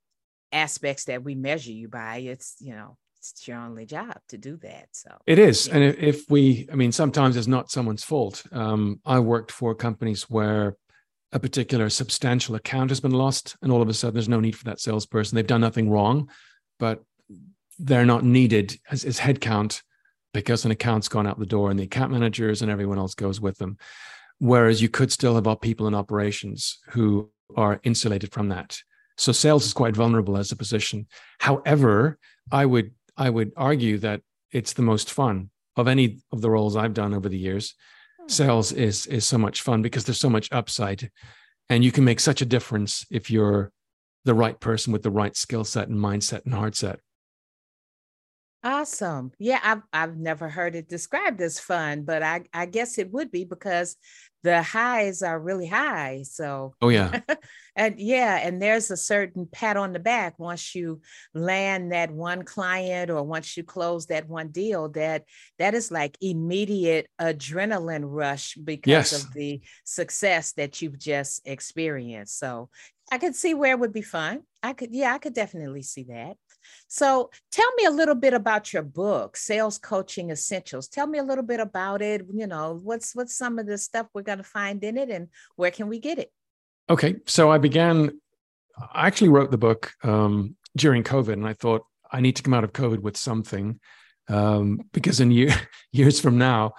aspects 0.51 1.05
that 1.05 1.23
we 1.23 1.35
measure 1.35 1.71
you 1.71 1.87
by. 1.87 2.17
It's, 2.17 2.55
you 2.59 2.73
know, 2.73 2.97
it's 3.19 3.47
your 3.47 3.57
only 3.57 3.85
job 3.85 4.17
to 4.29 4.37
do 4.37 4.57
that. 4.57 4.87
So 4.91 5.11
it 5.27 5.39
is. 5.39 5.67
Yeah. 5.67 5.75
And 5.75 5.83
if 5.97 6.29
we, 6.29 6.67
I 6.71 6.75
mean, 6.75 6.91
sometimes 6.91 7.37
it's 7.37 7.47
not 7.47 7.69
someone's 7.69 8.03
fault. 8.03 8.43
Um, 8.51 9.01
I 9.05 9.19
worked 9.19 9.51
for 9.51 9.75
companies 9.75 10.29
where 10.29 10.77
a 11.31 11.39
particular 11.39 11.89
substantial 11.89 12.55
account 12.55 12.89
has 12.89 12.99
been 12.99 13.11
lost, 13.11 13.55
and 13.61 13.71
all 13.71 13.81
of 13.81 13.89
a 13.89 13.93
sudden 13.93 14.15
there's 14.15 14.29
no 14.29 14.39
need 14.39 14.57
for 14.57 14.65
that 14.65 14.79
salesperson. 14.79 15.35
They've 15.35 15.45
done 15.45 15.61
nothing 15.61 15.89
wrong, 15.89 16.29
but 16.79 17.03
they're 17.77 18.05
not 18.05 18.23
needed 18.23 18.77
as, 18.89 19.05
as 19.05 19.19
headcount 19.19 19.81
because 20.33 20.65
an 20.65 20.71
account's 20.71 21.07
gone 21.07 21.27
out 21.27 21.39
the 21.39 21.45
door 21.45 21.69
and 21.69 21.79
the 21.79 21.83
account 21.83 22.11
managers 22.11 22.61
and 22.61 22.71
everyone 22.71 22.97
else 22.97 23.15
goes 23.15 23.39
with 23.39 23.57
them. 23.57 23.77
Whereas 24.39 24.81
you 24.81 24.89
could 24.89 25.11
still 25.11 25.35
have 25.35 25.61
people 25.61 25.87
in 25.87 25.95
operations 25.95 26.79
who 26.89 27.31
are 27.55 27.79
insulated 27.83 28.31
from 28.31 28.49
that. 28.49 28.79
So 29.17 29.31
sales 29.31 29.65
is 29.65 29.73
quite 29.73 29.95
vulnerable 29.95 30.37
as 30.37 30.51
a 30.51 30.55
position. 30.55 31.07
However, 31.39 32.17
I 32.51 32.65
would 32.65 32.91
I 33.17 33.29
would 33.29 33.51
argue 33.57 33.97
that 33.97 34.21
it's 34.51 34.73
the 34.73 34.81
most 34.81 35.11
fun 35.11 35.49
of 35.75 35.87
any 35.87 36.19
of 36.31 36.41
the 36.41 36.49
roles 36.49 36.77
I've 36.77 36.93
done 36.93 37.13
over 37.13 37.27
the 37.27 37.37
years 37.37 37.75
sales 38.31 38.71
is 38.71 39.05
is 39.07 39.25
so 39.25 39.37
much 39.37 39.61
fun 39.61 39.81
because 39.81 40.03
there's 40.03 40.19
so 40.19 40.29
much 40.29 40.49
upside. 40.51 41.11
And 41.69 41.83
you 41.83 41.91
can 41.91 42.03
make 42.03 42.19
such 42.19 42.41
a 42.41 42.45
difference 42.45 43.05
if 43.11 43.29
you're 43.29 43.71
the 44.25 44.33
right 44.33 44.59
person 44.59 44.91
with 44.91 45.03
the 45.03 45.11
right 45.11 45.35
skill 45.35 45.63
set 45.63 45.87
and 45.87 45.97
mindset 45.97 46.45
and 46.45 46.53
heart 46.53 46.75
set 46.75 46.99
Awesome. 48.61 49.31
Yeah, 49.39 49.59
I've 49.63 49.81
I've 49.93 50.17
never 50.17 50.49
heard 50.49 50.75
it 50.75 50.89
described 50.89 51.39
as 51.39 51.59
fun, 51.59 52.03
but 52.03 52.21
I 52.21 52.43
I 52.53 52.65
guess 52.65 52.97
it 52.97 53.11
would 53.11 53.31
be 53.31 53.45
because 53.45 53.95
the 54.43 54.61
highs 54.61 55.21
are 55.21 55.39
really 55.39 55.67
high. 55.67 56.23
So 56.23 56.73
Oh 56.81 56.89
yeah. 56.89 57.21
and 57.75 57.95
yeah, 57.97 58.35
and 58.37 58.61
there's 58.61 58.91
a 58.91 58.97
certain 58.97 59.47
pat 59.49 59.77
on 59.77 59.93
the 59.93 59.99
back 59.99 60.37
once 60.39 60.75
you 60.75 61.01
land 61.33 61.93
that 61.93 62.11
one 62.11 62.43
client 62.43 63.09
or 63.09 63.23
once 63.23 63.55
you 63.55 63.63
close 63.63 64.07
that 64.07 64.27
one 64.27 64.49
deal 64.49 64.89
that 64.89 65.23
that 65.57 65.73
is 65.73 65.89
like 65.89 66.17
immediate 66.19 67.07
adrenaline 67.19 68.03
rush 68.05 68.55
because 68.55 68.89
yes. 68.91 69.23
of 69.23 69.33
the 69.33 69.61
success 69.85 70.51
that 70.53 70.81
you've 70.81 70.99
just 70.99 71.47
experienced. 71.47 72.37
So 72.37 72.69
I 73.09 73.19
could 73.19 73.35
see 73.35 73.53
where 73.53 73.71
it 73.71 73.79
would 73.79 73.93
be 73.93 74.01
fun. 74.01 74.41
I 74.61 74.73
could 74.73 74.93
yeah, 74.93 75.13
I 75.13 75.17
could 75.17 75.33
definitely 75.33 75.83
see 75.83 76.03
that. 76.09 76.35
So 76.87 77.29
tell 77.51 77.71
me 77.77 77.85
a 77.85 77.91
little 77.91 78.15
bit 78.15 78.33
about 78.33 78.73
your 78.73 78.83
book, 78.83 79.37
Sales 79.37 79.77
Coaching 79.77 80.29
Essentials. 80.29 80.87
Tell 80.87 81.07
me 81.07 81.19
a 81.19 81.23
little 81.23 81.43
bit 81.43 81.59
about 81.59 82.01
it. 82.01 82.25
You 82.33 82.47
know, 82.47 82.79
what's 82.83 83.15
what's 83.15 83.35
some 83.35 83.59
of 83.59 83.67
the 83.67 83.77
stuff 83.77 84.07
we're 84.13 84.21
going 84.23 84.39
to 84.39 84.43
find 84.43 84.83
in 84.83 84.97
it 84.97 85.09
and 85.09 85.27
where 85.55 85.71
can 85.71 85.87
we 85.87 85.99
get 85.99 86.19
it? 86.19 86.31
Okay. 86.89 87.17
So 87.27 87.51
I 87.51 87.59
began, 87.59 88.19
I 88.93 89.07
actually 89.07 89.29
wrote 89.29 89.51
the 89.51 89.57
book 89.57 89.93
um, 90.03 90.55
during 90.75 91.03
COVID 91.03 91.33
and 91.33 91.47
I 91.47 91.53
thought 91.53 91.85
I 92.11 92.21
need 92.21 92.35
to 92.37 92.43
come 92.43 92.53
out 92.53 92.63
of 92.63 92.73
COVID 92.73 92.99
with 92.99 93.17
something 93.17 93.79
um, 94.27 94.81
because 94.93 95.19
in 95.19 95.31
year, 95.31 95.53
years 95.91 96.19
from 96.19 96.37
now, 96.37 96.73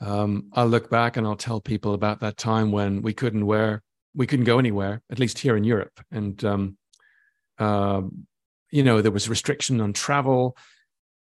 um, 0.00 0.48
I'll 0.52 0.68
look 0.68 0.90
back 0.90 1.16
and 1.16 1.26
I'll 1.26 1.36
tell 1.36 1.60
people 1.60 1.94
about 1.94 2.20
that 2.20 2.36
time 2.36 2.70
when 2.70 3.02
we 3.02 3.12
couldn't 3.12 3.46
wear, 3.46 3.82
we 4.14 4.26
couldn't 4.26 4.44
go 4.44 4.58
anywhere, 4.58 5.02
at 5.10 5.18
least 5.18 5.38
here 5.38 5.56
in 5.56 5.64
Europe. 5.64 6.00
And 6.12 6.44
um, 6.44 6.78
uh, 7.58 8.02
you 8.70 8.82
know, 8.82 9.00
there 9.00 9.12
was 9.12 9.28
restriction 9.28 9.80
on 9.80 9.92
travel, 9.92 10.56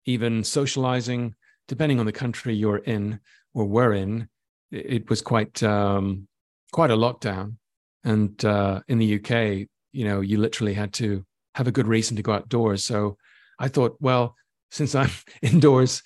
even 0.06 0.44
socializing, 0.44 1.36
depending 1.68 2.00
on 2.00 2.06
the 2.06 2.12
country 2.12 2.56
you're 2.56 2.78
in 2.78 3.20
or 3.54 3.66
were 3.66 3.94
in. 3.94 4.30
It 4.72 5.10
was 5.10 5.22
quite 5.22 5.64
um, 5.64 6.28
quite 6.72 6.92
a 6.92 6.96
lockdown, 6.96 7.56
and 8.04 8.44
uh, 8.44 8.82
in 8.88 8.98
the 9.00 9.16
UK, 9.16 9.68
you 9.94 10.06
know, 10.06 10.22
you 10.22 10.38
literally 10.38 10.74
had 10.74 10.94
to 10.94 11.26
have 11.56 11.68
a 11.68 11.72
good 11.72 11.88
reason 11.88 12.16
to 12.18 12.24
go 12.24 12.34
outdoors. 12.34 12.86
So 12.86 13.18
I 13.60 13.68
thought, 13.68 13.98
well, 14.00 14.36
since 14.72 14.94
I'm 14.94 15.10
indoors 15.42 16.04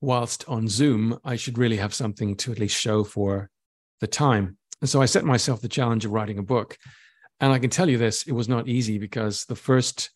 whilst 0.00 0.44
on 0.48 0.68
Zoom, 0.68 1.18
I 1.24 1.36
should 1.36 1.58
really 1.58 1.76
have 1.76 1.94
something 1.94 2.36
to 2.36 2.52
at 2.52 2.58
least 2.58 2.80
show 2.80 3.04
for 3.04 3.50
the 4.00 4.06
time. 4.06 4.56
And 4.80 4.88
so 4.88 5.02
I 5.02 5.06
set 5.06 5.24
myself 5.24 5.60
the 5.60 5.68
challenge 5.68 6.04
of 6.04 6.12
writing 6.12 6.38
a 6.38 6.42
book. 6.42 6.76
And 7.40 7.52
I 7.52 7.58
can 7.58 7.70
tell 7.70 7.88
you 7.88 7.98
this, 7.98 8.26
it 8.26 8.32
was 8.32 8.48
not 8.48 8.68
easy 8.68 8.98
because 8.98 9.44
the 9.44 9.56
first 9.56 10.10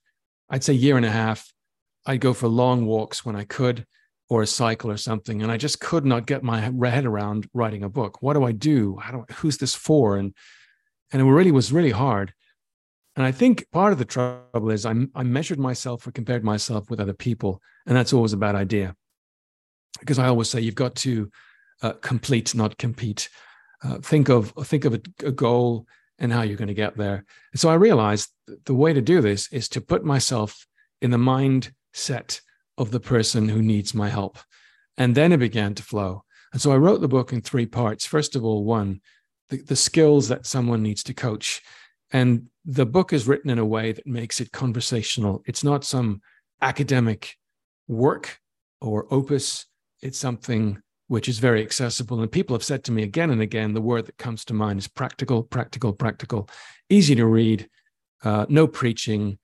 I'd 0.52 0.62
say 0.62 0.74
year 0.74 0.98
and 0.98 1.06
a 1.06 1.10
half, 1.10 1.52
I'd 2.06 2.20
go 2.20 2.34
for 2.34 2.46
long 2.46 2.84
walks 2.86 3.24
when 3.24 3.34
I 3.34 3.44
could 3.44 3.86
or 4.28 4.42
a 4.42 4.46
cycle 4.46 4.90
or 4.90 4.98
something. 4.98 5.42
And 5.42 5.50
I 5.50 5.56
just 5.56 5.80
could 5.80 6.04
not 6.04 6.26
get 6.26 6.42
my 6.42 6.60
head 6.60 7.06
around 7.06 7.48
writing 7.54 7.82
a 7.82 7.88
book. 7.88 8.22
What 8.22 8.34
do 8.34 8.44
I 8.44 8.52
do? 8.52 8.98
How 8.98 9.12
do 9.12 9.24
I, 9.28 9.32
who's 9.32 9.56
this 9.56 9.74
for? 9.74 10.16
And, 10.18 10.34
and 11.10 11.22
it 11.22 11.24
really 11.24 11.50
was 11.50 11.72
really 11.72 11.90
hard. 11.90 12.34
And 13.16 13.26
I 13.26 13.32
think 13.32 13.66
part 13.72 13.92
of 13.92 13.98
the 13.98 14.04
trouble 14.04 14.70
is 14.70 14.86
I, 14.86 14.94
I 15.14 15.22
measured 15.22 15.58
myself 15.58 16.06
or 16.06 16.12
compared 16.12 16.44
myself 16.44 16.90
with 16.90 17.00
other 17.00 17.12
people. 17.14 17.60
And 17.86 17.96
that's 17.96 18.12
always 18.12 18.32
a 18.32 18.38
bad 18.38 18.54
idea. 18.54 18.94
Because 20.00 20.18
I 20.18 20.28
always 20.28 20.48
say 20.48 20.60
you've 20.60 20.74
got 20.74 20.94
to 20.96 21.30
uh, 21.82 21.92
complete, 21.94 22.54
not 22.54 22.78
compete. 22.78 23.28
Uh, 23.84 23.98
think 23.98 24.28
of 24.28 24.52
think 24.64 24.84
of 24.84 24.94
a, 24.94 25.00
a 25.26 25.32
goal 25.32 25.86
and 26.22 26.32
how 26.32 26.42
you're 26.42 26.56
going 26.56 26.68
to 26.68 26.74
get 26.74 26.96
there. 26.96 27.24
So 27.56 27.68
I 27.68 27.74
realized 27.74 28.30
the 28.64 28.74
way 28.74 28.92
to 28.92 29.02
do 29.02 29.20
this 29.20 29.52
is 29.52 29.68
to 29.70 29.80
put 29.80 30.04
myself 30.04 30.66
in 31.02 31.10
the 31.10 31.18
mindset 31.18 32.40
of 32.78 32.92
the 32.92 33.00
person 33.00 33.48
who 33.48 33.60
needs 33.60 33.92
my 33.92 34.08
help. 34.08 34.38
And 34.96 35.16
then 35.16 35.32
it 35.32 35.38
began 35.38 35.74
to 35.74 35.82
flow. 35.82 36.22
And 36.52 36.62
so 36.62 36.70
I 36.70 36.76
wrote 36.76 37.00
the 37.00 37.08
book 37.08 37.32
in 37.32 37.40
three 37.40 37.66
parts. 37.66 38.06
First 38.06 38.36
of 38.36 38.44
all, 38.44 38.64
one, 38.64 39.00
the, 39.50 39.56
the 39.62 39.76
skills 39.76 40.28
that 40.28 40.46
someone 40.46 40.82
needs 40.82 41.02
to 41.04 41.14
coach. 41.14 41.60
And 42.12 42.46
the 42.64 42.86
book 42.86 43.12
is 43.12 43.26
written 43.26 43.50
in 43.50 43.58
a 43.58 43.66
way 43.66 43.90
that 43.90 44.06
makes 44.06 44.40
it 44.40 44.52
conversational. 44.52 45.42
It's 45.46 45.64
not 45.64 45.84
some 45.84 46.22
academic 46.60 47.34
work 47.88 48.38
or 48.80 49.06
opus, 49.10 49.66
it's 50.02 50.18
something 50.18 50.80
which 51.12 51.28
is 51.28 51.38
very 51.38 51.60
accessible. 51.62 52.22
And 52.22 52.32
people 52.32 52.54
have 52.56 52.64
said 52.64 52.84
to 52.84 52.92
me 52.92 53.02
again 53.02 53.28
and 53.28 53.42
again, 53.42 53.74
the 53.74 53.82
word 53.82 54.06
that 54.06 54.16
comes 54.16 54.46
to 54.46 54.54
mind 54.54 54.78
is 54.78 54.88
practical, 54.88 55.42
practical, 55.42 55.92
practical, 55.92 56.48
easy 56.88 57.14
to 57.14 57.26
read, 57.26 57.68
uh, 58.24 58.46
no 58.48 58.66
preaching. 58.66 59.38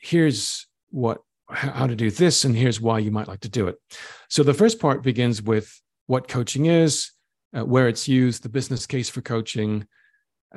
Here's 0.00 0.66
what 0.90 1.20
how 1.48 1.86
to 1.86 1.94
do 1.94 2.10
this, 2.10 2.44
and 2.44 2.56
here's 2.56 2.80
why 2.80 2.98
you 2.98 3.12
might 3.12 3.28
like 3.28 3.38
to 3.42 3.48
do 3.48 3.68
it. 3.68 3.76
So 4.30 4.42
the 4.42 4.52
first 4.52 4.80
part 4.80 5.04
begins 5.04 5.40
with 5.40 5.80
what 6.06 6.26
coaching 6.26 6.66
is, 6.66 7.12
uh, 7.56 7.64
where 7.64 7.86
it's 7.86 8.08
used, 8.08 8.42
the 8.42 8.48
business 8.48 8.84
case 8.84 9.08
for 9.08 9.20
coaching, 9.20 9.86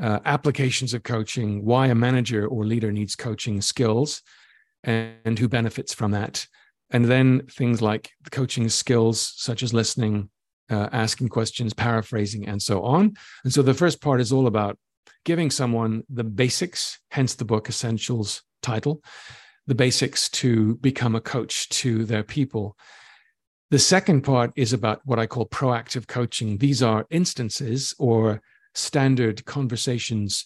uh, 0.01 0.19
applications 0.25 0.95
of 0.95 1.03
coaching, 1.03 1.63
why 1.63 1.87
a 1.87 1.95
manager 1.95 2.47
or 2.47 2.65
leader 2.65 2.91
needs 2.91 3.15
coaching 3.15 3.61
skills, 3.61 4.23
and, 4.83 5.13
and 5.25 5.37
who 5.37 5.47
benefits 5.47 5.93
from 5.93 6.09
that. 6.11 6.47
And 6.89 7.05
then 7.05 7.45
things 7.51 7.83
like 7.83 8.09
the 8.23 8.31
coaching 8.31 8.67
skills, 8.69 9.31
such 9.35 9.61
as 9.61 9.71
listening, 9.71 10.31
uh, 10.69 10.89
asking 10.91 11.29
questions, 11.29 11.73
paraphrasing, 11.73 12.47
and 12.47 12.61
so 12.61 12.83
on. 12.83 13.13
And 13.43 13.53
so 13.53 13.61
the 13.61 13.73
first 13.73 14.01
part 14.01 14.21
is 14.21 14.31
all 14.31 14.47
about 14.47 14.77
giving 15.23 15.49
someone 15.51 16.03
the 16.09 16.23
basics, 16.23 16.99
hence 17.09 17.35
the 17.35 17.45
book 17.45 17.67
Essentials 17.69 18.43
title, 18.61 19.03
the 19.67 19.75
basics 19.75 20.29
to 20.29 20.75
become 20.77 21.15
a 21.15 21.21
coach 21.21 21.69
to 21.69 22.05
their 22.05 22.23
people. 22.23 22.77
The 23.71 23.79
second 23.79 24.21
part 24.21 24.51
is 24.55 24.73
about 24.73 25.01
what 25.05 25.19
I 25.19 25.25
call 25.25 25.47
proactive 25.47 26.07
coaching. 26.07 26.57
These 26.57 26.83
are 26.83 27.07
instances 27.09 27.95
or 27.97 28.41
standard 28.75 29.43
conversations 29.45 30.45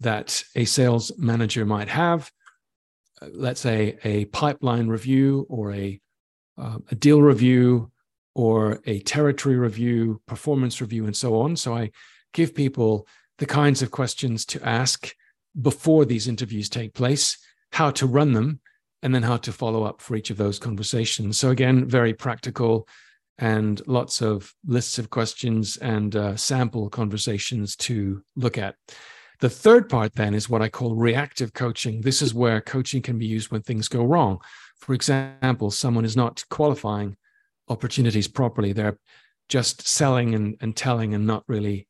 that 0.00 0.42
a 0.54 0.64
sales 0.64 1.12
manager 1.16 1.64
might 1.64 1.88
have. 1.88 2.30
Uh, 3.22 3.28
let's 3.32 3.60
say 3.60 3.98
a 4.04 4.24
pipeline 4.26 4.88
review 4.88 5.46
or 5.48 5.72
a, 5.72 6.00
uh, 6.58 6.78
a 6.90 6.94
deal 6.94 7.22
review 7.22 7.90
or 8.36 8.82
a 8.84 9.00
territory 9.00 9.56
review, 9.56 10.20
performance 10.26 10.82
review, 10.82 11.06
and 11.06 11.16
so 11.16 11.40
on. 11.40 11.56
So 11.56 11.74
I 11.74 11.90
give 12.34 12.54
people 12.54 13.08
the 13.38 13.46
kinds 13.46 13.80
of 13.80 13.90
questions 13.90 14.44
to 14.44 14.62
ask 14.62 15.14
before 15.58 16.04
these 16.04 16.28
interviews 16.28 16.68
take 16.68 16.92
place, 16.92 17.38
how 17.72 17.90
to 17.92 18.06
run 18.06 18.34
them, 18.34 18.60
and 19.02 19.14
then 19.14 19.22
how 19.22 19.38
to 19.38 19.52
follow 19.52 19.84
up 19.84 20.02
for 20.02 20.16
each 20.16 20.28
of 20.28 20.36
those 20.36 20.58
conversations. 20.58 21.38
So, 21.38 21.48
again, 21.48 21.88
very 21.88 22.12
practical 22.12 22.86
and 23.38 23.80
lots 23.86 24.20
of 24.20 24.52
lists 24.66 24.98
of 24.98 25.08
questions 25.08 25.78
and 25.78 26.14
uh, 26.14 26.36
sample 26.36 26.90
conversations 26.90 27.74
to 27.76 28.22
look 28.36 28.58
at. 28.58 28.74
The 29.40 29.48
third 29.48 29.88
part 29.88 30.14
then 30.14 30.34
is 30.34 30.50
what 30.50 30.60
I 30.60 30.68
call 30.68 30.94
reactive 30.94 31.54
coaching. 31.54 32.02
This 32.02 32.20
is 32.20 32.34
where 32.34 32.60
coaching 32.60 33.00
can 33.00 33.18
be 33.18 33.26
used 33.26 33.50
when 33.50 33.62
things 33.62 33.88
go 33.88 34.04
wrong. 34.04 34.40
For 34.78 34.92
example, 34.92 35.70
someone 35.70 36.04
is 36.04 36.16
not 36.16 36.44
qualifying 36.50 37.16
opportunities 37.68 38.28
properly. 38.28 38.72
They're 38.72 38.98
just 39.48 39.86
selling 39.86 40.34
and, 40.34 40.56
and 40.60 40.76
telling 40.76 41.14
and 41.14 41.26
not 41.26 41.44
really 41.46 41.86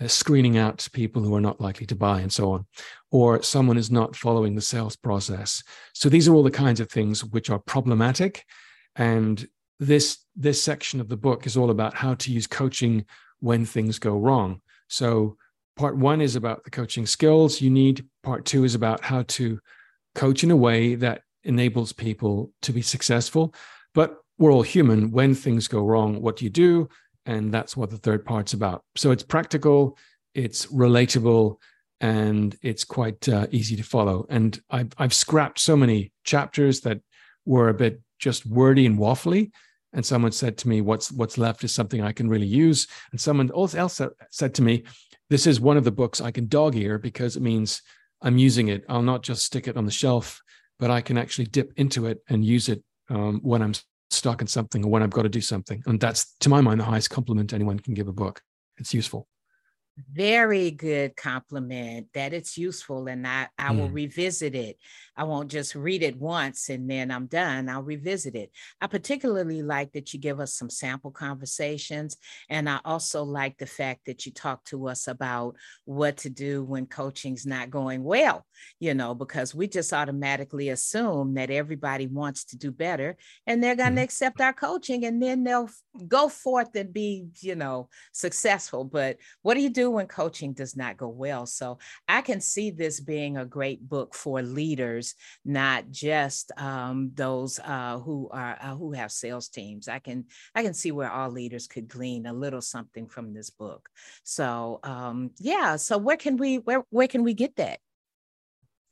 uh, 0.00 0.08
screening 0.08 0.56
out 0.56 0.86
people 0.92 1.22
who 1.22 1.34
are 1.34 1.40
not 1.40 1.60
likely 1.60 1.86
to 1.86 1.94
buy 1.94 2.20
and 2.20 2.32
so 2.32 2.52
on. 2.52 2.66
Or 3.10 3.42
someone 3.42 3.76
is 3.76 3.90
not 3.90 4.16
following 4.16 4.54
the 4.54 4.60
sales 4.60 4.96
process. 4.96 5.62
So 5.94 6.08
these 6.08 6.28
are 6.28 6.34
all 6.34 6.42
the 6.42 6.50
kinds 6.50 6.80
of 6.80 6.90
things 6.90 7.24
which 7.24 7.50
are 7.50 7.58
problematic. 7.58 8.44
And 8.96 9.46
this 9.78 10.18
this 10.36 10.62
section 10.62 11.00
of 11.00 11.08
the 11.08 11.16
book 11.16 11.46
is 11.46 11.56
all 11.56 11.70
about 11.70 11.94
how 11.94 12.14
to 12.14 12.32
use 12.32 12.46
coaching 12.46 13.04
when 13.40 13.64
things 13.64 13.98
go 13.98 14.18
wrong. 14.18 14.60
So 14.88 15.36
part 15.76 15.96
one 15.96 16.20
is 16.20 16.36
about 16.36 16.64
the 16.64 16.70
coaching 16.70 17.06
skills 17.06 17.60
you 17.60 17.70
need. 17.70 18.04
Part 18.22 18.44
two 18.44 18.64
is 18.64 18.74
about 18.74 19.02
how 19.02 19.22
to 19.22 19.58
coach 20.14 20.44
in 20.44 20.50
a 20.50 20.56
way 20.56 20.94
that 20.96 21.22
enables 21.44 21.92
people 21.92 22.52
to 22.62 22.72
be 22.72 22.82
successful. 22.82 23.54
But 23.94 24.18
we're 24.40 24.52
all 24.52 24.62
human. 24.62 25.12
When 25.12 25.34
things 25.34 25.68
go 25.68 25.84
wrong, 25.84 26.20
what 26.20 26.36
do 26.36 26.44
you 26.44 26.50
do? 26.50 26.88
And 27.26 27.52
that's 27.52 27.76
what 27.76 27.90
the 27.90 27.98
third 27.98 28.24
part's 28.24 28.54
about. 28.54 28.82
So 28.96 29.10
it's 29.10 29.22
practical, 29.22 29.98
it's 30.34 30.66
relatable, 30.66 31.56
and 32.00 32.56
it's 32.62 32.82
quite 32.82 33.28
uh, 33.28 33.46
easy 33.50 33.76
to 33.76 33.82
follow. 33.82 34.26
And 34.30 34.58
I've, 34.70 34.92
I've 34.96 35.12
scrapped 35.12 35.60
so 35.60 35.76
many 35.76 36.12
chapters 36.24 36.80
that 36.80 37.00
were 37.44 37.68
a 37.68 37.74
bit 37.74 38.00
just 38.18 38.46
wordy 38.46 38.86
and 38.86 38.98
waffly. 38.98 39.50
And 39.92 40.06
someone 40.06 40.32
said 40.32 40.56
to 40.58 40.68
me, 40.68 40.80
"What's 40.80 41.10
what's 41.10 41.36
left 41.36 41.64
is 41.64 41.74
something 41.74 42.00
I 42.00 42.12
can 42.12 42.28
really 42.28 42.46
use." 42.46 42.86
And 43.10 43.20
someone 43.20 43.50
else 43.52 44.00
said 44.30 44.54
to 44.54 44.62
me, 44.62 44.84
"This 45.30 45.48
is 45.48 45.60
one 45.60 45.76
of 45.76 45.82
the 45.82 45.90
books 45.90 46.20
I 46.20 46.30
can 46.30 46.46
dog 46.46 46.76
ear 46.76 46.96
because 46.96 47.36
it 47.36 47.42
means 47.42 47.82
I'm 48.22 48.38
using 48.38 48.68
it. 48.68 48.84
I'll 48.88 49.02
not 49.02 49.24
just 49.24 49.44
stick 49.44 49.66
it 49.66 49.76
on 49.76 49.86
the 49.86 49.90
shelf, 49.90 50.40
but 50.78 50.92
I 50.92 51.00
can 51.00 51.18
actually 51.18 51.46
dip 51.46 51.72
into 51.76 52.06
it 52.06 52.22
and 52.28 52.44
use 52.44 52.68
it 52.68 52.84
um, 53.08 53.40
when 53.42 53.62
I'm 53.62 53.74
stuck 54.10 54.40
in 54.40 54.46
something 54.46 54.84
or 54.84 54.90
when 54.90 55.02
I've 55.02 55.10
got 55.10 55.22
to 55.22 55.28
do 55.28 55.40
something. 55.40 55.82
And 55.86 56.00
that's, 56.00 56.34
to 56.40 56.48
my 56.48 56.60
mind, 56.60 56.80
the 56.80 56.84
highest 56.84 57.10
compliment 57.10 57.52
anyone 57.52 57.78
can 57.78 57.94
give 57.94 58.08
a 58.08 58.12
book. 58.12 58.42
It's 58.78 58.94
useful 58.94 59.28
very 60.12 60.70
good 60.70 61.16
compliment 61.16 62.08
that 62.14 62.32
it's 62.32 62.56
useful 62.56 63.06
and 63.06 63.26
I, 63.26 63.48
I 63.58 63.70
mm. 63.70 63.78
will 63.78 63.90
revisit 63.90 64.54
it. 64.54 64.76
I 65.16 65.24
won't 65.24 65.50
just 65.50 65.74
read 65.74 66.02
it 66.02 66.16
once 66.16 66.70
and 66.70 66.88
then 66.90 67.10
I'm 67.10 67.26
done. 67.26 67.68
I'll 67.68 67.82
revisit 67.82 68.34
it. 68.34 68.50
I 68.80 68.86
particularly 68.86 69.62
like 69.62 69.92
that 69.92 70.14
you 70.14 70.20
give 70.20 70.40
us 70.40 70.54
some 70.54 70.70
sample 70.70 71.10
conversations. 71.10 72.16
And 72.48 72.68
I 72.68 72.80
also 72.84 73.22
like 73.22 73.58
the 73.58 73.66
fact 73.66 74.06
that 74.06 74.24
you 74.24 74.32
talk 74.32 74.64
to 74.66 74.88
us 74.88 75.08
about 75.08 75.56
what 75.84 76.16
to 76.18 76.30
do 76.30 76.64
when 76.64 76.86
coaching's 76.86 77.44
not 77.44 77.70
going 77.70 78.02
well, 78.02 78.46
you 78.78 78.94
know, 78.94 79.14
because 79.14 79.54
we 79.54 79.68
just 79.68 79.92
automatically 79.92 80.70
assume 80.70 81.34
that 81.34 81.50
everybody 81.50 82.06
wants 82.06 82.44
to 82.44 82.56
do 82.56 82.70
better 82.70 83.16
and 83.46 83.62
they're 83.62 83.76
going 83.76 83.96
to 83.96 84.00
mm. 84.00 84.04
accept 84.04 84.40
our 84.40 84.54
coaching 84.54 85.04
and 85.04 85.22
then 85.22 85.44
they'll 85.44 85.68
go 86.08 86.28
forth 86.28 86.74
and 86.76 86.92
be, 86.92 87.26
you 87.40 87.56
know, 87.56 87.88
successful. 88.12 88.84
But 88.84 89.18
what 89.42 89.54
do 89.54 89.60
you 89.60 89.70
do 89.70 89.89
when 89.90 90.06
coaching 90.06 90.52
does 90.52 90.76
not 90.76 90.96
go 90.96 91.08
well? 91.08 91.46
So 91.46 91.78
I 92.08 92.22
can 92.22 92.40
see 92.40 92.70
this 92.70 93.00
being 93.00 93.36
a 93.36 93.44
great 93.44 93.88
book 93.88 94.14
for 94.14 94.42
leaders, 94.42 95.14
not 95.44 95.90
just 95.90 96.52
um, 96.56 97.12
those 97.14 97.58
uh, 97.60 97.98
who 97.98 98.28
are 98.32 98.56
uh, 98.60 98.74
who 98.74 98.92
have 98.92 99.12
sales 99.12 99.48
teams. 99.48 99.88
I 99.88 99.98
can 99.98 100.26
I 100.54 100.62
can 100.62 100.74
see 100.74 100.92
where 100.92 101.10
all 101.10 101.30
leaders 101.30 101.66
could 101.66 101.88
glean 101.88 102.26
a 102.26 102.32
little 102.32 102.62
something 102.62 103.06
from 103.06 103.34
this 103.34 103.50
book. 103.50 103.88
So 104.22 104.80
um, 104.82 105.30
yeah. 105.38 105.76
So 105.76 105.98
where 105.98 106.16
can 106.16 106.36
we 106.36 106.58
where 106.58 106.84
where 106.90 107.08
can 107.08 107.22
we 107.22 107.34
get 107.34 107.56
that? 107.56 107.80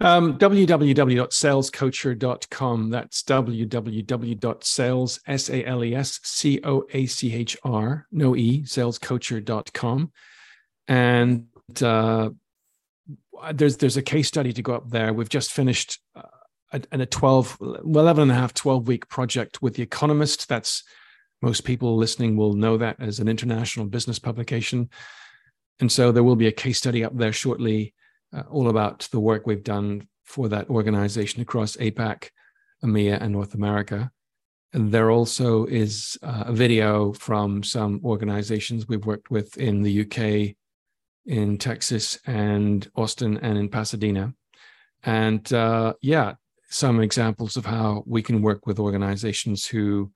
Um, 0.01 0.39
www.salescoachr.com. 0.39 2.91
That's 2.91 3.23
www.sales, 3.25 5.21
S-A-L-E-S-C-O-A-C-H-R, 5.27 8.07
no 8.13 8.37
E, 8.37 8.63
salescoachr.com. 8.63 10.13
And 10.89 11.47
uh, 11.80 12.30
there's 13.53 13.76
there's 13.76 13.97
a 13.97 14.03
case 14.03 14.28
study 14.28 14.53
to 14.53 14.62
go 14.62 14.74
up 14.74 14.91
there. 14.91 15.12
We've 15.12 15.28
just 15.28 15.53
finished 15.53 16.01
uh, 16.16 16.22
a, 16.72 16.82
a 16.93 17.07
12, 17.07 17.59
11 17.84 18.22
and 18.22 18.30
a 18.30 18.34
half, 18.34 18.55
12 18.55 18.89
week 18.89 19.09
project 19.09 19.62
with 19.62 19.74
The 19.74 19.82
Economist. 19.82 20.49
That's 20.49 20.82
most 21.41 21.64
people 21.64 21.97
listening 21.97 22.36
will 22.36 22.55
know 22.55 22.76
that 22.78 22.97
as 23.01 23.20
an 23.20 23.28
international 23.28 23.86
business 23.86 24.18
publication. 24.18 24.91
And 25.80 25.91
so 25.91 26.11
there 26.11 26.24
will 26.24 26.36
be 26.36 26.49
a 26.49 26.53
case 26.53 26.78
study 26.78 27.05
up 27.05 27.16
there 27.16 27.32
shortly 27.32 27.95
uh, 28.32 28.43
all 28.51 28.68
about 28.68 29.09
the 29.12 29.20
work 29.20 29.47
we've 29.47 29.62
done 29.62 30.09
for 30.24 30.49
that 30.49 30.68
organization 30.68 31.41
across 31.41 31.76
APAC, 31.76 32.30
EMEA, 32.84 33.20
and 33.20 33.32
North 33.32 33.55
America. 33.55 34.11
And 34.72 34.93
there 34.93 35.11
also 35.11 35.64
is 35.64 36.18
uh, 36.22 36.45
a 36.47 36.53
video 36.53 37.12
from 37.14 37.62
some 37.62 38.01
organizations 38.05 38.86
we've 38.86 39.07
worked 39.07 39.30
with 39.30 39.57
in 39.57 39.82
the 39.82 40.03
UK, 40.03 40.57
in 41.29 41.59
Texas, 41.59 42.18
and 42.26 42.91
Austin, 42.97 43.39
and 43.39 43.59
in 43.59 43.68
Pasadena. 43.68 44.33
And 45.05 45.53
uh, 45.53 45.93
yeah, 46.01 46.35
some 46.70 47.01
examples 47.01 47.57
of 47.57 47.66
how 47.66 48.03
we 48.07 48.22
can 48.22 48.43
work 48.43 48.66
with 48.66 48.79
organizations 48.79 49.66
who 49.66 50.11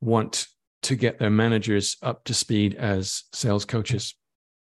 want 0.00 0.46
to 0.82 0.96
get 0.96 1.18
their 1.18 1.30
managers 1.30 1.96
up 2.02 2.24
to 2.24 2.34
speed 2.34 2.74
as 2.74 3.24
sales 3.32 3.64
coaches. 3.64 4.14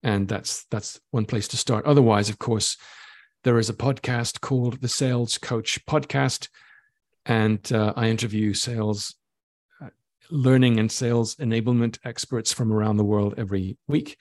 And 0.04 0.28
that's 0.28 0.66
that's 0.66 1.00
one 1.12 1.26
place 1.26 1.48
to 1.50 1.58
start. 1.58 1.86
Otherwise 1.86 2.30
of 2.30 2.40
course 2.40 2.78
there 3.44 3.58
is 3.58 3.70
a 3.70 3.74
podcast 3.74 4.42
called 4.42 4.82
the 4.82 4.88
sales 4.88 5.38
coach 5.38 5.80
podcast. 5.86 6.50
And 7.26 7.72
uh, 7.72 7.94
i 7.96 8.10
interview 8.10 8.54
sales 8.54 9.16
uh, 9.82 9.90
learning 10.30 10.80
and 10.80 10.92
sales 10.92 11.36
enablement 11.36 12.00
experts 12.04 12.52
from 12.54 12.72
around 12.72 12.98
the 12.98 13.04
world 13.04 13.36
every 13.38 13.78
week 13.88 14.18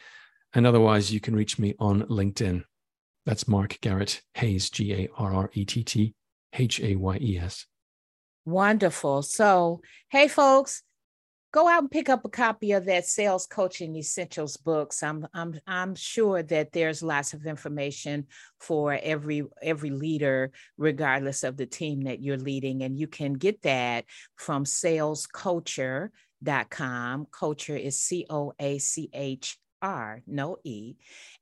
and 0.55 0.67
otherwise 0.67 1.13
you 1.13 1.21
can 1.21 1.37
reach 1.37 1.59
me 1.59 1.75
on 1.79 2.03
linkedin. 2.05 2.65
That's 3.27 3.49
mark 3.49 3.79
garrett 3.81 4.23
hayes 4.35 4.71
g-a-r-r-e-t-t 4.71 6.15
h-a-y-e-s 6.55 7.67
wonderful. 8.49 9.23
So 9.23 9.81
hey 10.09 10.27
folks 10.29 10.83
go 11.53 11.69
out 11.69 11.81
and 11.81 11.91
pick 11.91 12.09
up 12.09 12.25
a 12.25 12.29
copy 12.29 12.73
of 12.73 12.87
that 12.87 13.07
sales 13.07 13.47
coaching 13.47 13.95
essentials 13.97 14.57
books. 14.57 15.03
I'm 15.03 15.27
i'm 15.35 15.61
i'm 15.67 15.95
sure 15.95 16.43
that 16.43 16.73
there's 16.73 17.03
lots 17.03 17.35
of 17.35 17.45
information 17.47 18.27
for 18.59 18.99
every 19.03 19.45
every 19.63 19.91
leader 19.91 20.51
regardless 20.77 21.45
of 21.45 21.57
the 21.57 21.67
team 21.67 22.03
that 22.03 22.23
you're 22.23 22.37
leading. 22.39 22.83
And 22.83 22.99
you 22.99 23.07
can 23.07 23.35
get 23.35 23.63
that 23.63 24.07
from 24.37 24.65
salescoachr.com. 24.65 27.27
Culture 27.33 27.77
is 27.77 27.99
C 27.99 28.27
O 28.31 28.53
A 28.59 28.79
C 28.79 29.11
H 29.13 29.59
R, 29.83 30.23
no 30.27 30.59
E. 30.65 30.97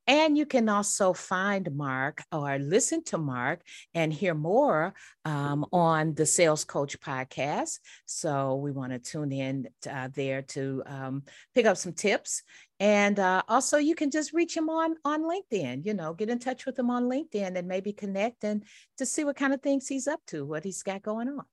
And 0.06 0.36
you 0.38 0.46
can 0.46 0.68
also 0.68 1.12
find 1.12 1.74
Mark 1.76 2.22
or 2.30 2.58
listen 2.58 3.02
to 3.04 3.18
Mark 3.18 3.62
and 3.94 4.12
hear 4.12 4.34
more 4.34 4.94
um, 5.24 5.66
on 5.72 6.14
the 6.14 6.26
Sales 6.26 6.64
Coach 6.64 7.00
podcast. 7.00 7.80
So 8.04 8.56
we 8.56 8.70
want 8.70 8.92
to 8.92 8.98
tune 8.98 9.32
in 9.32 9.68
uh, 9.90 10.08
there 10.14 10.42
to 10.42 10.82
um, 10.86 11.22
pick 11.54 11.66
up 11.66 11.76
some 11.76 11.92
tips. 11.92 12.42
And 12.78 13.18
uh, 13.18 13.42
also, 13.48 13.78
you 13.78 13.94
can 13.94 14.10
just 14.10 14.32
reach 14.32 14.56
him 14.56 14.68
on 14.68 14.96
on 15.04 15.22
LinkedIn. 15.22 15.86
You 15.86 15.94
know, 15.94 16.12
get 16.12 16.28
in 16.28 16.38
touch 16.38 16.66
with 16.66 16.78
him 16.78 16.90
on 16.90 17.04
LinkedIn 17.04 17.56
and 17.56 17.66
maybe 17.66 17.92
connect 17.92 18.44
and 18.44 18.64
to 18.98 19.06
see 19.06 19.24
what 19.24 19.36
kind 19.36 19.54
of 19.54 19.62
things 19.62 19.88
he's 19.88 20.06
up 20.06 20.20
to, 20.26 20.44
what 20.44 20.64
he's 20.64 20.82
got 20.82 21.02
going 21.02 21.28
on. 21.28 21.44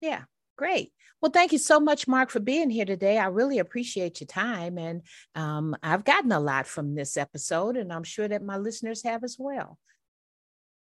Yeah. 0.00 0.22
Great. 0.60 0.92
Well, 1.22 1.30
thank 1.30 1.52
you 1.52 1.58
so 1.58 1.80
much, 1.80 2.06
Mark, 2.06 2.28
for 2.28 2.38
being 2.38 2.68
here 2.68 2.84
today. 2.84 3.16
I 3.16 3.28
really 3.28 3.60
appreciate 3.60 4.20
your 4.20 4.26
time. 4.26 4.76
And 4.76 5.00
um, 5.34 5.74
I've 5.82 6.04
gotten 6.04 6.32
a 6.32 6.38
lot 6.38 6.66
from 6.66 6.94
this 6.94 7.16
episode, 7.16 7.78
and 7.78 7.90
I'm 7.90 8.04
sure 8.04 8.28
that 8.28 8.42
my 8.42 8.58
listeners 8.58 9.02
have 9.04 9.24
as 9.24 9.36
well. 9.38 9.78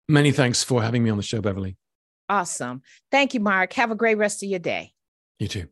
Many 0.08 0.32
thanks 0.32 0.62
for 0.62 0.82
having 0.82 1.04
me 1.04 1.11
on 1.11 1.18
the 1.18 1.22
show, 1.22 1.42
Beverly. 1.42 1.76
Awesome. 2.26 2.80
Thank 3.11 3.34
you, 3.34 3.40
Mark. 3.40 3.74
Have 3.74 3.90
a 3.90 3.94
great 3.94 4.16
rest 4.16 4.42
of 4.42 4.48
your 4.48 4.61
day. 4.61 4.94
You 5.38 5.48
too. 5.48 5.68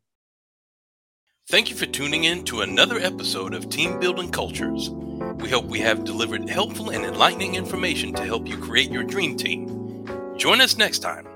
Thank 1.48 1.70
you 1.70 1.76
for 1.76 1.86
tuning 1.86 2.24
in 2.24 2.44
to 2.44 2.60
another 2.60 2.98
episode 2.98 3.54
of 3.54 3.70
Team 3.70 3.98
Building 3.98 4.30
Cultures. 4.30 4.90
We 4.90 5.48
hope 5.48 5.64
we 5.64 5.80
have 5.80 6.04
delivered 6.04 6.46
helpful 6.50 6.90
and 6.90 7.06
enlightening 7.06 7.54
information 7.54 8.12
to 8.12 8.22
help 8.22 8.46
you 8.46 8.58
create 8.58 8.90
your 8.90 9.04
dream 9.04 9.34
team. 9.34 10.06
Join 10.36 10.60
us 10.60 10.76
next 10.76 10.98
time 10.98 11.26